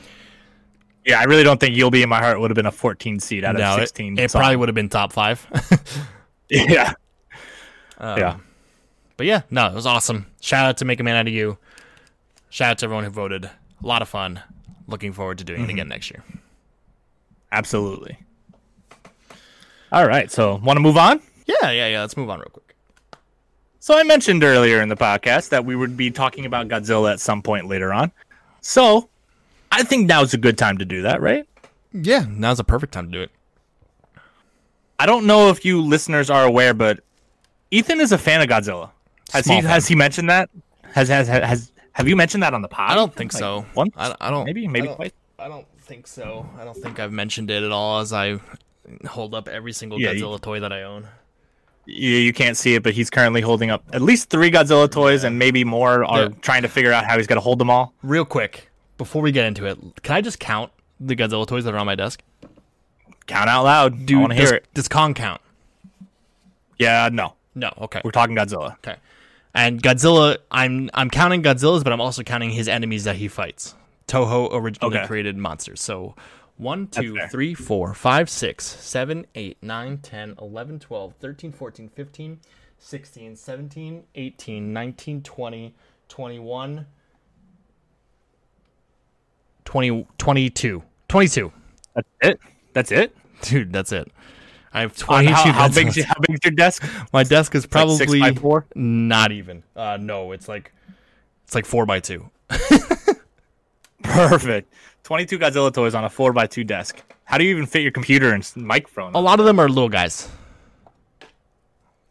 yeah 1.06 1.20
i 1.20 1.24
really 1.24 1.44
don't 1.44 1.60
think 1.60 1.76
you'll 1.78 1.92
be 1.92 2.02
in 2.04 2.10
my 2.10 2.20
heart 2.20 2.40
would 2.40 2.50
have 2.52 2.56
been 2.56 2.66
a 2.66 2.72
14 2.72 3.20
seed 3.22 3.44
out 3.46 3.56
No, 3.56 3.74
of 3.76 3.80
16 3.80 4.18
it 4.20 4.32
songs. 4.32 4.40
probably 4.42 4.56
would 4.58 4.68
have 4.70 4.76
been 4.76 4.90
top 4.90 5.14
five. 5.14 5.46
yeah 6.50 6.94
Um, 8.00 8.18
yeah 8.20 8.38
But 9.18 9.28
yeah, 9.28 9.42
no, 9.52 9.68
it 9.68 9.74
was 9.76 9.86
awesome. 9.86 10.26
Shout 10.42 10.66
out 10.66 10.78
to 10.78 10.86
Make 10.86 11.00
a 11.00 11.04
Man 11.04 11.16
Out 11.16 11.28
of 11.28 11.34
You. 11.34 11.58
Shout 12.50 12.72
out 12.72 12.78
to 12.80 12.86
everyone 12.86 13.04
who 13.06 13.10
voted. 13.12 13.46
A 13.46 13.52
lot 13.88 14.02
of 14.02 14.10
fun. 14.10 14.42
Looking 14.88 15.14
forward 15.14 15.38
to 15.38 15.44
doing 15.44 15.62
Mm-hmm. 15.62 15.70
it 15.70 15.74
again 15.74 15.88
next 15.88 16.10
year. 16.12 16.24
absolutely 17.52 18.18
all 19.94 20.06
right 20.08 20.30
so 20.32 20.56
want 20.56 20.76
to 20.78 20.82
move 20.82 20.98
on 20.98 21.22
Yeah, 21.46 21.72
yeah, 21.72 21.88
yeah. 21.88 22.02
Let's 22.02 22.18
move 22.18 22.30
on 22.30 22.40
real 22.40 22.50
quick. 22.50 22.76
So 23.80 23.98
I 23.98 24.04
mentioned 24.04 24.44
earlier 24.44 24.82
in 24.82 24.88
the 24.90 24.96
podcast 24.96 25.50
that 25.50 25.66
we 25.66 25.76
would 25.76 25.98
be 25.98 26.10
talking 26.10 26.46
about 26.46 26.68
Godzilla 26.70 27.12
at 27.12 27.20
some 27.20 27.42
point 27.42 27.68
later 27.68 27.92
on. 27.94 28.12
So 28.62 29.10
I 29.72 29.84
think 29.84 30.08
now's 30.08 30.34
a 30.34 30.38
good 30.38 30.58
time 30.58 30.78
to 30.78 30.86
do 30.86 31.02
that, 31.02 31.20
right? 31.22 31.46
Yeah, 31.92 32.26
now's 32.30 32.60
a 32.62 32.64
perfect 32.64 32.94
time 32.94 33.08
to 33.08 33.12
do 33.12 33.22
it. 33.22 33.32
I 35.00 35.06
don't 35.06 35.26
know 35.26 35.50
if 35.50 35.66
you 35.66 35.82
listeners 35.82 36.30
are 36.30 36.46
aware, 36.46 36.74
but 36.74 37.02
Ethan 37.72 38.00
is 38.00 38.12
a 38.14 38.18
fan 38.18 38.42
of 38.42 38.48
Godzilla. 38.48 38.92
Has 39.34 39.46
Small 39.46 39.58
he 39.58 39.62
fan. 39.64 39.70
has 39.72 39.88
he 39.88 39.96
mentioned 39.96 40.30
that? 40.30 40.50
Has 40.94 41.10
has 41.10 41.28
has 41.28 41.72
have 41.92 42.08
you 42.08 42.16
mentioned 42.16 42.44
that 42.44 42.54
on 42.54 42.62
the 42.62 42.68
pod? 42.70 42.92
I 42.92 42.96
don't 42.96 43.14
think 43.14 43.34
Like, 43.34 43.40
so. 43.40 43.66
Once? 43.76 43.94
I, 43.98 44.16
I 44.22 44.30
don't. 44.32 44.46
maybe 44.46 44.66
I 44.66 44.70
maybe 44.70 44.88
don't- 44.88 44.96
twice. 44.96 45.12
I 45.40 45.48
don't 45.50 45.68
think 45.82 46.08
so. 46.08 46.48
I 46.58 46.64
don't 46.64 46.78
think 46.78 47.00
I've 47.00 47.12
mentioned 47.12 47.52
it 47.52 47.64
at 47.64 47.72
all 47.72 48.00
as 48.00 48.14
I 48.14 48.40
hold 49.08 49.34
up 49.34 49.48
every 49.48 49.74
single 49.74 50.00
Yeah, 50.00 50.12
you- 50.12 50.24
Godzilla 50.26 50.42
toy 50.42 50.60
that 50.60 50.72
I 50.74 50.84
own. 50.84 51.08
You, 51.86 52.10
you 52.12 52.32
can't 52.32 52.56
see 52.56 52.76
it, 52.76 52.84
but 52.84 52.94
he's 52.94 53.10
currently 53.10 53.42
holding 53.42 53.70
up 53.70 53.84
at 53.92 54.02
least 54.02 54.30
three 54.30 54.50
Godzilla 54.50 54.90
toys, 54.90 55.24
and 55.26 55.38
maybe 55.38 55.64
more 55.66 56.06
are 56.06 56.22
Yeah. 56.24 56.30
trying 56.42 56.62
to 56.62 56.70
figure 56.70 56.94
out 56.94 57.04
how 57.06 57.18
he's 57.18 57.28
going 57.28 57.38
to 57.38 57.42
hold 57.42 57.60
them 57.60 57.70
all. 57.70 57.94
Real 58.02 58.24
quick, 58.24 58.70
before 58.98 59.22
we 59.22 59.32
get 59.34 59.46
into 59.46 59.66
it, 59.66 59.78
can 60.02 60.16
I 60.16 60.22
just 60.22 60.40
count 60.40 60.72
the 61.02 61.14
Godzilla 61.16 61.46
toys 61.46 61.66
that 61.66 61.74
are 61.74 61.78
on 61.78 61.86
my 61.86 61.96
desk? 61.96 62.22
Count 63.28 63.50
out 63.50 63.64
loud. 63.64 63.94
I 63.94 64.04
Do 64.04 64.20
want 64.20 64.32
to 64.32 64.38
hear 64.38 64.54
it. 64.54 64.66
does 64.74 64.88
Kong 64.88 65.14
count? 65.14 65.42
Yeah, 66.80 67.10
no, 67.12 67.34
No. 67.56 67.72
Okay. 67.82 68.02
we're 68.04 68.12
talking 68.12 68.36
Godzilla. 68.36 68.74
Okay. 68.76 68.96
And 69.54 69.82
Godzilla, 69.84 70.38
I'm 70.52 70.90
I'm 70.94 71.10
counting 71.10 71.44
Godzilla's, 71.44 71.84
but 71.84 71.94
I'm 71.94 72.02
also 72.02 72.24
counting 72.24 72.50
his 72.52 72.68
enemies 72.68 73.04
that 73.04 73.18
he 73.18 73.28
fights. 73.28 73.76
Toho 74.08 74.50
originally 74.52 74.98
Okay. 74.98 75.06
created 75.08 75.38
monsters. 75.38 75.80
So 75.82 76.16
one, 76.58 76.88
two, 76.88 77.16
fair. 77.16 77.28
three, 77.30 77.54
four, 77.54 77.94
five, 77.94 78.30
six, 78.30 78.66
seven, 78.66 79.26
eight, 79.36 79.58
nine, 79.62 79.98
10, 79.98 80.36
11, 80.40 80.80
12, 80.80 81.14
13, 81.20 81.52
14, 81.52 81.90
15, 81.90 82.40
16, 82.80 83.36
17, 83.36 84.04
18, 84.16 84.74
19, 84.74 85.22
20, 85.24 85.76
21, 86.10 86.86
20, 89.66 90.08
22. 90.18 90.84
22. 91.08 91.52
That's 91.96 92.08
it. 92.22 92.40
That's 92.74 92.92
it. 92.92 93.16
Dude, 93.42 93.72
that's 93.74 93.92
it. 93.92 94.12
I 94.74 94.82
have 94.82 94.92
On 95.04 95.24
22 95.24 95.34
how, 95.34 95.52
how 95.52 95.68
Godzillas. 95.68 95.96
big? 95.96 96.06
How 96.06 96.14
big's 96.28 96.40
your 96.44 96.52
desk? 96.52 96.84
My 97.14 97.24
desk 97.24 97.54
is 97.56 97.64
Like 97.64 97.70
probably 97.72 97.96
six 97.98 98.20
by 98.20 98.32
four? 98.34 98.66
not 98.76 99.32
even. 99.32 99.64
Uh, 99.76 99.98
no, 100.02 100.32
it's 100.32 100.48
like 100.48 100.72
it's 101.44 101.54
like 101.54 101.66
four 101.66 101.86
by 101.86 102.00
two. 102.00 102.30
Perfect. 104.04 104.72
22 105.04 105.40
Godzilla 105.40 105.74
toys 105.74 105.96
on 105.96 106.04
a 106.06 106.10
4x2 106.10 106.66
desk. 106.66 107.02
How 107.26 107.38
do 107.38 107.44
you 107.44 107.52
even 107.52 107.66
fit 107.66 107.82
your 107.82 107.92
computer 107.92 108.32
and 108.34 108.50
microphone? 108.56 109.14
A 109.16 109.20
lot 109.20 109.40
of 109.40 109.46
them 109.46 109.60
are 109.60 109.68
little 109.68 109.90
guys. 109.90 110.30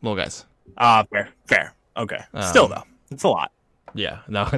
Little 0.02 0.16
guys. 0.16 0.44
Ah, 0.78 1.04
fair. 1.10 1.28
Fair. 1.46 1.74
Okay. 1.96 2.18
Still, 2.48 2.64
Um, 2.64 2.70
though, 2.70 2.82
it's 3.10 3.22
a 3.24 3.28
lot. 3.28 3.52
Yeah. 3.94 4.18
No. 4.28 4.48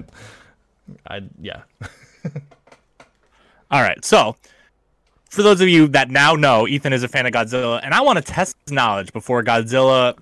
I 1.08 1.22
yeah. 1.40 1.62
All 3.70 3.80
right. 3.82 4.04
So, 4.04 4.36
for 5.30 5.42
those 5.42 5.60
of 5.60 5.68
you 5.68 5.88
that 5.88 6.10
now 6.10 6.34
know, 6.34 6.68
Ethan 6.68 6.92
is 6.92 7.02
a 7.02 7.08
fan 7.08 7.26
of 7.26 7.32
Godzilla, 7.32 7.80
and 7.82 7.94
I 7.94 8.00
want 8.02 8.18
to 8.18 8.22
test 8.22 8.56
his 8.66 8.72
knowledge 8.72 9.12
before 9.12 9.42
Godzilla 9.42 10.16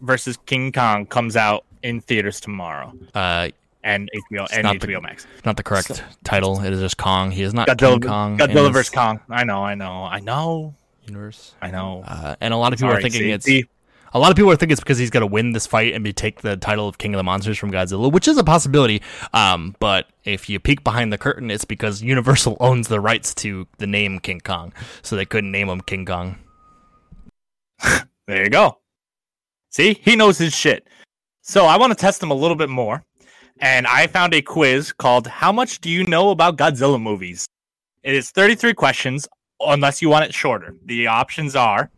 versus 0.00 0.36
King 0.46 0.72
Kong 0.72 1.06
comes 1.06 1.36
out 1.36 1.64
in 1.82 2.00
theaters 2.00 2.40
tomorrow 2.40 2.92
Uh, 3.14 3.48
and 3.88 4.10
HBO 4.30 4.46
and 4.52 4.62
not 4.64 4.76
HBO 4.76 4.94
the- 4.94 5.00
Max. 5.00 5.26
not 5.44 5.56
the 5.56 5.62
correct 5.62 6.02
title. 6.24 6.60
It 6.62 6.72
is 6.72 6.80
just 6.80 6.96
Kong. 6.98 7.30
He 7.30 7.42
is 7.42 7.54
not 7.54 7.66
Godzilla, 7.68 8.00
King 8.00 8.10
Kong. 8.10 8.38
Godzilla 8.38 8.54
this 8.66 8.72
versus 8.72 8.90
Kong. 8.94 9.20
I 9.30 9.44
know. 9.44 9.62
I 9.64 9.74
know. 9.74 10.04
I 10.04 10.20
know. 10.20 10.74
universe. 11.06 11.54
I 11.62 11.70
know. 11.70 12.02
Uh, 12.06 12.36
and 12.40 12.52
a 12.52 12.56
lot 12.56 12.72
of 12.72 12.78
people 12.78 12.94
are 12.94 13.00
thinking 13.00 13.20
see- 13.22 13.30
it's 13.30 13.44
see, 13.46 13.64
a 14.12 14.18
lot 14.18 14.30
of 14.30 14.36
people 14.36 14.50
are 14.50 14.56
thinking 14.56 14.72
it's 14.72 14.80
because 14.80 14.98
he's 14.98 15.10
going 15.10 15.22
to 15.22 15.26
win 15.26 15.52
this 15.52 15.66
fight 15.66 15.92
and 15.94 16.02
be 16.04 16.12
take 16.12 16.40
the 16.42 16.56
title 16.56 16.88
of 16.88 16.98
King 16.98 17.14
of 17.14 17.18
the 17.18 17.22
Monsters 17.24 17.58
from 17.58 17.70
Godzilla, 17.70 18.10
which 18.12 18.26
is 18.28 18.36
a 18.38 18.44
possibility. 18.44 19.02
Um, 19.32 19.74
but 19.80 20.08
if 20.24 20.48
you 20.48 20.58
peek 20.60 20.84
behind 20.84 21.12
the 21.12 21.18
curtain, 21.18 21.50
it's 21.50 21.64
because 21.64 22.02
Universal 22.02 22.56
owns 22.60 22.88
the 22.88 23.00
rights 23.00 23.34
to 23.36 23.66
the 23.78 23.86
name 23.86 24.18
King 24.18 24.40
Kong, 24.40 24.72
so 25.02 25.16
they 25.16 25.24
couldn't 25.26 25.50
name 25.50 25.68
him 25.68 25.80
King 25.80 26.04
Kong. 26.04 26.36
There 28.26 28.44
you 28.44 28.50
go. 28.50 28.76
See, 29.70 29.98
he 30.02 30.14
knows 30.14 30.36
his 30.36 30.54
shit. 30.54 30.86
So 31.40 31.64
I 31.64 31.78
want 31.78 31.92
to 31.92 31.98
test 31.98 32.22
him 32.22 32.30
a 32.30 32.34
little 32.34 32.56
bit 32.58 32.68
more. 32.68 33.02
And 33.60 33.86
I 33.86 34.06
found 34.06 34.34
a 34.34 34.42
quiz 34.42 34.92
called 34.92 35.26
How 35.26 35.50
Much 35.52 35.80
Do 35.80 35.90
You 35.90 36.04
Know 36.04 36.30
About 36.30 36.56
Godzilla 36.56 37.00
Movies? 37.00 37.46
It 38.04 38.14
is 38.14 38.30
33 38.30 38.74
questions, 38.74 39.26
unless 39.60 40.00
you 40.00 40.08
want 40.08 40.24
it 40.24 40.32
shorter. 40.34 40.74
The 40.86 41.08
options 41.08 41.56
are 41.56 41.90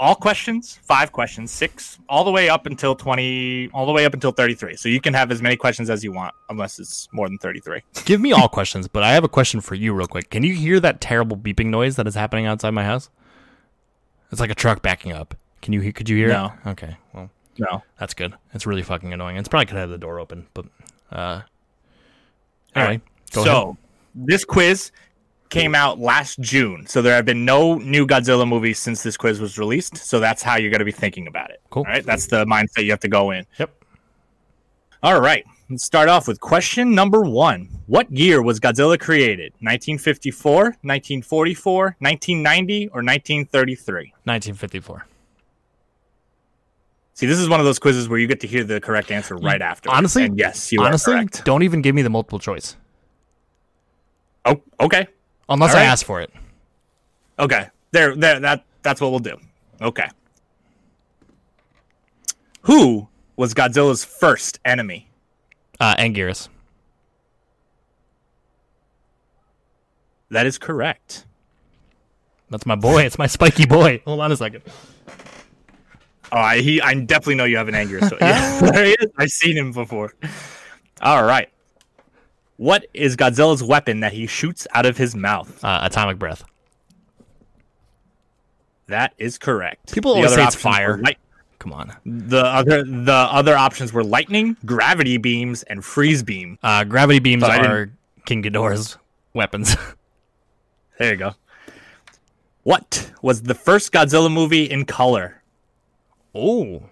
all 0.00 0.14
questions, 0.14 0.78
five 0.84 1.12
questions, 1.12 1.50
six, 1.50 1.98
all 2.08 2.24
the 2.24 2.30
way 2.30 2.48
up 2.48 2.66
until 2.66 2.94
20, 2.94 3.68
all 3.74 3.84
the 3.84 3.92
way 3.92 4.06
up 4.06 4.14
until 4.14 4.30
33. 4.32 4.76
So 4.76 4.88
you 4.88 5.00
can 5.00 5.12
have 5.12 5.30
as 5.30 5.42
many 5.42 5.56
questions 5.56 5.90
as 5.90 6.02
you 6.02 6.12
want, 6.12 6.34
unless 6.48 6.78
it's 6.78 7.08
more 7.12 7.28
than 7.28 7.36
33. 7.38 7.82
Give 8.04 8.20
me 8.20 8.32
all 8.32 8.48
questions, 8.48 8.88
but 8.88 9.02
I 9.02 9.12
have 9.12 9.24
a 9.24 9.28
question 9.28 9.60
for 9.60 9.74
you, 9.74 9.92
real 9.92 10.06
quick. 10.06 10.30
Can 10.30 10.44
you 10.44 10.54
hear 10.54 10.80
that 10.80 11.00
terrible 11.00 11.36
beeping 11.36 11.66
noise 11.66 11.96
that 11.96 12.06
is 12.06 12.14
happening 12.14 12.46
outside 12.46 12.70
my 12.70 12.84
house? 12.84 13.10
It's 14.30 14.40
like 14.40 14.50
a 14.50 14.54
truck 14.54 14.82
backing 14.82 15.12
up. 15.12 15.34
Can 15.60 15.72
you? 15.72 15.80
hear? 15.80 15.92
Could 15.92 16.08
you 16.08 16.16
hear 16.16 16.28
No. 16.28 16.52
it? 16.64 16.68
Okay, 16.70 16.96
well, 17.12 17.30
No. 17.58 17.82
that's 17.98 18.14
good. 18.14 18.34
It's 18.54 18.66
really 18.66 18.82
fucking 18.82 19.12
annoying. 19.12 19.36
It's 19.36 19.48
probably 19.48 19.74
I 19.76 19.80
have 19.80 19.90
the 19.90 19.98
door 19.98 20.20
open, 20.20 20.46
but 20.54 20.66
uh, 21.12 21.16
All 21.16 21.42
anyway, 22.76 22.88
right. 22.94 23.02
go 23.32 23.44
so 23.44 23.62
ahead. 23.62 23.76
this 24.14 24.44
quiz 24.44 24.92
came 25.50 25.74
out 25.74 25.98
last 25.98 26.38
June. 26.40 26.86
So 26.86 27.00
there 27.02 27.14
have 27.14 27.24
been 27.24 27.44
no 27.44 27.76
new 27.76 28.06
Godzilla 28.06 28.46
movies 28.46 28.78
since 28.78 29.02
this 29.02 29.16
quiz 29.16 29.40
was 29.40 29.58
released. 29.58 29.96
So 29.96 30.20
that's 30.20 30.42
how 30.42 30.56
you're 30.56 30.70
going 30.70 30.80
to 30.80 30.84
be 30.84 30.92
thinking 30.92 31.26
about 31.26 31.50
it. 31.50 31.60
Cool. 31.70 31.84
All 31.86 31.92
right. 31.92 32.04
That's 32.04 32.26
the 32.26 32.44
mindset 32.44 32.84
you 32.84 32.90
have 32.90 33.00
to 33.00 33.08
go 33.08 33.30
in. 33.30 33.46
Yep. 33.58 33.70
All 35.02 35.20
right. 35.20 35.44
Let's 35.70 35.84
start 35.84 36.08
off 36.08 36.26
with 36.28 36.40
question 36.40 36.94
number 36.94 37.22
one. 37.22 37.68
What 37.86 38.10
year 38.10 38.42
was 38.42 38.58
Godzilla 38.60 38.98
created? 38.98 39.52
1954, 39.60 40.54
1944, 40.82 41.96
1990, 41.98 42.88
or 42.88 43.02
1933? 43.02 44.12
1954. 44.24 45.06
See, 47.18 47.26
this 47.26 47.40
is 47.40 47.48
one 47.48 47.58
of 47.58 47.66
those 47.66 47.80
quizzes 47.80 48.08
where 48.08 48.20
you 48.20 48.28
get 48.28 48.38
to 48.42 48.46
hear 48.46 48.62
the 48.62 48.80
correct 48.80 49.10
answer 49.10 49.34
right 49.34 49.60
after. 49.60 49.90
Honestly, 49.90 50.22
and 50.22 50.38
yes, 50.38 50.70
you 50.70 50.80
honestly, 50.84 51.14
are 51.14 51.16
correct. 51.16 51.44
don't 51.44 51.64
even 51.64 51.82
give 51.82 51.92
me 51.92 52.02
the 52.02 52.08
multiple 52.08 52.38
choice 52.38 52.76
Oh, 54.44 54.62
okay, 54.78 55.08
unless 55.48 55.74
I 55.74 55.82
ask 55.82 56.06
for 56.06 56.20
it. 56.20 56.32
okay. 57.40 57.70
There, 57.90 58.14
there. 58.14 58.38
That 58.38 58.64
that's 58.84 59.00
what 59.00 59.10
we'll 59.10 59.18
do. 59.18 59.36
Okay. 59.82 60.06
Who 62.62 63.08
was 63.34 63.52
Godzilla's 63.52 64.04
first 64.04 64.60
enemy? 64.64 65.08
Uh, 65.80 65.96
Anguirus. 65.96 66.48
That 70.30 70.46
is 70.46 70.56
correct. 70.56 71.26
That's 72.48 72.64
my 72.64 72.76
boy. 72.76 73.02
It's 73.02 73.18
my 73.18 73.26
spiky 73.26 73.66
boy. 73.66 74.02
Hold 74.04 74.20
on 74.20 74.30
a 74.30 74.36
second. 74.36 74.62
Oh, 76.32 76.36
I 76.38 76.60
he, 76.60 76.80
I 76.80 76.94
definitely 76.94 77.36
know 77.36 77.44
you 77.44 77.56
have 77.56 77.68
an 77.68 77.74
anger. 77.74 78.00
So 78.06 78.16
yeah, 78.20 78.60
there 78.72 78.84
he 78.84 78.90
is. 78.92 79.10
I've 79.16 79.30
seen 79.30 79.56
him 79.56 79.72
before. 79.72 80.14
All 81.00 81.24
right. 81.24 81.48
What 82.56 82.86
is 82.92 83.16
Godzilla's 83.16 83.62
weapon 83.62 84.00
that 84.00 84.12
he 84.12 84.26
shoots 84.26 84.66
out 84.74 84.84
of 84.84 84.96
his 84.96 85.14
mouth? 85.14 85.62
Uh, 85.64 85.80
atomic 85.82 86.18
breath. 86.18 86.44
That 88.86 89.12
is 89.18 89.38
correct. 89.38 89.92
People 89.92 90.12
The 90.14 90.16
always 90.18 90.32
other 90.32 90.42
say 90.42 90.46
it's 90.48 90.56
fire. 90.56 90.98
light- 90.98 91.18
Come 91.58 91.72
on. 91.72 91.92
the 92.06 92.44
other 92.44 92.84
the 92.84 93.12
other 93.12 93.56
options 93.56 93.92
were 93.92 94.04
lightning, 94.04 94.56
gravity 94.64 95.16
beams, 95.18 95.64
and 95.64 95.84
freeze 95.84 96.22
beam. 96.22 96.56
Uh, 96.62 96.84
gravity 96.84 97.18
beams 97.18 97.40
But 97.42 97.66
are 97.66 97.90
King 98.26 98.42
Ghidorah's 98.42 98.96
weapons. 99.34 99.76
There 100.98 101.12
you 101.12 101.16
go. 101.16 101.34
What 102.64 103.12
was 103.22 103.42
the 103.42 103.54
first 103.54 103.92
Godzilla 103.92 104.32
movie 104.32 104.64
in 104.64 104.84
color? 104.84 105.37
Oh. 106.38 106.82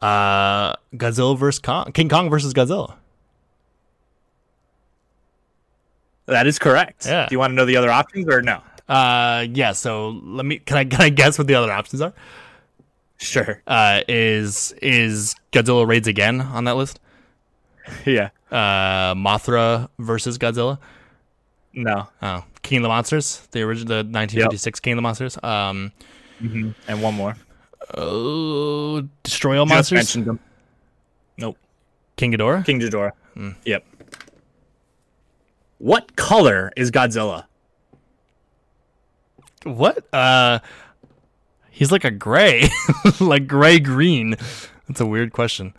Uh, 0.00 0.76
Godzilla 0.94 1.36
versus 1.38 1.58
Kong. 1.58 1.92
King 1.92 2.08
Kong 2.08 2.30
versus 2.30 2.52
Godzilla. 2.52 2.94
That 6.26 6.46
is 6.46 6.58
correct. 6.58 7.06
Yeah. 7.06 7.26
Do 7.28 7.34
you 7.34 7.38
want 7.38 7.52
to 7.52 7.54
know 7.54 7.64
the 7.64 7.76
other 7.76 7.90
options 7.90 8.26
or 8.28 8.42
no? 8.42 8.60
Uh, 8.88 9.46
yeah. 9.52 9.72
So 9.72 10.20
let 10.24 10.44
me. 10.44 10.58
Can 10.58 10.76
I 10.76 10.84
can 10.84 11.00
I 11.00 11.08
guess 11.08 11.38
what 11.38 11.46
the 11.46 11.54
other 11.54 11.72
options 11.72 12.02
are? 12.02 12.12
Sure. 13.18 13.62
Uh, 13.66 14.02
is 14.08 14.72
is 14.82 15.34
Godzilla 15.52 15.86
raids 15.86 16.08
again 16.08 16.40
on 16.40 16.64
that 16.64 16.76
list? 16.76 17.00
Yeah. 18.04 18.30
Uh, 18.50 19.14
Mothra 19.14 19.88
versus 19.98 20.38
Godzilla. 20.38 20.78
No. 21.72 22.08
Oh, 22.22 22.44
King 22.62 22.78
of 22.78 22.82
the 22.82 22.88
Monsters, 22.88 23.46
the 23.50 23.62
original, 23.62 23.88
the 23.88 23.96
1956 23.96 24.80
King 24.80 24.94
of 24.94 24.96
the 24.96 25.02
Monsters. 25.02 25.38
Um, 25.42 25.92
And 26.40 27.02
one 27.02 27.14
more. 27.14 27.36
Oh, 27.94 29.02
Destroy 29.22 29.58
All 29.58 29.66
Just 29.66 29.74
Monsters. 29.74 29.96
mentioned 29.96 30.24
them. 30.26 30.40
Nope. 31.38 31.56
King 32.16 32.32
Ghidorah. 32.32 32.64
King 32.64 32.80
Ghidorah. 32.80 33.12
Hmm. 33.34 33.50
Yep. 33.64 33.84
What 35.78 36.16
color 36.16 36.72
is 36.76 36.90
Godzilla? 36.90 37.44
What? 39.64 40.12
Uh, 40.14 40.60
he's 41.70 41.92
like 41.92 42.04
a 42.04 42.10
gray, 42.10 42.68
like 43.20 43.46
gray 43.46 43.78
green. 43.78 44.36
That's 44.88 45.00
a 45.00 45.06
weird 45.06 45.32
question. 45.32 45.74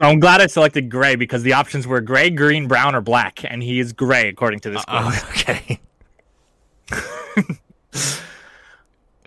I'm 0.00 0.20
glad 0.20 0.40
I 0.40 0.46
selected 0.46 0.90
gray 0.90 1.16
because 1.16 1.42
the 1.42 1.52
options 1.52 1.86
were 1.86 2.00
gray, 2.00 2.28
green, 2.30 2.66
brown, 2.68 2.94
or 2.94 3.00
black, 3.00 3.44
and 3.44 3.62
he 3.62 3.80
is 3.80 3.92
gray 3.92 4.28
according 4.28 4.60
to 4.60 4.70
this 4.70 4.84
quiz. 4.84 5.22
Oh, 5.22 5.28
okay. 5.30 5.80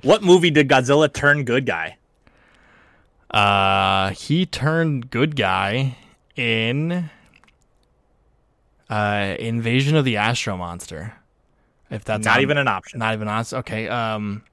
What 0.05 0.21
movie 0.21 0.51
did 0.51 0.69
Godzilla 0.69 1.11
turn 1.11 1.45
good 1.45 1.65
guy? 1.65 1.97
Uh, 3.31 4.11
he 4.11 4.45
turned 4.45 5.09
good 5.11 5.35
guy 5.35 5.97
in 6.35 7.09
uh 8.89 9.35
Invasion 9.39 9.95
of 9.95 10.05
the 10.05 10.17
Astro 10.17 10.57
Monster. 10.57 11.13
If 11.89 12.03
that's 12.05 12.25
Not 12.25 12.37
on- 12.37 12.41
even 12.43 12.57
an 12.57 12.67
option. 12.67 12.99
not 12.99 13.13
even 13.13 13.27
honest. 13.27 13.53
Okay. 13.53 13.87
Um, 13.87 14.43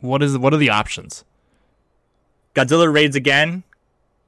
what 0.00 0.22
is 0.22 0.36
what 0.38 0.52
are 0.54 0.58
the 0.58 0.70
options? 0.70 1.24
Godzilla 2.54 2.92
raids 2.92 3.16
again. 3.16 3.62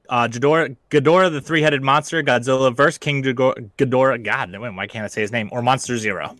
Uh, 0.09 0.27
Ghidorah, 0.27 0.75
Ghidorah, 0.89 1.31
the 1.31 1.39
three-headed 1.41 1.81
monster. 1.81 2.21
Godzilla 2.21 2.75
versus 2.75 2.97
King 2.97 3.23
Ghidorah. 3.23 3.69
Ghidorah 3.77 4.21
God, 4.23 4.53
why 4.75 4.87
can't 4.87 5.05
I 5.05 5.07
say 5.07 5.21
his 5.21 5.31
name? 5.31 5.49
Or 5.53 5.61
Monster 5.61 5.97
Zero. 5.97 6.35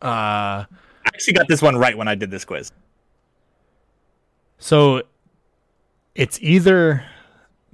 Uh, 0.00 0.64
I 0.64 0.66
actually 1.06 1.34
got 1.34 1.48
this 1.48 1.60
one 1.60 1.76
right 1.76 1.96
when 1.96 2.08
I 2.08 2.14
did 2.14 2.30
this 2.30 2.44
quiz. 2.44 2.72
so 4.58 5.02
it's 6.18 6.38
either 6.42 7.04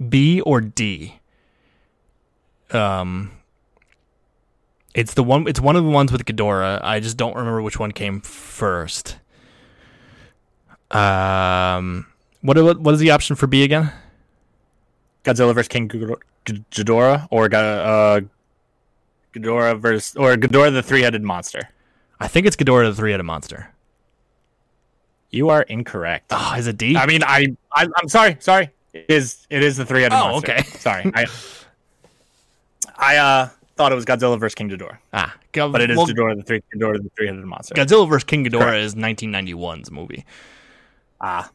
B 0.07 0.43
or 0.43 0.61
D. 0.61 1.19
Um, 2.71 3.33
it's 4.95 5.15
the 5.15 5.25
one. 5.25 5.49
It's 5.49 5.61
one 5.61 5.77
of 5.77 5.85
the 5.85 5.91
ones 5.91 6.13
with 6.13 6.27
Ghidorah. 6.27 6.81
I 6.85 7.01
just 7.01 7.17
don't 7.17 7.35
remember 7.35 7.63
which 7.63 7.79
one 7.81 7.91
came 7.91 8.21
first. 8.21 9.17
Um, 10.91 12.07
what 12.43 12.59
what 12.59 12.79
what 12.79 12.95
is 12.95 13.01
the 13.01 13.11
option 13.11 13.35
for 13.35 13.47
B 13.47 13.65
again? 13.65 13.91
Godzilla 15.25 15.55
versus 15.55 15.69
King 15.69 15.89
Ghidorah, 15.89 17.29
or 17.31 17.47
uh, 17.47 18.21
Ghidorah 19.33 19.81
versus 19.81 20.17
or 20.17 20.37
Ghidorah, 20.37 20.71
the 20.71 20.83
three-headed 20.83 21.23
monster. 21.23 21.71
I 22.21 22.29
think 22.29 22.47
it's 22.47 22.57
Ghidorah 22.57 22.91
the 22.91 22.95
three-headed 22.95 23.25
monster. 23.25 23.74
You 25.35 25.49
are 25.51 25.62
incorrect. 25.62 26.26
Oh, 26.30 26.55
is 26.57 26.66
it 26.66 26.76
D? 26.76 26.97
I 26.97 27.07
mean, 27.07 27.22
I, 27.24 27.55
I 27.74 27.87
I'm 27.97 28.09
sorry, 28.09 28.37
sorry. 28.41 28.70
It 28.93 29.07
is 29.09 29.47
it 29.51 29.62
is 29.62 29.76
the 29.76 29.85
three-headed 29.85 30.16
Oh, 30.16 30.30
monster? 30.32 30.53
okay. 30.53 30.62
sorry, 30.78 31.11
I 31.14 31.26
I 32.97 33.16
uh 33.16 33.49
thought 33.76 33.91
it 33.91 33.97
was 33.97 34.05
Godzilla 34.05 34.39
versus 34.39 34.55
King 34.55 34.70
Ghidorah, 34.70 34.99
ah, 35.12 35.35
but 35.53 35.80
it 35.80 35.91
is 35.91 35.97
well, 35.97 36.07
Ghidorah 36.07 36.37
the 36.37 36.43
three 36.45 36.62
Ghidorah 36.74 37.03
the 37.03 37.11
three-headed 37.16 37.45
monster. 37.45 37.74
Godzilla 37.74 38.09
versus 38.09 38.22
King 38.24 38.45
Ghidorah 38.45 38.61
Correct. 38.61 38.85
is 38.85 38.95
1991's 38.95 39.91
movie. 39.91 40.24
Ah. 41.20 41.51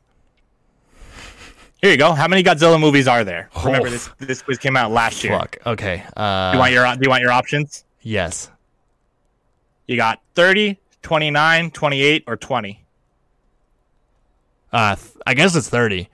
Here 1.82 1.92
you 1.92 1.98
go. 1.98 2.12
How 2.12 2.28
many 2.28 2.44
Godzilla 2.44 2.78
movies 2.78 3.08
are 3.08 3.24
there? 3.24 3.50
Remember 3.64 3.88
Oh. 3.88 3.92
this 3.92 4.10
this 4.18 4.42
quiz 4.42 4.58
came 4.58 4.76
out 4.76 4.92
last 4.92 5.24
year. 5.24 5.40
Fuck. 5.40 5.58
Okay. 5.66 6.04
Uh, 6.18 6.52
Do 6.52 6.58
you 6.58 6.60
want 6.60 6.74
your 6.74 6.94
do 6.96 7.00
you 7.04 7.10
want 7.10 7.22
your 7.22 7.32
options? 7.32 7.86
yes. 8.02 8.52
You 9.88 9.96
got 9.96 10.22
30, 10.36 10.78
29, 11.02 11.72
28 11.72 12.24
or 12.28 12.36
20. 12.38 12.86
Uh, 14.72 14.96
th- 14.96 15.12
I 15.26 15.34
guess 15.34 15.56
it's 15.56 15.70
30, 15.70 16.10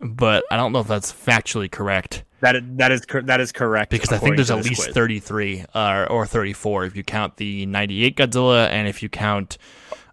but 0.00 0.44
I 0.50 0.56
don't 0.56 0.72
know 0.72 0.80
if 0.80 0.88
that's 0.88 1.12
factually 1.12 1.70
correct 1.70 2.24
That 2.40 2.56
is, 2.56 2.62
that 2.76 2.92
is 2.92 3.06
that 3.24 3.40
is 3.40 3.52
correct 3.52 3.90
because 3.90 4.12
I 4.12 4.18
think 4.18 4.36
there's 4.36 4.50
at 4.50 4.64
least 4.64 4.82
quiz. 4.82 4.94
33 4.94 5.64
uh, 5.74 6.06
or 6.10 6.26
34 6.26 6.84
if 6.86 6.96
you 6.96 7.04
count 7.04 7.36
the 7.36 7.66
98 7.66 8.16
Godzilla 8.16 8.68
and 8.68 8.88
if 8.88 9.02
you 9.02 9.08
count 9.08 9.58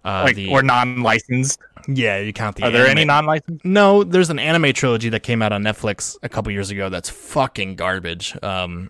uh, 0.05 0.23
like 0.25 0.35
the 0.35 0.49
or 0.49 0.61
non-licensed. 0.63 1.59
yeah 1.87 2.19
you 2.19 2.31
count 2.31 2.55
the 2.55 2.63
Are 2.63 2.71
there 2.71 2.87
any 2.87 3.03
non-licensed? 3.03 3.65
No, 3.65 4.03
there's 4.03 4.29
an 4.29 4.39
anime 4.39 4.71
trilogy 4.73 5.09
that 5.09 5.23
came 5.23 5.41
out 5.41 5.51
on 5.51 5.63
Netflix 5.63 6.17
a 6.23 6.29
couple 6.29 6.51
years 6.51 6.69
ago 6.69 6.89
that's 6.89 7.09
fucking 7.09 7.75
garbage. 7.75 8.37
Um, 8.41 8.89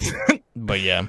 but 0.56 0.80
yeah, 0.80 1.08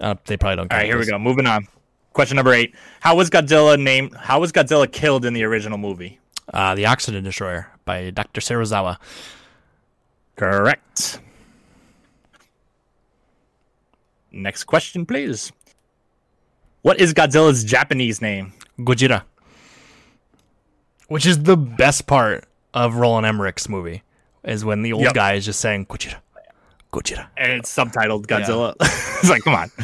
uh, 0.00 0.16
they 0.24 0.36
probably 0.36 0.56
don't. 0.56 0.68
Care. 0.68 0.78
All 0.78 0.82
right, 0.82 0.88
here 0.88 0.98
we 0.98 1.06
go. 1.06 1.18
Moving 1.18 1.46
on. 1.46 1.68
Question 2.16 2.36
number 2.36 2.54
8. 2.54 2.74
How 3.00 3.14
was 3.14 3.28
Godzilla 3.28 3.78
named 3.78 4.14
How 4.14 4.40
was 4.40 4.50
Godzilla 4.50 4.90
killed 4.90 5.26
in 5.26 5.34
the 5.34 5.44
original 5.44 5.76
movie? 5.76 6.18
Uh, 6.50 6.74
the 6.74 6.86
Oxygen 6.86 7.22
Destroyer 7.22 7.70
by 7.84 8.08
Dr. 8.08 8.40
Serizawa. 8.40 8.96
Correct. 10.34 11.20
Next 14.32 14.64
question, 14.64 15.04
please. 15.04 15.52
What 16.80 16.98
is 17.00 17.12
Godzilla's 17.12 17.64
Japanese 17.64 18.22
name? 18.22 18.54
Gojira. 18.78 19.24
Which 21.08 21.26
is 21.26 21.42
the 21.42 21.58
best 21.58 22.06
part 22.06 22.46
of 22.72 22.94
Roland 22.94 23.26
Emmerich's 23.26 23.68
movie, 23.68 24.04
is 24.42 24.64
when 24.64 24.80
the 24.80 24.94
old 24.94 25.02
Yep. 25.04 25.12
guy 25.12 25.34
is 25.34 25.44
just 25.44 25.60
saying 25.60 25.84
Gojira. 25.84 26.16
Gojira. 26.94 27.26
and 27.36 27.52
it's 27.52 27.74
subtitled 27.76 28.26
Godzilla. 28.26 28.74
it's 28.80 29.28
like, 29.28 29.42
come 29.42 29.54
on. 29.54 29.70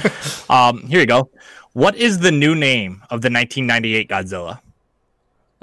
Um, 0.48 0.86
here 0.86 1.00
you 1.00 1.06
go. 1.06 1.30
What 1.72 1.96
is 1.96 2.18
the 2.18 2.30
new 2.30 2.54
name 2.54 3.02
of 3.10 3.22
the 3.22 3.30
1998 3.30 4.08
Godzilla? 4.08 4.60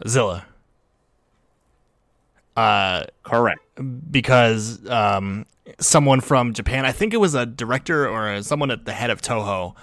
Zilla. 0.07 0.45
Uh, 2.55 3.05
Correct. 3.24 3.62
because 4.12 4.86
um, 4.89 5.45
someone 5.80 6.20
from 6.20 6.53
Japan, 6.53 6.86
I 6.86 6.91
think 6.91 7.14
it 7.14 7.18
was 7.18 7.36
a 7.36 7.45
director 7.45 8.07
or 8.10 8.41
someone 8.43 8.72
at 8.72 8.86
the 8.86 8.91
head 8.91 9.10
of 9.12 9.22
Toho, 9.22 9.76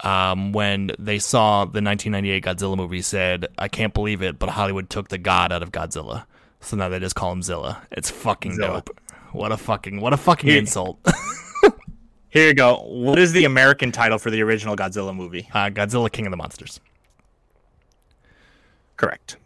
um, 0.00 0.52
when 0.52 0.90
they 0.98 1.18
saw 1.18 1.64
the 1.64 1.80
1998 1.82 2.44
Godzilla 2.44 2.76
movie, 2.76 3.00
said, 3.02 3.46
"I 3.58 3.68
can't 3.68 3.94
believe 3.94 4.22
it, 4.22 4.38
but 4.38 4.50
Hollywood 4.50 4.90
took 4.90 5.08
the 5.08 5.18
god 5.18 5.52
out 5.52 5.62
of 5.62 5.72
Godzilla, 5.72 6.26
so 6.60 6.76
now 6.76 6.88
they 6.90 6.98
just 6.98 7.14
call 7.14 7.32
him 7.32 7.42
Zilla. 7.42 7.82
It's 7.90 8.10
fucking 8.10 8.56
Zilla. 8.56 8.82
dope. 8.86 9.00
What 9.32 9.52
a 9.52 9.56
fucking 9.56 10.00
what 10.00 10.12
a 10.12 10.16
fucking 10.18 10.50
insult. 10.50 10.98
Here 12.36 12.48
you 12.48 12.54
go. 12.54 12.82
What 12.82 13.18
is 13.18 13.32
the 13.32 13.46
American 13.46 13.90
title 13.90 14.18
for 14.18 14.30
the 14.30 14.42
original 14.42 14.76
Godzilla 14.76 15.16
movie? 15.16 15.48
uh, 15.54 15.70
Godzilla 15.70 16.12
King 16.12 16.26
of 16.26 16.32
the 16.32 16.36
Monsters. 16.36 16.80
Correct. 18.98 19.38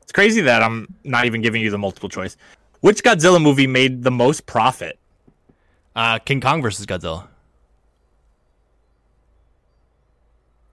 It's 0.00 0.10
crazy 0.10 0.40
that 0.40 0.62
I'm 0.62 0.86
not 1.04 1.26
even 1.26 1.42
giving 1.42 1.60
you 1.60 1.70
the 1.70 1.76
multiple 1.76 2.08
choice. 2.08 2.38
Which 2.80 3.02
Godzilla 3.02 3.42
movie 3.42 3.66
made 3.66 4.04
the 4.04 4.10
most 4.10 4.46
profit? 4.46 4.98
Uh, 5.94 6.18
King 6.18 6.40
Kong 6.40 6.62
versus 6.62 6.86
Godzilla. 6.86 7.28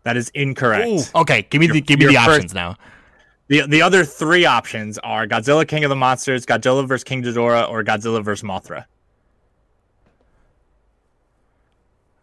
That 0.03 0.15
is 0.15 0.29
incorrect. 0.29 0.87
Ooh, 0.87 1.19
okay, 1.19 1.45
give 1.49 1.59
me 1.59 1.67
the 1.67 1.81
give 1.81 1.99
me 1.99 2.05
your 2.05 2.13
the 2.13 2.19
first- 2.19 2.29
options 2.29 2.53
now. 2.53 2.77
The 3.49 3.67
the 3.67 3.81
other 3.81 4.05
three 4.05 4.45
options 4.45 4.97
are 4.99 5.27
Godzilla 5.27 5.67
King 5.67 5.83
of 5.83 5.89
the 5.89 5.97
Monsters, 5.97 6.45
Godzilla 6.45 6.87
vs 6.87 7.03
King 7.03 7.23
Ghidorah, 7.23 7.69
or 7.69 7.83
Godzilla 7.83 8.23
vs 8.23 8.47
Mothra. 8.47 8.85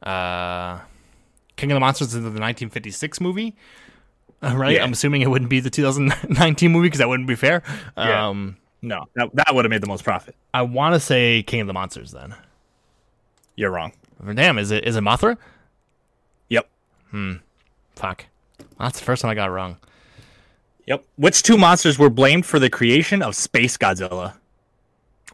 Uh, 0.05 0.81
King 1.57 1.73
of 1.73 1.77
the 1.77 1.81
Monsters 1.81 2.09
is 2.09 2.15
the 2.15 2.21
1956 2.21 3.21
movie, 3.21 3.55
uh, 4.43 4.55
right? 4.57 4.77
Yeah. 4.77 4.85
I'm 4.85 4.93
assuming 4.93 5.23
it 5.23 5.31
wouldn't 5.31 5.51
be 5.51 5.61
the 5.61 5.71
2019 5.71 6.71
movie 6.71 6.87
because 6.87 6.99
that 6.99 7.09
wouldn't 7.09 7.29
be 7.29 7.35
fair. 7.37 7.63
Yeah. 7.97 8.29
Um, 8.29 8.57
No, 8.83 9.07
that, 9.15 9.31
that 9.35 9.55
would 9.55 9.65
have 9.65 9.71
made 9.71 9.81
the 9.83 9.87
most 9.87 10.05
profit. 10.05 10.37
I 10.53 10.63
want 10.63 10.95
to 10.95 11.01
say 11.01 11.43
King 11.43 11.63
of 11.63 11.67
the 11.67 11.73
Monsters 11.73 12.11
then. 12.13 12.35
You're 13.57 13.71
wrong. 13.71 13.93
Damn, 14.35 14.59
is 14.59 14.71
it 14.71 14.85
is 14.85 14.97
it 14.97 15.03
Mothra? 15.03 15.37
Yep. 16.49 16.69
Hmm. 17.11 17.33
Fuck, 17.97 18.27
that's 18.79 18.99
the 18.99 19.05
first 19.05 19.23
one 19.25 19.31
I 19.31 19.35
got 19.35 19.51
wrong. 19.51 19.79
Yep. 20.87 21.05
Which 21.17 21.43
two 21.43 21.57
monsters 21.57 21.99
were 21.99 22.11
blamed 22.11 22.45
for 22.45 22.59
the 22.59 22.69
creation 22.69 23.23
of 23.23 23.35
Space 23.37 23.77
Godzilla? 23.79 24.35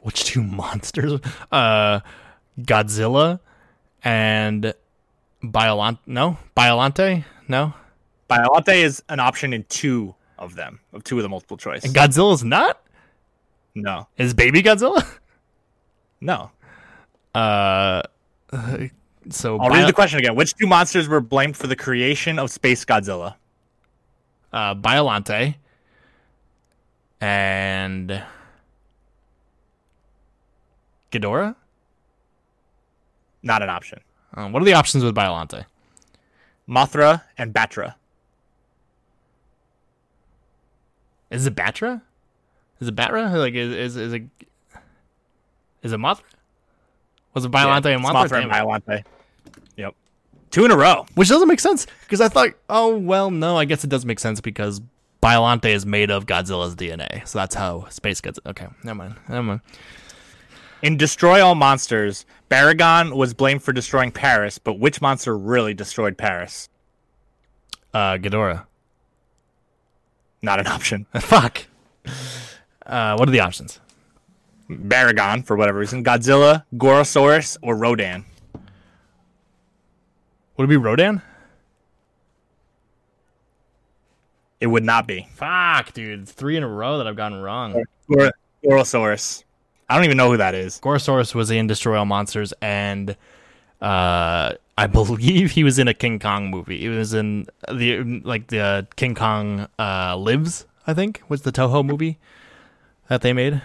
Which 0.03 0.25
two 0.25 0.43
monsters? 0.43 1.21
Uh, 1.51 2.01
Godzilla 2.61 3.41
and 4.05 4.75
Biollante. 5.43 5.99
No, 6.07 6.37
Biollante. 6.57 7.25
No, 7.49 7.75
Biollante 8.29 8.75
is 8.77 9.03
an 9.09 9.21
option 9.21 9.53
in 9.53 9.65
two 9.69 10.15
of 10.39 10.55
them, 10.55 10.81
of 10.93 11.05
two 11.05 11.17
of 11.19 11.23
the 11.23 11.29
multiple 11.29 11.57
choice. 11.57 11.85
and 11.85 11.95
Godzilla's 11.95 12.45
not. 12.45 12.81
no. 13.75 14.07
Is 14.17 14.35
Baby 14.35 14.63
Godzilla? 14.63 15.05
No. 16.23 16.51
Uh, 17.35 18.03
so 19.31 19.59
I'll 19.59 19.71
Bio- 19.71 19.79
read 19.79 19.89
the 19.89 19.93
question 19.95 20.19
again. 20.19 20.35
Which 20.35 20.55
two 20.55 20.67
monsters 20.67 21.09
were 21.09 21.23
blamed 21.23 21.57
for 21.57 21.67
the 21.67 21.75
creation 21.77 22.39
of 22.39 22.51
Space 22.51 22.85
Godzilla? 22.85 23.37
uh, 24.53 24.75
Biollante 24.75 25.55
and 27.23 28.23
Ghidorah. 31.11 31.55
Not 33.43 33.63
an 33.63 33.71
option. 33.71 34.01
Uh, 34.35 34.49
what 34.49 34.63
are 34.63 34.65
the 34.65 34.75
options 34.75 35.03
with 35.05 35.15
Biollante? 35.15 35.65
Mothra 36.69 37.23
and 37.37 37.53
Batra. 37.53 37.95
Is 41.31 41.47
it 41.47 41.55
Batra? 41.55 42.03
Is 42.81 42.89
it 42.89 42.97
Batra? 42.97 43.33
Like 43.37 43.55
is 43.55 43.73
is 43.73 43.97
is 43.97 44.13
it 44.13 44.23
is 45.83 45.93
it 45.93 45.99
Mothra? 45.99 46.23
Was 47.35 47.45
it 47.45 47.51
Biollante 47.51 47.85
Yeah, 47.87 47.97
and 47.97 48.05
Mothra? 48.05 48.29
Mothra 48.29 48.43
and. 48.43 48.51
Biollante. 48.51 49.05
Yep. 49.77 49.95
Two 50.51 50.65
in 50.65 50.71
a 50.71 50.77
row. 50.77 51.07
Which 51.15 51.29
doesn't 51.29 51.49
make 51.49 51.61
sense 51.61 51.87
because 52.03 52.21
I 52.21 52.29
thought, 52.29 52.51
oh 52.69 52.97
well, 52.97 53.31
no, 53.31 53.57
I 53.57 53.65
guess 53.65 53.85
it 53.85 53.91
does 53.91 54.05
make 54.05 54.19
sense 54.19 54.41
because 54.41 54.81
Biollante 55.23 55.67
is 55.67 55.87
made 55.87 56.11
of 56.11 56.27
Godzilla's 56.27 56.75
DNA, 56.75 57.27
so 57.29 57.39
that's 57.39 57.55
how 57.55 57.89
space 57.89 58.21
gets. 58.21 58.41
Okay, 58.47 58.67
never 58.83 58.97
mind, 58.97 59.15
never 59.29 59.43
mind. 59.43 59.61
In 60.83 60.97
Destroy 60.97 61.45
All 61.45 61.55
Monsters, 61.55 62.25
Baragon 62.51 63.15
was 63.15 63.35
blamed 63.35 63.63
for 63.63 63.73
destroying 63.73 64.11
Paris, 64.11 64.59
but 64.59 64.79
which 64.79 65.01
monster 65.01 65.37
really 65.37 65.75
destroyed 65.75 66.17
Paris? 66.17 66.69
Uh, 67.93 68.15
Ghidorah. 68.15 68.65
Not 70.43 70.59
an 70.59 70.67
option. 70.67 71.07
Fuck. 71.21 71.67
Uh, 72.87 73.15
what 73.17 73.29
are 73.29 73.33
the 73.33 73.41
options? 73.41 73.79
Baragon, 74.71 75.45
for 75.45 75.57
whatever 75.57 75.79
reason. 75.79 76.03
Godzilla, 76.03 76.65
Gorosaurus, 76.75 77.59
or 77.63 77.77
Rodan. 77.77 78.25
Would 80.57 80.65
it 80.65 80.69
be 80.69 80.77
Rodan? 80.77 81.21
It 84.61 84.67
would 84.69 84.85
not 84.85 85.07
be. 85.07 85.27
Fuck, 85.35 85.93
dude, 85.93 86.29
three 86.29 86.57
in 86.57 86.63
a 86.63 86.69
row 86.69 86.99
that 86.99 87.07
I've 87.07 87.17
gotten 87.17 87.41
wrong. 87.41 87.83
Gor- 88.11 88.33
Gorosaurus. 88.65 89.45
I 89.91 89.97
don't 89.97 90.05
even 90.05 90.17
know 90.17 90.31
who 90.31 90.37
that 90.37 90.55
is. 90.55 90.79
Gorosaurus 90.79 91.35
was 91.35 91.51
in 91.51 91.67
Destroy 91.67 91.99
All 91.99 92.05
Monsters, 92.07 92.55
and 92.63 93.11
uh, 93.81 94.53
I 94.79 94.87
believe 94.93 95.51
he 95.51 95.65
was 95.65 95.81
in 95.81 95.89
a 95.89 95.95
King 95.95 96.21
Kong 96.21 96.49
movie. 96.49 96.79
He 96.79 96.89
was 96.89 97.13
in 97.13 97.49
the 97.69 98.21
like 98.25 98.47
the 98.47 98.87
King 98.95 99.17
Kong 99.17 99.67
uh, 99.81 100.17
Lives. 100.17 100.65
I 100.87 100.95
think 100.95 101.23
was 101.29 101.43
the 101.43 101.51
Toho 101.51 101.85
movie 101.85 102.19
that 103.09 103.23
they 103.23 103.33
made. 103.33 103.63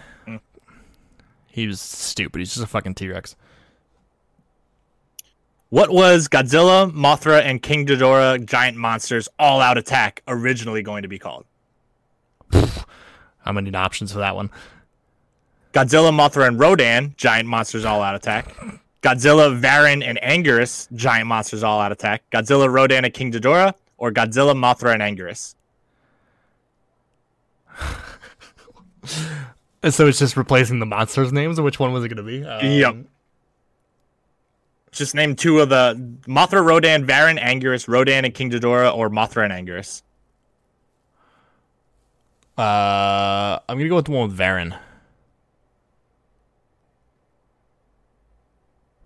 He 1.48 1.68
was 1.68 1.80
stupid. 1.80 2.40
He's 2.40 2.56
just 2.56 2.64
a 2.64 2.68
fucking 2.68 2.96
T 2.96 3.08
Rex. 3.08 3.36
What 5.70 5.92
was 5.92 6.28
Godzilla, 6.28 6.92
Mothra, 6.92 7.42
and 7.42 7.62
King 7.62 7.86
Ghidorah 7.86 8.44
giant 8.46 8.78
monsters 8.78 9.30
all 9.38 9.62
out 9.62 9.78
attack 9.78 10.24
originally 10.28 10.82
going 10.82 11.04
to 11.04 11.08
be 11.08 11.20
called? 11.20 11.46
I'm 12.52 12.74
gonna 13.46 13.62
need 13.62 13.76
options 13.76 14.12
for 14.12 14.20
that 14.20 14.36
one. 14.36 14.50
Godzilla, 15.76 16.10
Mothra, 16.10 16.48
and 16.48 16.58
Rodan, 16.58 17.14
giant 17.18 17.50
monsters 17.50 17.84
all 17.84 18.02
out 18.02 18.16
attack. 18.16 18.48
Godzilla, 19.04 19.60
Varan, 19.60 20.04
and 20.08 20.18
Anguirus, 20.24 20.92
giant 20.96 21.28
monsters 21.28 21.64
all 21.64 21.82
out 21.82 21.92
attack. 21.92 22.24
Godzilla, 22.32 22.72
Rodan, 22.72 23.04
and 23.04 23.14
King 23.14 23.32
Ghidorah, 23.34 23.74
or 23.98 24.10
Godzilla, 24.12 24.56
Mothra, 24.56 24.94
and 24.94 25.04
Anguirus. 25.04 25.56
So 29.92 30.08
it's 30.08 30.18
just 30.18 30.36
replacing 30.36 30.80
the 30.80 30.86
monsters' 30.88 31.32
names. 31.32 31.62
Which 31.62 31.80
one 31.80 31.94
was 31.94 32.04
it 32.04 32.10
gonna 32.10 32.24
be? 32.24 32.44
Um, 32.44 32.66
Yep. 32.66 32.96
Just 34.92 35.14
name 35.14 35.36
two 35.36 35.60
of 35.60 35.70
the 35.70 35.94
Mothra, 36.26 36.66
Rodan, 36.66 37.06
Varan, 37.06 37.40
Anguirus, 37.40 37.88
Rodan, 37.88 38.26
and 38.26 38.34
King 38.34 38.50
Ghidorah, 38.50 38.96
or 38.98 39.12
Mothra 39.12 39.48
and 39.48 39.54
Anguirus. 39.54 40.02
Uh, 42.58 43.60
I'm 43.70 43.78
gonna 43.78 43.90
go 43.90 43.98
with 43.98 44.06
the 44.06 44.12
one 44.12 44.30
with 44.30 44.38
Varan. 44.40 44.76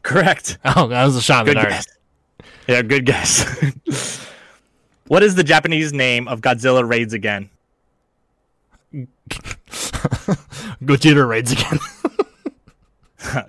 Correct. 0.09 0.57
Oh, 0.65 0.87
that 0.87 1.05
was 1.05 1.15
a 1.15 1.21
shot 1.21 1.47
in 1.47 1.53
the 1.53 1.53
dark. 1.61 1.69
guess. 1.69 1.85
Yeah, 2.67 2.81
good 2.81 3.05
guess. 3.05 3.45
what 5.07 5.23
is 5.23 5.35
the 5.35 5.43
Japanese 5.43 5.93
name 5.93 6.27
of 6.27 6.41
Godzilla 6.41 6.87
Raids 6.87 7.13
Again? 7.13 7.49
Gojira 10.81 11.27
raids 11.27 11.51
again. 11.51 11.77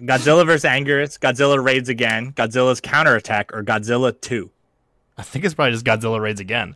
Godzilla 0.04 0.44
vs. 0.44 0.64
Anguirus, 0.64 1.18
Godzilla 1.18 1.62
Raids 1.62 1.88
Again, 1.88 2.32
Godzilla's 2.32 2.80
Counterattack, 2.80 3.54
or 3.54 3.62
Godzilla 3.62 4.18
2? 4.20 4.50
I 5.16 5.22
think 5.22 5.44
it's 5.44 5.54
probably 5.54 5.72
just 5.72 5.84
Godzilla 5.86 6.20
raids 6.20 6.40
again. 6.40 6.74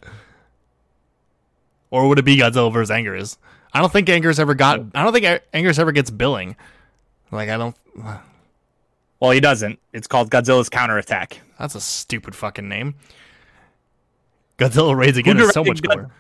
Or 1.91 2.09
would 2.09 2.19
it 2.19 2.25
be 2.25 2.37
Godzilla 2.37 2.73
versus 2.73 2.95
Anguirus? 2.95 3.37
I 3.73 3.81
don't 3.81 3.93
think 3.93 4.09
Anguirus 4.09 4.39
ever 4.39 4.55
got. 4.55 4.81
I 4.95 5.03
don't 5.03 5.13
think 5.13 5.43
Anguirus 5.53 5.79
ever 5.79 5.93
gets 5.93 6.11
billing. 6.11 6.57
Like 7.31 7.49
I 7.49 7.57
don't. 7.57 7.77
Well, 9.21 9.31
he 9.31 9.41
doesn't. 9.41 9.79
It's 9.93 10.07
called 10.07 10.31
Godzilla's 10.31 10.69
Counterattack. 10.69 11.41
That's 11.59 11.75
a 11.75 11.81
stupid 11.81 12.35
fucking 12.35 12.69
name. 12.69 12.95
Godzilla 14.59 14.97
raids 14.97 15.17
again 15.19 15.39
is 15.41 15.51
so 15.51 15.65
much 15.65 15.81
directed 15.81 16.03
cooler. 16.03 16.11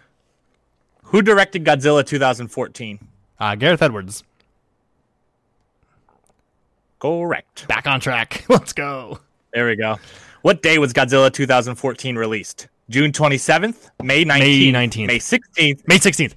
Who 1.04 1.22
directed 1.22 1.64
Godzilla 1.64 2.04
2014? 2.04 2.98
Uh, 3.38 3.54
Gareth 3.56 3.82
Edwards, 3.82 4.22
Correct. 6.98 7.68
back 7.68 7.86
on 7.86 8.00
track. 8.00 8.44
Let's 8.48 8.72
go. 8.72 9.18
There 9.52 9.66
we 9.66 9.76
go. 9.76 9.98
What 10.42 10.62
day 10.62 10.78
was 10.78 10.92
Godzilla 10.92 11.32
2014 11.32 12.16
released? 12.16 12.68
June 12.90 13.12
27th, 13.12 13.90
May 14.02 14.24
19th, 14.24 14.38
May 14.38 14.72
19th. 14.72 15.06
May 15.06 15.18
16th, 15.18 15.88
May 15.88 15.98
sixteenth. 15.98 16.34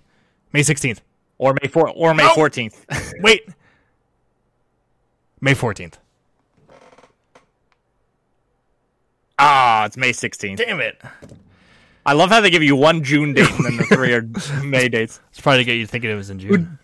May 0.53 0.63
sixteenth. 0.63 1.01
or 1.37 1.53
May 1.61 1.67
4 1.67 1.89
or 1.89 2.13
May 2.13 2.23
No. 2.23 2.33
14th. 2.35 3.13
Wait. 3.21 3.47
May 5.41 5.53
fourteenth. 5.53 5.97
Ah, 9.39 9.85
it's 9.85 9.97
May 9.97 10.11
16th. 10.11 10.57
Damn 10.57 10.79
it. 10.79 11.01
I 12.05 12.13
love 12.13 12.29
how 12.29 12.39
they 12.39 12.49
give 12.49 12.63
you 12.63 12.75
one 12.75 13.03
June 13.03 13.33
date 13.33 13.51
and 13.51 13.65
then 13.65 13.77
the 13.77 13.83
three 13.83 14.13
are 14.13 14.21
May 14.63 14.87
dates. 14.87 15.19
It's 15.29 15.41
probably 15.41 15.59
to 15.59 15.63
get 15.65 15.73
you 15.73 15.85
thinking 15.85 16.09
it 16.09 16.15
was 16.15 16.29
in 16.29 16.39
June. 16.39 16.79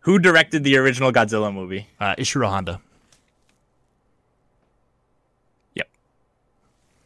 Who 0.00 0.18
directed 0.18 0.64
the 0.64 0.76
original 0.78 1.12
Godzilla 1.12 1.52
movie? 1.52 1.88
Uh, 2.00 2.14
Ishiro 2.14 2.48
Honda. 2.48 2.80
Yep. 5.74 5.88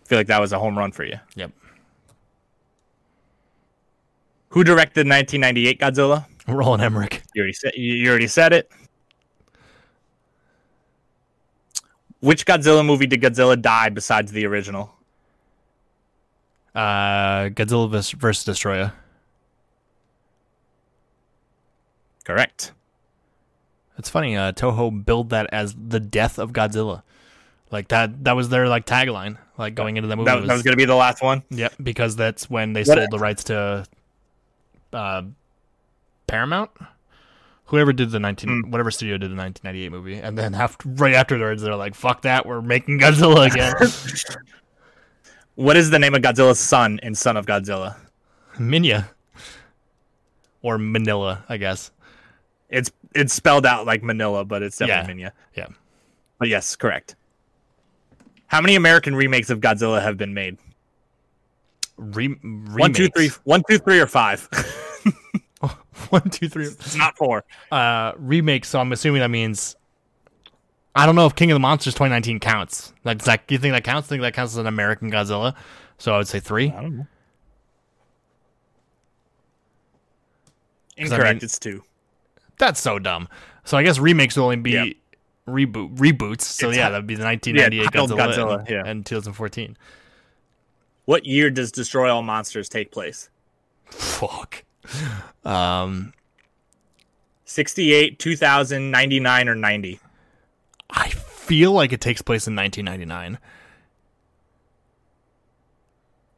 I 0.03 0.07
feel 0.07 0.18
like 0.18 0.26
that 0.28 0.41
was 0.41 0.53
a 0.53 0.59
home 0.59 0.78
run 0.78 0.93
for 0.93 1.05
you. 1.05 1.18
Yep. 1.34 1.51
Who 4.51 4.64
directed 4.64 5.09
1998 5.09 5.80
Godzilla? 5.80 6.26
Roland 6.47 6.82
Emmerich. 6.82 7.22
You 7.34 7.41
already 7.43 7.53
said 7.53 7.72
you 7.76 7.95
you 7.95 8.11
already 8.11 8.26
said 8.26 8.53
it. 8.53 8.70
Which 12.21 12.45
Godzilla 12.47 12.85
movie 12.85 13.07
did 13.07 13.21
Godzilla 13.23 13.61
die 13.61 13.89
besides 13.89 14.33
the 14.33 14.47
original? 14.47 14.95
Uh, 16.75 17.49
Godzilla 17.49 17.91
vs. 17.91 18.11
versus 18.12 18.45
Destoroyah. 18.57 18.93
Correct. 22.25 22.73
It's 23.99 24.09
funny. 24.11 24.37
Uh, 24.37 24.53
Toho 24.53 25.05
billed 25.05 25.31
that 25.31 25.49
as 25.53 25.75
the 25.75 26.01
death 26.01 26.39
of 26.39 26.53
Godzilla. 26.53 27.03
Like 27.71 27.89
that. 27.89 28.25
That 28.25 28.37
was 28.37 28.49
their 28.49 28.68
like 28.68 28.87
tagline. 28.87 29.39
Like 29.59 29.75
going 29.75 29.97
into 29.97 30.09
the 30.09 30.16
movie. 30.16 30.31
That, 30.31 30.47
that 30.47 30.53
was 30.53 30.62
going 30.62 30.73
to 30.73 30.77
be 30.79 30.85
the 30.85 30.95
last 30.95 31.23
one. 31.23 31.43
Yep, 31.51 31.75
because 31.83 32.16
that's 32.16 32.49
when 32.49 32.73
they 32.73 32.81
What- 32.83 32.99
sold 32.99 33.11
the 33.11 33.18
rights 33.18 33.45
to 33.45 33.87
uh, 34.93 35.23
Paramount. 36.27 36.71
Whoever 37.71 37.93
did 37.93 38.11
the 38.11 38.18
nineteen, 38.18 38.62
Hmm. 38.64 38.71
whatever 38.71 38.91
studio 38.91 39.16
did 39.16 39.31
the 39.31 39.35
nineteen 39.37 39.62
ninety 39.64 39.85
eight 39.85 39.93
movie, 39.93 40.18
and 40.18 40.37
then 40.37 40.55
after, 40.55 40.89
right 40.89 41.14
afterwards, 41.14 41.62
they're 41.62 41.77
like, 41.77 41.95
"Fuck 41.95 42.23
that, 42.23 42.45
we're 42.47 42.61
making 42.61 42.99
Godzilla 43.01 43.47
again." 43.51 43.75
What 45.57 45.77
is 45.77 45.91
the 45.91 45.99
name 45.99 46.14
of 46.14 46.23
Godzilla's 46.23 46.59
son 46.59 46.99
in 47.03 47.14
Son 47.14 47.37
of 47.37 47.45
Godzilla? 47.45 47.97
Minya 48.57 49.09
or 50.62 50.79
Manila, 50.79 51.45
I 51.51 51.59
guess. 51.59 51.91
It's 52.71 52.91
it's 53.14 53.35
spelled 53.35 53.66
out 53.66 53.85
like 53.85 54.03
Manila, 54.03 54.45
but 54.47 54.62
it's 54.62 54.79
definitely 54.79 55.23
Minya. 55.25 55.33
Yeah, 55.55 55.66
But 56.39 56.49
yes, 56.49 56.77
correct. 56.77 57.14
How 58.47 58.61
many 58.62 58.75
American 58.75 59.14
remakes 59.14 59.51
of 59.51 59.61
Godzilla 59.61 60.01
have 60.03 60.16
been 60.16 60.33
made? 60.33 60.57
Re- 61.99 62.29
One, 62.29 62.93
two, 62.95 63.09
three, 63.09 63.25
remakes. 63.25 63.41
one, 63.45 63.62
two, 63.68 63.79
three, 63.79 64.01
or 64.01 64.07
five. 64.07 64.49
one, 66.11 66.28
two, 66.30 66.48
three. 66.48 66.66
it's 66.66 66.96
not 66.96 67.16
four. 67.16 67.44
Uh, 67.70 68.12
remakes. 68.16 68.68
So 68.68 68.80
I'm 68.80 68.92
assuming 68.92 69.20
that 69.20 69.30
means. 69.30 69.76
I 70.94 71.07
don't 71.07 71.14
know 71.14 71.26
if 71.26 71.36
King 71.36 71.53
of 71.53 71.55
the 71.55 71.61
Monsters 71.61 71.94
2019 71.94 72.40
counts. 72.40 72.92
Like, 73.05 73.18
does 73.18 73.26
that, 73.26 73.42
you 73.48 73.59
think 73.59 73.74
that 73.74 73.84
counts? 73.84 74.09
think 74.09 74.22
that 74.22 74.34
counts 74.34 74.55
as 74.55 74.57
an 74.59 74.66
American 74.66 75.09
Godzilla? 75.09 75.55
So 75.98 76.12
I 76.12 76.18
would 76.18 76.26
say 76.26 76.40
three. 76.40 76.70
I 76.70 76.82
don't 76.82 76.96
know. 76.98 77.07
I 80.98 81.03
Incorrect. 81.03 81.36
mean- 81.36 81.44
it's 81.44 81.59
two. 81.59 81.84
That's 82.59 82.80
so 82.80 82.98
dumb. 82.98 83.28
So 83.64 83.76
I 83.78 83.82
guess 83.82 83.98
remakes 83.98 84.36
will 84.36 84.44
only 84.44 84.57
be 84.57 84.70
Yeah. 84.72 84.84
reboot 85.46 85.96
reboots. 85.96 86.42
So 86.42 86.68
It's 86.68 86.76
yeah, 86.76 86.84
ha- 86.84 86.90
that'd 86.90 87.07
be 87.07 87.14
the 87.14 87.24
1998 87.24 87.84
titled 87.84 88.11
Godzilla, 88.11 88.34
Godzilla, 88.34 88.59
and, 88.61 88.68
yeah. 88.68 88.82
and 88.84 89.07
2014. 89.07 89.76
What 91.05 91.24
year 91.24 91.51
does 91.51 91.72
Destroy 91.72 92.12
All 92.12 92.22
Monsters 92.22 92.68
take 92.68 92.90
place? 92.90 93.30
Fuck. 93.86 94.64
Um, 95.45 96.12
68, 97.45 98.18
2000, 98.18 98.91
99, 98.91 99.49
or 99.49 99.55
90? 99.55 100.01
I 100.91 101.09
feel 101.09 101.72
like 101.72 101.93
it 101.93 102.01
takes 102.01 102.22
place 102.22 102.47
in 102.47 102.55
1999. 102.57 103.39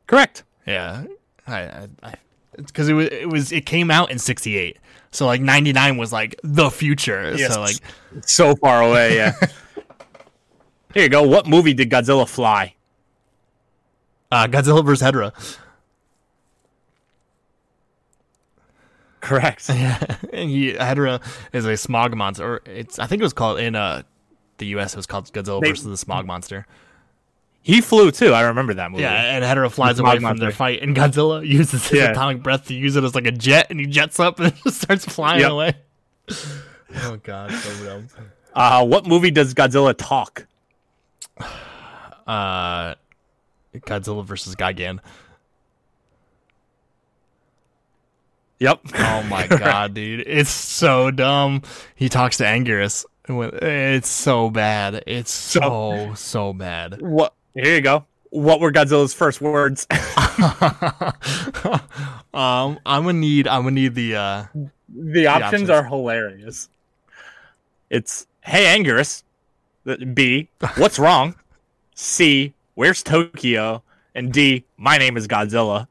Correct. 0.06 0.44
Yeah, 0.66 1.04
I, 1.46 1.88
I, 2.02 2.14
because 2.56 2.88
it 2.88 2.92
was 2.92 3.08
it 3.08 3.28
was 3.28 3.50
it 3.50 3.66
came 3.66 3.90
out 3.90 4.10
in 4.10 4.18
68. 4.18 4.76
So 5.10 5.26
like 5.26 5.40
99 5.40 5.96
was 5.96 6.12
like 6.12 6.38
the 6.42 6.70
future. 6.70 7.34
Yes. 7.34 7.54
So 7.54 7.60
like 7.60 7.76
So 8.26 8.54
far 8.56 8.82
away, 8.82 9.16
yeah. 9.16 9.32
Here 10.94 11.04
you 11.04 11.08
go. 11.08 11.22
What 11.22 11.46
movie 11.46 11.72
did 11.74 11.90
Godzilla 11.90 12.28
fly? 12.28 12.74
uh, 14.30 14.46
Godzilla 14.46 14.84
vs 14.84 15.02
Hedorah. 15.06 15.58
Correct. 19.22 19.68
Yeah, 19.70 19.98
and 20.32 20.50
he 20.50 20.72
Hedorah 20.74 21.22
is 21.54 21.64
a 21.64 21.76
smog 21.78 22.14
monster. 22.14 22.44
Or 22.54 22.60
it's 22.66 22.98
I 22.98 23.06
think 23.06 23.20
it 23.20 23.24
was 23.24 23.32
called 23.32 23.58
in 23.60 23.74
uh 23.74 24.02
the 24.58 24.66
U.S. 24.66 24.92
It 24.92 24.96
was 24.98 25.06
called 25.06 25.32
Godzilla 25.32 25.62
They- 25.62 25.70
versus 25.70 25.86
the 25.86 25.96
smog 25.96 26.26
monster. 26.26 26.66
He 27.64 27.80
flew 27.80 28.10
too. 28.10 28.32
I 28.34 28.42
remember 28.42 28.74
that 28.74 28.90
movie. 28.90 29.04
Yeah, 29.04 29.12
and 29.36 29.44
Hedorah 29.44 29.70
flies 29.70 30.00
away 30.00 30.18
smog 30.18 30.32
from 30.32 30.38
their 30.38 30.50
fight, 30.50 30.82
and 30.82 30.96
Godzilla 30.96 31.46
uses 31.46 31.88
his 31.88 32.00
Yeah. 32.00 32.10
atomic 32.10 32.42
breath 32.42 32.66
to 32.66 32.74
use 32.74 32.96
it 32.96 33.04
as 33.04 33.14
like 33.14 33.26
a 33.26 33.30
jet, 33.30 33.68
and 33.70 33.78
he 33.78 33.86
jets 33.86 34.18
up 34.18 34.40
and 34.40 34.52
just 34.64 34.82
starts 34.82 35.04
flying 35.06 35.40
Yep. 35.42 35.50
away. 35.52 35.74
Oh 37.04 37.16
god, 37.22 37.52
so 37.52 37.84
dumb. 37.84 38.08
Uh, 38.52 38.84
what 38.84 39.06
movie 39.06 39.30
does 39.30 39.54
Godzilla 39.54 39.94
talk? 39.96 40.46
Uh, 42.26 42.94
Godzilla 43.74 44.24
versus 44.24 44.54
Gigan. 44.54 45.00
Yep. 48.62 48.80
Oh 48.94 49.24
my 49.24 49.46
god, 49.48 49.94
dude, 49.94 50.20
it's 50.24 50.48
so 50.48 51.10
dumb. 51.10 51.62
He 51.96 52.08
talks 52.08 52.36
to 52.36 52.44
Anguirus. 52.44 53.04
It's 53.28 54.08
so 54.08 54.50
bad. 54.50 55.02
It's 55.04 55.32
so 55.32 56.12
so 56.14 56.52
bad. 56.52 57.02
What? 57.02 57.34
Here 57.54 57.74
you 57.74 57.80
go. 57.80 58.04
What 58.30 58.60
were 58.60 58.70
Godzilla's 58.70 59.14
first 59.14 59.40
words? 59.40 59.88
um, 62.32 62.78
I'm 62.86 63.02
gonna 63.02 63.14
need. 63.14 63.48
I'm 63.48 63.62
gonna 63.64 63.72
need 63.72 63.96
the. 63.96 64.14
uh 64.14 64.44
the 64.88 65.26
options 65.26 65.62
options. 65.62 65.70
are 65.70 65.82
hilarious. 65.82 66.68
It's 67.90 68.28
Hey 68.42 68.66
Angus. 68.66 69.24
B. 70.14 70.48
What's 70.76 71.00
wrong? 71.00 71.34
C. 71.96 72.54
Where's 72.74 73.02
Tokyo? 73.02 73.82
And 74.14 74.32
D. 74.32 74.64
My 74.76 74.98
name 74.98 75.16
is 75.16 75.26
Godzilla. 75.26 75.88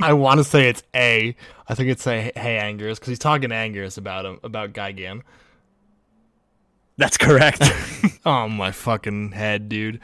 I 0.00 0.12
want 0.12 0.38
to 0.38 0.44
say 0.44 0.68
it's 0.68 0.82
A. 0.94 1.36
I 1.68 1.74
think 1.74 1.90
it's 1.90 2.06
a 2.06 2.20
Hey 2.34 2.58
Anguirus 2.60 2.94
because 2.96 3.08
he's 3.08 3.18
talking 3.18 3.50
to 3.50 3.54
about 3.98 4.24
him 4.24 4.40
about 4.42 4.72
Gigan. 4.72 5.22
That's 6.96 7.16
correct. 7.16 7.62
Oh 8.26 8.48
my 8.48 8.70
fucking 8.70 9.32
head, 9.32 9.70
dude. 9.70 9.98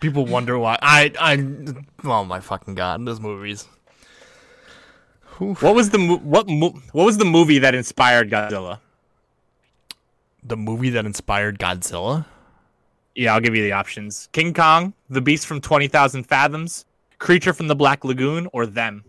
People 0.00 0.26
wonder 0.26 0.58
why. 0.58 0.78
I 0.82 1.10
I. 1.18 1.46
Oh 2.04 2.22
my 2.24 2.40
fucking 2.40 2.74
god, 2.74 3.04
those 3.06 3.18
movies. 3.18 3.66
what 5.38 5.74
was 5.74 5.88
the 5.88 5.98
mo- 5.98 6.18
what 6.18 6.46
mo- 6.48 6.78
what 6.92 7.04
was 7.04 7.16
the 7.16 7.24
movie 7.24 7.58
that 7.60 7.74
inspired 7.74 8.30
Godzilla? 8.30 8.80
The 10.42 10.56
movie 10.58 10.90
that 10.90 11.06
inspired 11.06 11.58
Godzilla. 11.58 12.26
Yeah, 13.14 13.32
I'll 13.34 13.40
give 13.40 13.56
you 13.56 13.62
the 13.62 13.72
options: 13.72 14.28
King 14.32 14.52
Kong, 14.52 14.92
The 15.08 15.22
Beast 15.22 15.46
from 15.46 15.62
Twenty 15.62 15.88
Thousand 15.88 16.24
Fathoms, 16.24 16.84
Creature 17.18 17.54
from 17.54 17.68
the 17.68 17.76
Black 17.76 18.04
Lagoon, 18.04 18.48
or 18.52 18.66
Them. 18.66 19.04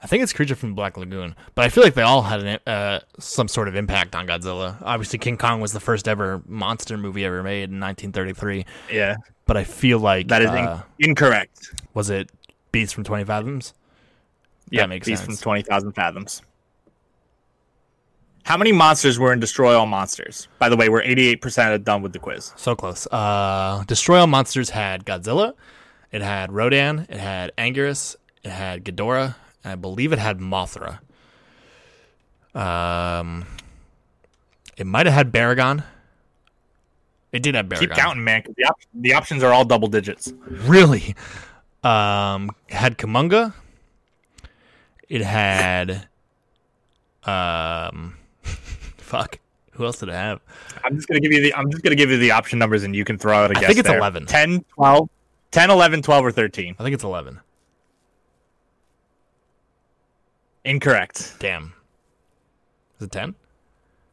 I 0.00 0.06
think 0.06 0.22
it's 0.22 0.32
Creature 0.32 0.54
from 0.54 0.70
the 0.70 0.74
Black 0.76 0.96
Lagoon, 0.96 1.34
but 1.56 1.64
I 1.64 1.68
feel 1.70 1.82
like 1.82 1.94
they 1.94 2.02
all 2.02 2.22
had 2.22 2.40
an, 2.40 2.58
uh, 2.68 3.00
some 3.18 3.48
sort 3.48 3.66
of 3.66 3.74
impact 3.74 4.14
on 4.14 4.28
Godzilla. 4.28 4.76
Obviously, 4.82 5.18
King 5.18 5.36
Kong 5.36 5.60
was 5.60 5.72
the 5.72 5.80
first 5.80 6.06
ever 6.06 6.40
monster 6.46 6.96
movie 6.96 7.24
ever 7.24 7.42
made 7.42 7.70
in 7.70 7.80
1933, 7.80 8.64
Yeah, 8.92 9.16
but 9.46 9.56
I 9.56 9.64
feel 9.64 9.98
like 9.98 10.28
that 10.28 10.42
is 10.42 10.50
in- 10.50 10.56
uh, 10.56 10.82
incorrect. 11.00 11.72
was 11.94 12.10
it 12.10 12.30
Beast 12.70 12.94
from 12.94 13.02
Twenty 13.04 13.24
Fathoms? 13.24 13.72
Yeah, 14.70 14.86
makes 14.86 15.06
Beast 15.08 15.24
sense. 15.24 15.40
from 15.40 15.42
Twenty 15.42 15.62
Thousand 15.62 15.92
Fathoms. 15.92 16.42
How 18.44 18.56
many 18.56 18.72
monsters 18.72 19.18
were 19.18 19.32
in 19.32 19.40
Destroy 19.40 19.76
All 19.76 19.86
Monsters? 19.86 20.48
By 20.58 20.68
the 20.68 20.76
way, 20.76 20.88
we're 20.88 21.02
eighty-eight 21.02 21.42
percent 21.42 21.84
done 21.84 22.02
with 22.02 22.12
the 22.12 22.18
quiz. 22.18 22.52
So 22.56 22.74
close. 22.74 23.06
Uh, 23.10 23.84
Destroy 23.86 24.20
All 24.20 24.26
Monsters 24.26 24.70
had 24.70 25.04
Godzilla, 25.04 25.54
it 26.12 26.22
had 26.22 26.52
Rodan, 26.52 27.06
it 27.10 27.18
had 27.18 27.52
Anguirus, 27.58 28.16
it 28.44 28.50
had 28.50 28.84
Ghidorah, 28.84 29.34
I 29.68 29.74
believe 29.76 30.12
it 30.12 30.18
had 30.18 30.38
Mothra. 30.38 31.00
Um, 32.54 33.46
it 34.76 34.86
might 34.86 35.06
have 35.06 35.14
had 35.14 35.32
Baragon. 35.32 35.84
It 37.32 37.42
did 37.42 37.54
have 37.54 37.66
Baragon. 37.66 37.80
Keep 37.80 37.90
counting, 37.90 38.24
man. 38.24 38.42
the, 38.56 38.64
op- 38.64 38.80
the 38.94 39.14
options 39.14 39.42
are 39.42 39.52
all 39.52 39.64
double 39.64 39.88
digits. 39.88 40.32
Really? 40.46 41.14
Um, 41.84 42.50
it 42.68 42.74
had 42.74 42.98
Kumonga. 42.98 43.52
It 45.08 45.22
had, 45.22 46.08
um, 47.24 48.16
fuck. 48.96 49.38
Who 49.72 49.84
else 49.84 50.00
did 50.00 50.08
it 50.08 50.12
have? 50.12 50.40
I'm 50.82 50.96
just 50.96 51.06
gonna 51.06 51.20
give 51.20 51.32
you 51.32 51.40
the. 51.40 51.54
I'm 51.54 51.70
just 51.70 51.84
gonna 51.84 51.94
give 51.94 52.10
you 52.10 52.18
the 52.18 52.32
option 52.32 52.58
numbers, 52.58 52.82
and 52.82 52.96
you 52.96 53.04
can 53.04 53.16
throw 53.16 53.36
out 53.36 53.52
a 53.52 53.56
I 53.56 53.60
guess. 53.60 53.64
I 53.64 53.66
think 53.68 53.78
it's 53.78 53.88
there. 53.88 53.98
11. 53.98 54.26
10, 54.26 54.64
12, 54.74 55.08
10, 55.52 55.70
11, 55.70 56.02
12, 56.02 56.24
or 56.26 56.32
13. 56.32 56.74
I 56.78 56.82
think 56.82 56.94
it's 56.94 57.04
eleven. 57.04 57.38
Incorrect. 60.68 61.36
Damn. 61.38 61.72
Is 62.98 63.06
it 63.06 63.10
ten? 63.10 63.34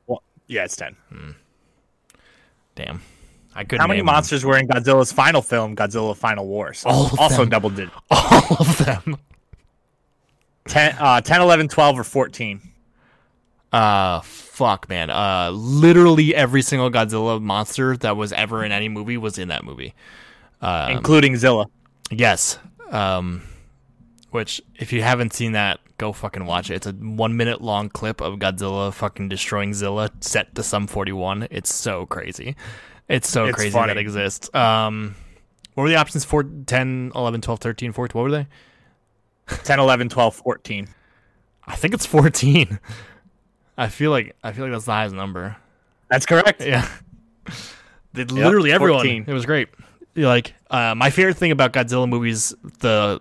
Well, 0.08 0.24
yeah, 0.48 0.64
it's 0.64 0.78
10. 0.78 0.96
Damn. 2.76 3.02
I 3.54 3.64
couldn't. 3.64 3.82
How 3.82 3.88
many 3.88 4.00
name 4.00 4.06
them. 4.06 4.14
monsters 4.14 4.46
were 4.46 4.58
in 4.58 4.68
Godzilla's 4.68 5.12
final 5.12 5.42
film, 5.42 5.76
Godzilla 5.76 6.16
Final 6.16 6.48
Wars? 6.48 6.84
All 6.86 7.12
also 7.20 7.38
them. 7.40 7.50
double 7.50 7.70
digit. 7.70 7.94
All 8.12 8.58
of 8.60 8.78
them. 8.78 9.18
10, 10.68 10.96
uh, 10.98 11.22
10, 11.22 11.42
11, 11.42 11.68
12, 11.68 12.00
or 12.00 12.04
14. 12.04 12.62
Uh, 13.72 14.22
fuck, 14.22 14.88
man. 14.88 15.10
Uh, 15.10 15.52
literally 15.52 16.34
every 16.34 16.62
single 16.62 16.90
Godzilla 16.90 17.42
monster 17.42 17.98
that 17.98 18.16
was 18.16 18.32
ever 18.32 18.64
in 18.64 18.72
any 18.72 18.88
movie 18.88 19.18
was 19.18 19.38
in 19.38 19.50
that 19.50 19.66
movie. 19.66 19.94
Um, 20.62 20.92
including 20.92 21.36
Zilla. 21.36 21.66
Yes. 22.12 22.60
Um, 22.92 23.42
which 24.32 24.62
if 24.76 24.94
you 24.94 25.02
haven't 25.02 25.34
seen 25.34 25.52
that, 25.54 25.80
go 25.98 26.12
fucking 26.14 26.46
watch 26.46 26.70
it. 26.70 26.76
It's 26.76 26.88
a 26.88 26.92
one 26.94 27.38
minute 27.38 27.62
long 27.62 27.90
clip 27.90 28.22
of 28.22 28.40
Godzilla 28.40 28.94
fucking 28.94 29.30
destroying 29.30 29.74
Zilla 29.74 30.12
set 30.22 30.56
to 30.56 30.64
Sum 30.64 30.88
41. 30.88 31.48
It's 31.52 31.74
so 31.74 32.06
crazy. 32.06 32.56
It's 33.08 33.30
so 33.30 33.46
It's 33.46 33.56
crazy 33.56 33.72
funny. 33.72 33.94
that 33.94 33.98
exists. 34.00 34.54
Um, 34.56 35.16
what 35.74 35.84
were 35.84 35.90
the 35.90 35.96
options? 35.96 36.26
4, 36.26 36.44
10, 36.66 37.12
11, 37.16 37.42
12, 37.42 37.60
13, 37.60 37.92
14. 37.92 38.20
What 38.20 38.24
were 38.24 38.32
they? 38.32 38.48
10, 39.64 39.80
11, 39.80 40.10
12, 40.10 40.36
14. 40.36 40.88
I 41.68 41.76
think 41.76 41.94
it's 41.94 42.06
14. 42.06 42.80
I 43.78 43.88
feel 43.90 44.12
like 44.12 44.36
I 44.44 44.52
feel 44.54 44.66
like 44.66 44.72
that's 44.72 44.86
the 44.86 44.92
highest 44.94 45.16
number. 45.16 45.56
That's 46.10 46.26
correct. 46.26 46.62
Yeah. 46.62 46.88
Did 48.14 48.32
literally 48.32 48.72
everyone. 48.72 49.00
14. 49.00 49.26
It 49.28 49.34
was 49.34 49.46
great. 49.46 49.68
Like 50.16 50.54
uh, 50.70 50.96
my 50.96 51.10
favorite 51.10 51.36
thing 51.36 51.52
about 51.52 51.74
Godzilla 51.74 52.08
movies, 52.08 52.54
the 52.80 53.20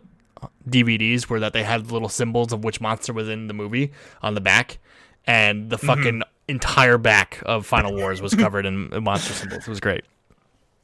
DVDs, 0.69 1.29
were 1.29 1.41
that 1.41 1.53
they 1.53 1.62
had 1.62 1.91
little 1.91 2.09
symbols 2.09 2.53
of 2.53 2.65
which 2.65 2.81
monster 2.81 3.12
was 3.12 3.29
in 3.29 3.47
the 3.47 3.55
movie 3.55 3.93
on 4.23 4.35
the 4.35 4.41
back, 4.41 4.79
and 5.27 5.71
the 5.71 5.79
fucking 5.79 6.23
entire 6.49 6.99
back 6.99 7.43
of 7.47 7.67
Final 7.67 7.95
Wars 7.95 8.21
was 8.21 8.35
covered 8.35 8.67
in 8.67 8.93
in 8.93 9.05
monster 9.05 9.33
symbols. 9.33 9.62
It 9.62 9.71
was 9.71 9.81
great. 9.81 10.05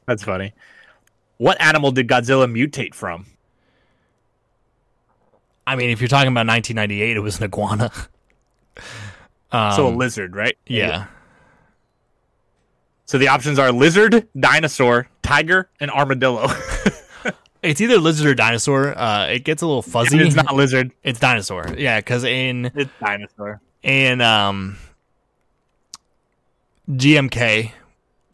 That's 0.05 0.23
funny. 0.23 0.53
What 1.37 1.59
animal 1.61 1.91
did 1.91 2.07
Godzilla 2.07 2.51
mutate 2.51 2.93
from? 2.93 3.25
I 5.65 5.75
mean, 5.75 5.89
if 5.89 6.01
you're 6.01 6.07
talking 6.07 6.27
about 6.31 6.47
1998, 6.47 7.17
it 7.17 7.19
was 7.19 7.37
an 7.37 7.45
iguana. 7.45 7.91
Um, 9.53 9.73
so 9.73 9.87
a 9.87 9.89
lizard, 9.89 10.33
right? 10.33 10.57
yeah. 10.65 11.07
So 13.05 13.17
the 13.17 13.27
options 13.27 13.59
are 13.59 13.69
lizard, 13.73 14.25
dinosaur, 14.39 15.09
tiger, 15.21 15.69
and 15.81 15.91
armadillo. 15.91 16.47
It's 17.63 17.79
either 17.81 17.97
lizard 17.99 18.27
or 18.27 18.33
dinosaur. 18.35 18.97
Uh, 18.97 19.27
it 19.27 19.43
gets 19.43 19.61
a 19.61 19.67
little 19.67 19.81
fuzzy. 19.83 20.17
it's 20.19 20.35
not 20.35 20.55
lizard. 20.55 20.91
It's 21.03 21.19
dinosaur. 21.19 21.67
Yeah, 21.77 21.99
because 21.99 22.23
in 22.23 22.71
It's 22.75 22.89
dinosaur. 22.99 23.61
in 23.83 24.21
um 24.21 24.77
GMK 26.89 27.71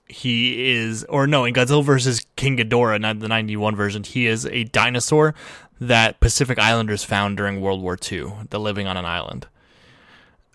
he 0.09 0.71
is 0.71 1.03
or 1.09 1.27
no 1.27 1.43
in 1.43 1.53
Godzilla 1.53 1.83
versus 1.83 2.25
King 2.37 2.57
Ghidorah 2.57 2.99
not 3.01 3.19
the 3.19 3.27
91 3.27 3.75
version 3.75 4.03
he 4.03 4.25
is 4.25 4.45
a 4.45 4.63
dinosaur 4.63 5.35
that 5.81 6.19
Pacific 6.21 6.57
Islanders 6.57 7.03
found 7.03 7.35
during 7.37 7.59
World 7.61 7.81
War 7.81 7.97
II 8.11 8.31
the 8.49 8.59
living 8.59 8.87
on 8.87 8.95
an 8.95 9.05
island 9.05 9.47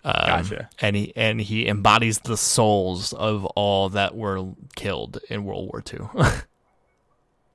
um, 0.03 0.13
Gotcha. 0.25 0.69
and 0.81 0.95
he 0.95 1.13
and 1.15 1.39
he 1.39 1.67
embodies 1.67 2.19
the 2.19 2.35
souls 2.35 3.13
of 3.13 3.45
all 3.45 3.89
that 3.89 4.15
were 4.15 4.43
killed 4.75 5.19
in 5.29 5.45
World 5.45 5.69
War 5.71 5.83
II 5.93 6.07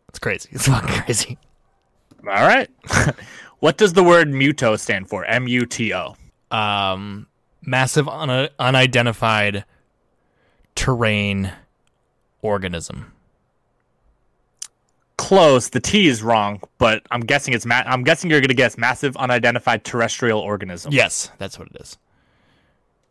it's 0.09 0.19
crazy 0.19 0.49
it's 0.53 0.67
fucking 0.69 1.03
crazy 1.03 1.39
All 2.27 2.47
right. 2.47 2.69
what 3.61 3.77
does 3.79 3.93
the 3.93 4.03
word 4.03 4.29
muto 4.29 4.79
stand 4.79 5.09
for? 5.09 5.25
M 5.25 5.47
U 5.49 5.65
T 5.67 5.95
O. 5.95 6.15
um, 6.51 7.27
massive 7.63 8.09
un- 8.09 8.49
unidentified 8.59 9.65
terrain 10.75 11.53
organism. 12.43 13.13
Close. 15.17 15.69
The 15.71 15.81
T 15.81 16.07
is 16.07 16.23
wrong, 16.23 16.61
but 16.79 17.03
I'm 17.11 17.21
guessing 17.21 17.53
it's 17.55 17.67
ma- 17.67 17.83
I'm 17.87 18.05
guessing 18.05 18.31
you're 18.31 18.41
gonna 18.41 18.55
guess 18.55 18.79
massive 18.79 19.17
unidentified 19.17 19.85
terrestrial 19.85 20.41
organism. 20.41 20.93
Yes, 20.93 21.31
that's 21.39 21.59
what 21.59 21.69
it 21.69 21.81
is. 21.81 21.99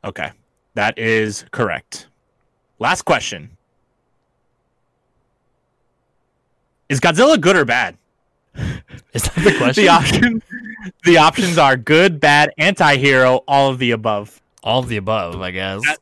Okay. 0.03 0.31
That 0.75 0.97
is 0.97 1.43
correct. 1.51 2.07
Last 2.79 3.01
question. 3.03 3.56
Is 6.89 6.99
Godzilla 6.99 7.39
good 7.39 7.55
or 7.55 7.65
bad? 7.65 7.97
Is 9.13 9.23
that 9.23 9.35
the 9.35 9.53
question? 9.57 9.83
The 9.83 9.89
option 9.89 10.41
the 11.03 11.17
options 11.17 11.57
are 11.57 11.75
good, 11.77 12.19
bad, 12.19 12.51
anti-hero, 12.57 13.43
all 13.47 13.69
of 13.69 13.77
the 13.79 13.91
above. 13.91 14.41
All 14.63 14.79
of 14.79 14.87
the 14.89 14.97
above, 14.97 15.41
I 15.41 15.51
guess. 15.51 15.81
That- 15.83 15.99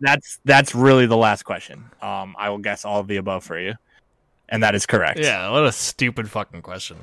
That's 0.00 0.40
that's 0.44 0.74
really 0.74 1.06
the 1.06 1.16
last 1.16 1.44
question. 1.44 1.84
Um 2.00 2.34
I 2.38 2.48
will 2.50 2.58
guess 2.58 2.84
all 2.84 3.00
of 3.00 3.06
the 3.08 3.16
above 3.18 3.44
for 3.44 3.58
you. 3.58 3.74
And 4.48 4.62
that 4.62 4.74
is 4.74 4.84
correct. 4.86 5.18
yeah, 5.20 5.48
what 5.50 5.64
a 5.64 5.72
stupid 5.72 6.28
fucking 6.30 6.62
question. 6.62 6.96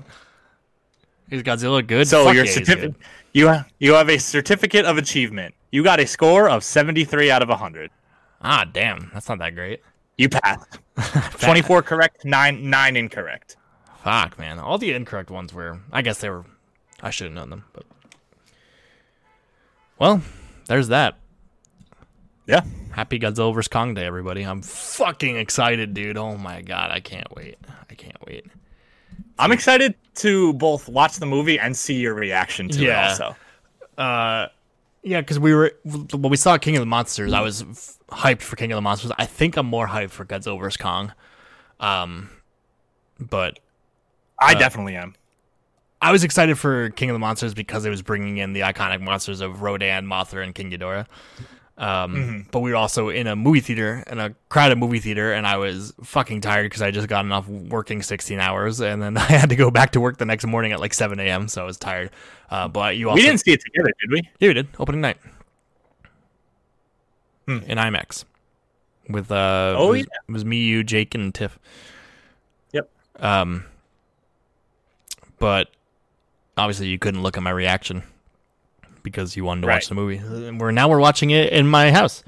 Is 1.29 1.41
Godzilla 1.43 1.85
good? 1.85 2.07
So 2.07 2.25
Fuck 2.25 2.35
your 2.35 2.45
yeah, 2.45 2.51
certificate 2.51 2.95
you 3.33 3.47
ha- 3.47 3.65
you 3.79 3.93
have 3.93 4.09
a 4.09 4.17
certificate 4.17 4.85
of 4.85 4.97
achievement. 4.97 5.53
You 5.71 5.83
got 5.83 5.99
a 5.99 6.07
score 6.07 6.49
of 6.49 6.63
73 6.63 7.29
out 7.29 7.43
of 7.43 7.49
100. 7.49 7.91
Ah, 8.41 8.65
damn, 8.71 9.11
that's 9.13 9.29
not 9.29 9.37
that 9.39 9.53
great. 9.53 9.81
You 10.19 10.27
passed. 10.27 10.79
24 11.41 11.81
correct, 11.81 12.25
9 12.25 12.69
9 12.69 12.95
incorrect. 12.97 13.55
Fuck, 14.03 14.37
man. 14.37 14.59
All 14.59 14.77
the 14.77 14.91
incorrect 14.91 15.31
ones 15.31 15.53
were. 15.53 15.79
I 15.93 16.01
guess 16.01 16.19
they 16.19 16.29
were. 16.29 16.43
I 17.01 17.09
should 17.09 17.27
have 17.27 17.33
known 17.33 17.49
them, 17.49 17.63
but. 17.71 17.85
Well, 19.97 20.21
there's 20.67 20.89
that. 20.89 21.17
Yeah. 22.47 22.63
Happy 22.91 23.17
Godzilla 23.17 23.53
vs 23.53 23.69
Kong 23.69 23.93
Day, 23.93 24.05
everybody! 24.05 24.41
I'm 24.43 24.61
fucking 24.61 25.37
excited, 25.37 25.93
dude. 25.93 26.17
Oh 26.17 26.35
my 26.35 26.61
god, 26.63 26.91
I 26.91 26.99
can't 26.99 27.33
wait. 27.35 27.57
I 27.89 27.93
can't 27.93 28.17
wait. 28.27 28.45
I'm 29.37 29.53
excited 29.53 29.95
to 30.15 30.51
both 30.53 30.89
watch 30.89 31.15
the 31.17 31.25
movie 31.25 31.57
and 31.59 31.77
see 31.77 31.95
your 31.95 32.13
reaction 32.13 32.67
to 32.69 32.79
Yeah. 32.83 33.05
it 33.05 33.09
also. 33.11 33.35
Uh, 33.97 34.47
yeah, 35.03 35.21
because 35.21 35.39
we 35.39 35.53
were 35.53 35.71
when 35.83 36.29
we 36.29 36.37
saw 36.37 36.57
King 36.57 36.75
of 36.77 36.81
the 36.81 36.85
Monsters, 36.85 37.33
I 37.33 37.41
was 37.41 37.61
f- 37.61 37.97
hyped 38.09 38.41
for 38.41 38.55
King 38.55 38.71
of 38.71 38.77
the 38.77 38.81
Monsters. 38.81 39.11
I 39.17 39.25
think 39.25 39.57
I'm 39.57 39.65
more 39.65 39.87
hyped 39.87 40.11
for 40.11 40.25
Godzilla 40.25 40.59
vs 40.59 40.77
Kong. 40.77 41.13
Um, 41.79 42.29
but 43.19 43.59
I 44.41 44.53
Uh, 44.53 44.59
definitely 44.59 44.95
am. 44.95 45.15
I 46.01 46.11
was 46.13 46.23
excited 46.23 46.57
for 46.57 46.89
King 46.91 47.09
of 47.09 47.13
the 47.15 47.19
Monsters 47.19 47.53
because 47.53 47.85
it 47.85 47.89
was 47.89 48.01
bringing 48.01 48.37
in 48.37 48.53
the 48.53 48.61
iconic 48.61 49.01
monsters 49.01 49.41
of 49.41 49.61
Rodan, 49.61 50.05
Mothra, 50.05 50.43
and 50.43 50.55
King 50.55 50.71
Ghidorah. 50.71 51.05
Um, 51.79 52.45
But 52.51 52.59
we 52.59 52.71
were 52.71 52.75
also 52.75 53.07
in 53.07 53.25
a 53.25 53.35
movie 53.37 53.61
theater, 53.61 54.03
in 54.05 54.19
a 54.19 54.35
crowded 54.49 54.77
movie 54.77 54.99
theater, 54.99 55.31
and 55.31 55.47
I 55.47 55.55
was 55.57 55.93
fucking 56.03 56.41
tired 56.41 56.65
because 56.65 56.81
I 56.81 56.91
just 56.91 57.07
got 57.07 57.25
off 57.31 57.47
working 57.47 58.01
16 58.01 58.37
hours, 58.39 58.81
and 58.81 59.01
then 59.01 59.17
I 59.17 59.21
had 59.21 59.49
to 59.49 59.55
go 59.55 59.71
back 59.71 59.91
to 59.93 60.01
work 60.01 60.17
the 60.17 60.25
next 60.25 60.45
morning 60.45 60.73
at 60.73 60.81
like 60.81 60.93
7 60.93 61.17
a.m. 61.21 61.47
So 61.47 61.61
I 61.61 61.65
was 61.65 61.77
tired. 61.77 62.11
Uh, 62.51 62.67
but 62.67 62.97
you 62.97 63.09
also 63.09 63.15
We 63.15 63.21
didn't 63.21 63.39
see 63.39 63.53
it 63.53 63.61
together, 63.63 63.91
did 64.01 64.11
we? 64.11 64.21
Yeah, 64.39 64.49
we 64.49 64.53
did. 64.55 64.67
Opening 64.77 65.01
night. 65.01 65.17
Hmm. 67.47 67.59
In 67.65 67.77
IMAX. 67.77 68.25
With 69.07 69.31
uh 69.31 69.73
Oh, 69.77 69.87
it 69.87 69.89
was, 69.91 69.99
yeah. 70.01 70.05
it 70.27 70.31
was 70.31 70.45
me, 70.45 70.57
you, 70.57 70.83
Jake, 70.83 71.15
and 71.15 71.33
Tiff. 71.33 71.57
Yep. 72.73 72.89
Um 73.19 73.65
but 75.39 75.69
obviously 76.57 76.87
you 76.87 76.99
couldn't 76.99 77.23
look 77.23 77.37
at 77.37 77.43
my 77.43 77.49
reaction 77.49 78.03
because 79.03 79.35
you 79.35 79.43
wanted 79.43 79.61
to 79.61 79.67
watch 79.67 79.87
the 79.89 79.95
movie. 79.95 80.17
And 80.17 80.59
we're 80.59 80.71
now 80.71 80.87
we're 80.89 80.99
watching 80.99 81.29
it 81.31 81.51
in 81.53 81.67
my 81.67 81.91
house 81.91 82.23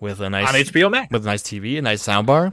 with 0.00 0.20
a 0.20 0.28
nice 0.30 0.48
On 0.48 0.54
HBO 0.54 0.90
Max. 0.90 1.10
with 1.10 1.24
a 1.24 1.26
nice 1.28 1.42
TV, 1.42 1.78
a 1.78 1.82
nice 1.82 2.02
soundbar. 2.06 2.52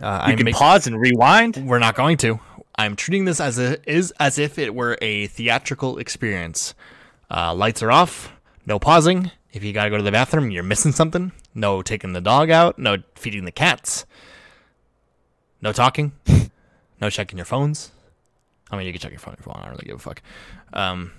Uh, 0.00 0.24
You 0.26 0.32
I 0.32 0.36
can 0.36 0.44
make, 0.44 0.54
pause 0.54 0.86
and 0.86 0.98
rewind. 1.00 1.56
we're 1.66 1.78
not 1.78 1.94
going 1.94 2.16
to. 2.18 2.40
I'm 2.76 2.96
treating 2.96 3.24
this 3.24 3.40
as 3.40 3.58
a, 3.58 3.78
is 3.90 4.12
as 4.18 4.38
if 4.38 4.58
it 4.58 4.74
were 4.74 4.98
a 5.00 5.28
theatrical 5.28 5.98
experience. 5.98 6.74
Uh, 7.30 7.54
lights 7.54 7.82
are 7.82 7.92
off. 7.92 8.32
No 8.66 8.78
pausing. 8.80 9.30
If 9.52 9.62
you 9.62 9.72
gotta 9.72 9.90
go 9.90 9.96
to 9.96 10.02
the 10.02 10.10
bathroom, 10.10 10.50
you're 10.50 10.64
missing 10.64 10.90
something. 10.90 11.30
No 11.54 11.82
taking 11.82 12.12
the 12.12 12.20
dog 12.20 12.50
out. 12.50 12.76
No 12.78 12.96
feeding 13.14 13.44
the 13.44 13.52
cats. 13.52 14.04
No 15.62 15.72
talking. 15.72 16.12
no 17.00 17.08
checking 17.10 17.38
your 17.38 17.44
phones. 17.46 17.92
I 18.70 18.76
mean, 18.76 18.86
you 18.86 18.92
can 18.92 19.00
check 19.00 19.12
your 19.12 19.20
phone 19.20 19.34
if 19.38 19.46
you 19.46 19.50
want. 19.50 19.60
I 19.60 19.64
don't 19.66 19.74
really 19.74 19.86
give 19.86 19.96
a 19.96 19.98
fuck. 20.00 20.20
Um. 20.72 21.12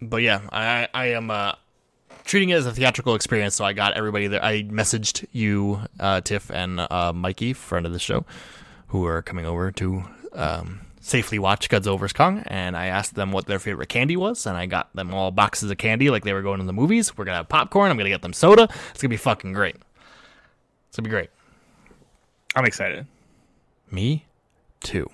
But 0.00 0.22
yeah, 0.22 0.40
I 0.52 0.88
I 0.94 1.06
am 1.06 1.30
uh, 1.30 1.52
treating 2.24 2.50
it 2.50 2.54
as 2.54 2.66
a 2.66 2.72
theatrical 2.72 3.14
experience. 3.14 3.54
So 3.54 3.64
I 3.64 3.72
got 3.72 3.94
everybody 3.94 4.26
there. 4.26 4.44
I 4.44 4.62
messaged 4.64 5.26
you, 5.32 5.80
uh, 5.98 6.20
Tiff, 6.20 6.50
and 6.50 6.80
uh, 6.80 7.12
Mikey, 7.14 7.52
friend 7.52 7.86
of 7.86 7.92
the 7.92 7.98
show, 7.98 8.24
who 8.88 9.04
are 9.06 9.22
coming 9.22 9.46
over 9.46 9.70
to 9.72 10.04
um, 10.34 10.80
safely 11.00 11.38
watch 11.38 11.68
Godzilla 11.68 11.98
vs 11.98 12.12
Kong, 12.12 12.42
and 12.46 12.76
I 12.76 12.86
asked 12.86 13.14
them 13.14 13.32
what 13.32 13.46
their 13.46 13.58
favorite 13.58 13.88
candy 13.88 14.16
was, 14.16 14.46
and 14.46 14.56
I 14.56 14.66
got 14.66 14.94
them 14.94 15.12
all 15.12 15.30
boxes 15.30 15.70
of 15.70 15.78
candy 15.78 16.10
like 16.10 16.24
they 16.24 16.32
were 16.32 16.42
going 16.42 16.60
to 16.60 16.66
the 16.66 16.72
movies. 16.72 17.16
We're 17.16 17.24
gonna 17.24 17.38
have 17.38 17.48
popcorn. 17.48 17.90
I'm 17.90 17.96
gonna 17.96 18.10
get 18.10 18.22
them 18.22 18.32
soda. 18.32 18.68
It's 18.90 19.02
gonna 19.02 19.10
be 19.10 19.16
fucking 19.16 19.52
great. 19.52 19.76
It's 20.88 20.96
gonna 20.96 21.08
be 21.08 21.10
great. 21.10 21.30
I'm 22.54 22.64
excited. 22.64 23.06
Me, 23.90 24.26
too. 24.80 25.10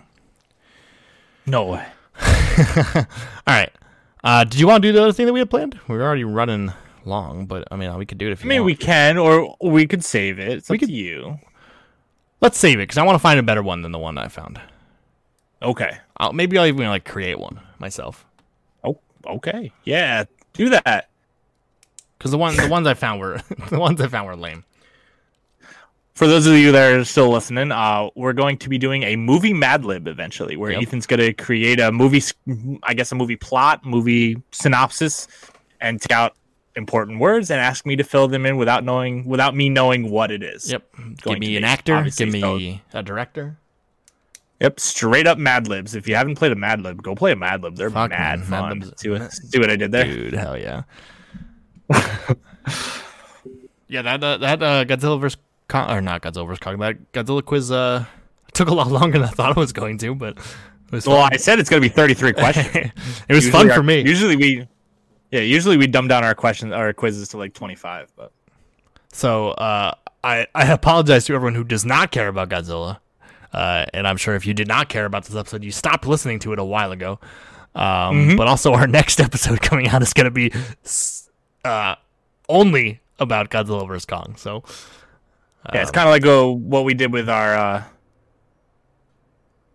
No 1.47 1.66
way. 1.66 1.87
All 2.97 3.05
right. 3.47 3.72
Uh, 4.25 4.43
did 4.45 4.59
you 4.59 4.66
want 4.66 4.83
to 4.83 4.89
do 4.89 4.93
the 4.93 5.03
other 5.03 5.12
thing 5.12 5.27
that 5.27 5.33
we 5.33 5.39
had 5.39 5.51
planned? 5.51 5.79
We 5.87 5.97
were 5.97 6.03
already 6.03 6.25
running 6.25 6.72
long, 7.05 7.45
but 7.47 7.68
I 7.70 7.77
mean, 7.77 7.95
we 7.99 8.07
could 8.07 8.18
do 8.18 8.27
it 8.27 8.33
if 8.33 8.43
you 8.43 8.49
I 8.49 8.55
mean, 8.55 8.61
want. 8.61 8.66
we 8.66 8.75
can, 8.77 9.18
or 9.18 9.55
we 9.61 9.87
could 9.87 10.03
save 10.05 10.39
it. 10.39 10.49
It's 10.49 10.70
We 10.70 10.77
up 10.77 10.81
could- 10.81 10.89
to 10.89 10.95
you. 10.95 11.39
Let's 12.41 12.59
save 12.59 12.79
it 12.79 12.83
because 12.83 12.99
I 12.99 13.05
want 13.05 13.14
to 13.16 13.20
find 13.20 13.39
a 13.39 13.43
better 13.43 13.62
one 13.62 13.83
than 13.83 13.93
the 13.93 13.99
one 13.99 14.18
I 14.18 14.29
found. 14.29 14.61
Okay. 15.62 15.97
I'll, 16.18 16.33
maybe 16.33 16.59
I'll 16.59 16.66
even 16.66 16.87
like 16.89 17.05
create 17.07 17.39
one 17.39 17.61
myself 17.79 18.27
Oh, 18.83 18.99
okay. 19.27 19.72
Yeah, 19.85 20.25
do 20.53 20.68
that. 20.70 21.09
because 22.18 22.31
the 22.33 22.39
one 22.39 22.55
the 22.57 22.68
ones 22.68 22.87
I 22.87 22.93
found 22.95 23.20
were 23.20 23.41
the 23.70 23.79
ones 23.79 24.01
I 24.01 24.09
found 24.09 24.27
were 24.27 24.37
lame. 24.37 24.64
For 26.14 26.28
those 26.28 26.46
of 26.46 26.54
you 26.54 26.70
that 26.70 26.92
are 26.92 27.04
still 27.04 27.28
listening, 27.30 27.72
uh, 27.72 28.08
we're 28.14 28.32
going 28.34 28.56
to 28.58 28.68
be 28.68 28.78
doing 28.78 29.02
a 29.02 29.16
movie 29.16 29.52
Mad 29.52 29.84
Lib 29.84 30.06
eventually, 30.06 30.56
where 30.56 30.70
Yep. 30.70 30.82
Ethan's 30.82 31.06
going 31.06 31.18
to 31.20 31.32
create 31.32 31.80
a 31.80 31.90
movie, 31.90 32.22
I 32.84 32.94
guess, 32.94 33.10
a 33.10 33.16
movie 33.16 33.34
plot, 33.36 33.84
movie 33.84 34.40
synopsis, 34.52 35.26
and 35.80 36.00
take 36.00 36.12
out 36.12 36.36
important 36.76 37.18
words 37.18 37.50
and 37.50 37.60
ask 37.60 37.84
me 37.84 37.96
to 37.96 38.04
fill 38.04 38.28
them 38.28 38.46
in 38.46 38.56
without 38.56 38.84
knowing, 38.84 39.24
without 39.24 39.56
me 39.56 39.68
knowing 39.68 40.08
what 40.08 40.30
it 40.30 40.44
is. 40.44 40.70
Yep. 40.70 40.84
Give 41.24 41.38
me 41.40 41.56
an 41.56 41.62
be, 41.62 41.66
actor. 41.66 41.96
obviously, 41.96 42.26
Give 42.30 42.40
so- 42.40 42.56
me 42.58 42.82
a 42.92 43.02
director. 43.02 43.56
Yep, 44.60 44.78
straight 44.78 45.26
up 45.26 45.36
Mad 45.36 45.66
Libs. 45.66 45.96
If 45.96 46.06
you 46.06 46.14
haven't 46.14 46.36
played 46.36 46.52
a 46.52 46.56
Mad 46.56 46.80
Lib, 46.80 47.02
go 47.02 47.16
play 47.16 47.32
a 47.32 47.36
Mad 47.36 47.60
Lib. 47.64 47.74
They're 47.74 47.90
Fuck, 47.90 48.10
mad 48.10 48.38
man, 48.38 48.48
fun. 48.48 48.78
Libs- 48.80 49.00
see 49.00 49.08
what 49.10 49.32
see 49.32 49.58
what 49.58 49.68
I 49.68 49.74
did 49.74 49.90
there? 49.90 50.04
Dude, 50.04 50.32
hell 50.34 50.56
yeah. 50.56 50.82
Yeah, 53.88 54.02
that 54.02 54.24
uh, 54.24 54.36
that 54.38 54.62
uh, 54.62 54.84
Godzilla 54.86 55.20
vs 55.20 55.36
Kong 55.68 55.90
or 55.90 56.00
not 56.00 56.22
Godzilla 56.22 56.46
vs 56.46 56.58
Kong. 56.60 56.78
That 56.78 57.12
Godzilla 57.12 57.44
quiz 57.44 57.70
uh, 57.70 58.04
took 58.52 58.68
a 58.68 58.74
lot 58.74 58.88
longer 58.90 59.18
than 59.18 59.28
I 59.28 59.32
thought 59.32 59.50
it 59.50 59.56
was 59.56 59.72
going 59.72 59.98
to, 59.98 60.14
but 60.14 60.36
it 60.36 60.92
was 60.92 61.06
Well, 61.06 61.22
fun. 61.22 61.30
I 61.32 61.36
said 61.36 61.58
it's 61.58 61.70
going 61.70 61.82
to 61.82 61.88
be 61.88 61.92
33 61.94 62.32
questions. 62.44 62.68
it 62.74 62.92
was 63.28 63.44
Usually 63.46 63.50
fun 63.50 63.70
our- 63.70 63.76
for 63.76 63.82
me. 63.82 64.00
Usually 64.02 64.36
we, 64.36 64.68
yeah, 65.30 65.40
usually 65.40 65.76
we 65.76 65.86
dumb 65.86 66.08
down 66.08 66.22
our 66.24 66.34
questions, 66.34 66.72
our 66.72 66.92
quizzes 66.92 67.28
to 67.28 67.38
like 67.38 67.54
25. 67.54 68.12
But 68.16 68.32
So 69.12 69.50
uh, 69.52 69.94
I 70.22 70.46
I 70.54 70.72
apologize 70.72 71.24
to 71.26 71.34
everyone 71.34 71.54
who 71.54 71.64
does 71.64 71.84
not 71.84 72.10
care 72.12 72.28
about 72.28 72.48
Godzilla, 72.50 72.98
uh, 73.52 73.86
and 73.94 74.06
I'm 74.06 74.16
sure 74.16 74.34
if 74.34 74.46
you 74.46 74.54
did 74.54 74.68
not 74.68 74.88
care 74.88 75.04
about 75.06 75.24
this 75.24 75.34
episode, 75.36 75.64
you 75.64 75.70
stopped 75.72 76.06
listening 76.06 76.38
to 76.40 76.52
it 76.52 76.58
a 76.58 76.64
while 76.64 76.92
ago. 76.92 77.18
Um, 77.74 78.36
But 78.36 78.46
also, 78.46 78.72
our 78.74 78.86
next 79.00 79.20
episode 79.20 79.60
coming 79.60 79.88
out 79.88 80.02
is 80.02 80.12
going 80.12 80.26
to 80.26 80.30
be 80.30 80.52
uh, 81.64 81.96
only 82.48 83.00
about 83.18 83.50
Godzilla 83.50 83.86
vs 83.88 84.04
Kong. 84.06 84.34
So 84.36 84.62
yeah, 85.72 85.82
it's 85.82 85.90
kind 85.90 86.08
of 86.08 86.12
like 86.12 86.26
uh, 86.26 86.50
what 86.52 86.84
we 86.84 86.94
did 86.94 87.12
with 87.12 87.28
our, 87.28 87.54
uh, 87.54 87.82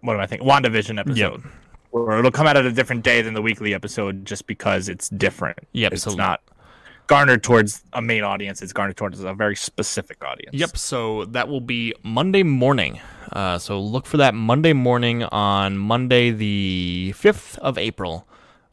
what 0.02 0.14
do 0.14 0.20
I 0.20 0.26
think, 0.28 0.42
WandaVision 0.42 1.00
episode. 1.00 1.44
Yep. 1.44 1.54
Where 1.92 2.20
it'll 2.20 2.32
come 2.32 2.46
out 2.46 2.56
at 2.56 2.66
a 2.66 2.72
different 2.72 3.04
day 3.04 3.22
than 3.22 3.34
the 3.34 3.42
weekly 3.42 3.74
episode 3.74 4.24
just 4.26 4.46
because 4.46 4.90
it's 4.90 5.10
different. 5.10 5.58
Yep, 5.74 5.94
It's 5.94 6.04
so- 6.04 6.14
not 6.14 6.42
garnered 7.08 7.42
towards 7.42 7.84
a 7.94 8.02
main 8.04 8.24
audience, 8.24 8.62
it's 8.62 8.72
garnered 8.72 8.96
towards 8.96 9.20
a 9.20 9.34
very 9.34 9.56
specific 9.56 10.24
audience. 10.24 10.54
Yep. 10.54 10.78
So 10.78 11.26
that 11.26 11.48
will 11.48 11.60
be 11.62 11.96
Monday 12.04 12.44
morning. 12.44 13.00
Uh, 13.34 13.58
so 13.58 13.80
look 13.82 14.06
for 14.06 14.18
that 14.18 14.36
Monday 14.36 14.74
morning 14.74 15.24
on 15.24 15.76
Monday 15.78 16.30
the 16.30 17.14
fifth 17.16 17.58
of 17.60 17.78
April. 17.80 18.28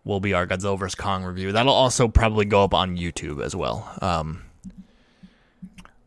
Will 0.05 0.21
be 0.21 0.35
our 0.35 0.47
Godzilla 0.47 0.79
vs 0.79 0.95
Kong 0.95 1.25
review. 1.25 1.51
That'll 1.51 1.73
also 1.73 2.07
probably 2.07 2.45
go 2.45 2.63
up 2.63 2.73
on 2.75 2.97
YouTube 2.97 3.43
as 3.43 3.57
well. 3.57 3.93
Um, 4.01 4.43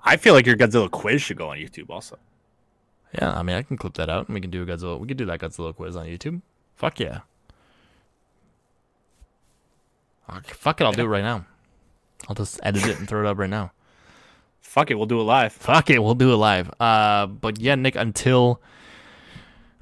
I 0.10 0.18
feel 0.18 0.34
like 0.34 0.47
your 0.47 0.57
Godzilla 0.57 0.89
quiz 0.89 1.22
should 1.22 1.38
go 1.38 1.49
on 1.49 1.57
YouTube 1.57 1.89
also. 1.91 2.18
yeah, 3.14 3.32
I 3.38 3.43
mean 3.43 3.55
I 3.55 3.62
can 3.62 3.78
clip 3.78 3.93
that 3.93 4.10
out 4.10 4.28
and 4.28 4.34
we 4.34 4.41
can 4.41 4.49
do 4.49 4.64
a 4.64 4.66
Godzilla. 4.66 4.99
We 4.99 5.07
could 5.07 5.18
do 5.18 5.26
that 5.26 5.39
Godzilla 5.39 5.76
quiz 5.76 5.95
on 5.95 6.07
YouTube. 6.07 6.41
Fuck 6.76 6.99
yeah. 6.99 7.20
Ah, 10.28 10.41
Fuck 10.45 10.82
it, 10.82 10.86
I'll 10.86 10.91
do 10.93 11.03
it 11.03 11.07
right 11.07 11.24
now. 11.24 11.45
I'll 12.28 12.36
just 12.36 12.60
edit 12.64 12.88
it 12.88 12.97
and 12.97 13.07
throw 13.07 13.20
it 13.22 13.28
up 13.28 13.38
right 13.38 13.49
now. 13.49 13.72
Fuck 14.62 14.89
it, 14.89 14.95
we'll 14.95 15.05
do 15.05 15.20
it 15.20 15.24
live. 15.24 15.53
Fuck 15.53 15.89
it, 15.91 15.99
we'll 15.99 16.16
do 16.16 16.32
it 16.34 16.38
live. 16.38 16.72
Uh, 16.80 17.28
but 17.28 17.60
yeah, 17.60 17.76
Nick, 17.76 17.95
until 17.95 18.62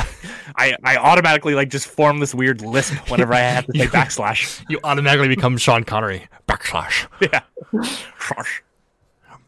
I, 0.56 0.76
I 0.84 0.98
automatically 0.98 1.54
like 1.54 1.70
just 1.70 1.88
form 1.88 2.20
this 2.20 2.34
weird 2.34 2.62
lisp 2.62 2.94
whenever 3.10 3.34
I 3.34 3.40
have 3.40 3.66
to 3.68 3.72
say 3.78 3.88
backslash. 3.88 4.64
You 4.70 4.80
automatically 4.84 5.28
become 5.28 5.58
Sean 5.58 5.84
Connery. 5.84 6.28
Backslash. 6.48 7.08
Yeah. 7.20 7.42
Slash. 8.20 8.64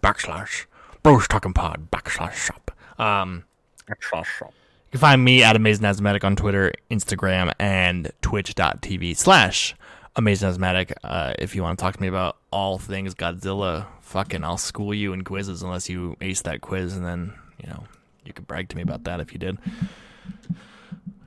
Backslash. 0.03 0.65
Bros 1.03 1.27
talking 1.27 1.53
pod. 1.53 1.89
Backslash 1.91 2.33
shop. 2.33 2.71
Um. 2.99 3.45
Backslash 3.89 4.25
shop. 4.25 4.53
You 4.87 4.91
can 4.91 4.99
find 4.99 5.23
me 5.23 5.43
at 5.43 5.55
Amazing 5.55 5.85
Asthmatic 5.85 6.23
on 6.23 6.35
Twitter, 6.35 6.73
Instagram, 6.89 7.51
and 7.59 8.11
twitch.tv 8.21 9.15
slash 9.17 9.75
Amazing 10.15 10.49
Asthmatic. 10.49 10.93
Uh, 11.03 11.33
if 11.39 11.55
you 11.55 11.63
want 11.63 11.77
to 11.77 11.83
talk 11.83 11.95
to 11.95 12.01
me 12.01 12.07
about 12.07 12.37
all 12.51 12.77
things 12.77 13.13
Godzilla, 13.13 13.87
fucking 14.01 14.43
I'll 14.43 14.57
school 14.57 14.93
you 14.93 15.11
in 15.11 15.23
quizzes 15.23 15.63
unless 15.63 15.89
you 15.89 16.15
ace 16.21 16.41
that 16.43 16.61
quiz, 16.61 16.95
and 16.95 17.05
then, 17.05 17.33
you 17.61 17.67
know, 17.69 17.83
you 18.25 18.33
could 18.33 18.47
brag 18.47 18.69
to 18.69 18.75
me 18.75 18.81
about 18.81 19.03
that 19.05 19.19
if 19.19 19.33
you 19.33 19.39
did. 19.39 19.57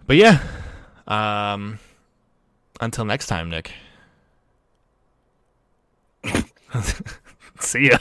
But 0.07 0.16
yeah, 0.16 0.40
um, 1.07 1.78
until 2.80 3.05
next 3.05 3.26
time, 3.26 3.51
Nick. 3.51 3.72
See 7.61 7.90
ya. 7.90 7.99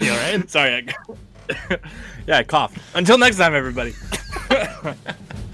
You 0.00 0.12
all 0.12 0.16
right? 0.16 0.50
Sorry. 0.50 0.86
I, 0.88 1.78
yeah, 2.26 2.38
I 2.38 2.42
coughed. 2.44 2.78
Until 2.94 3.18
next 3.18 3.36
time, 3.36 3.54
everybody. 3.54 3.94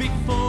bet 0.00 0.08
before 0.26 0.39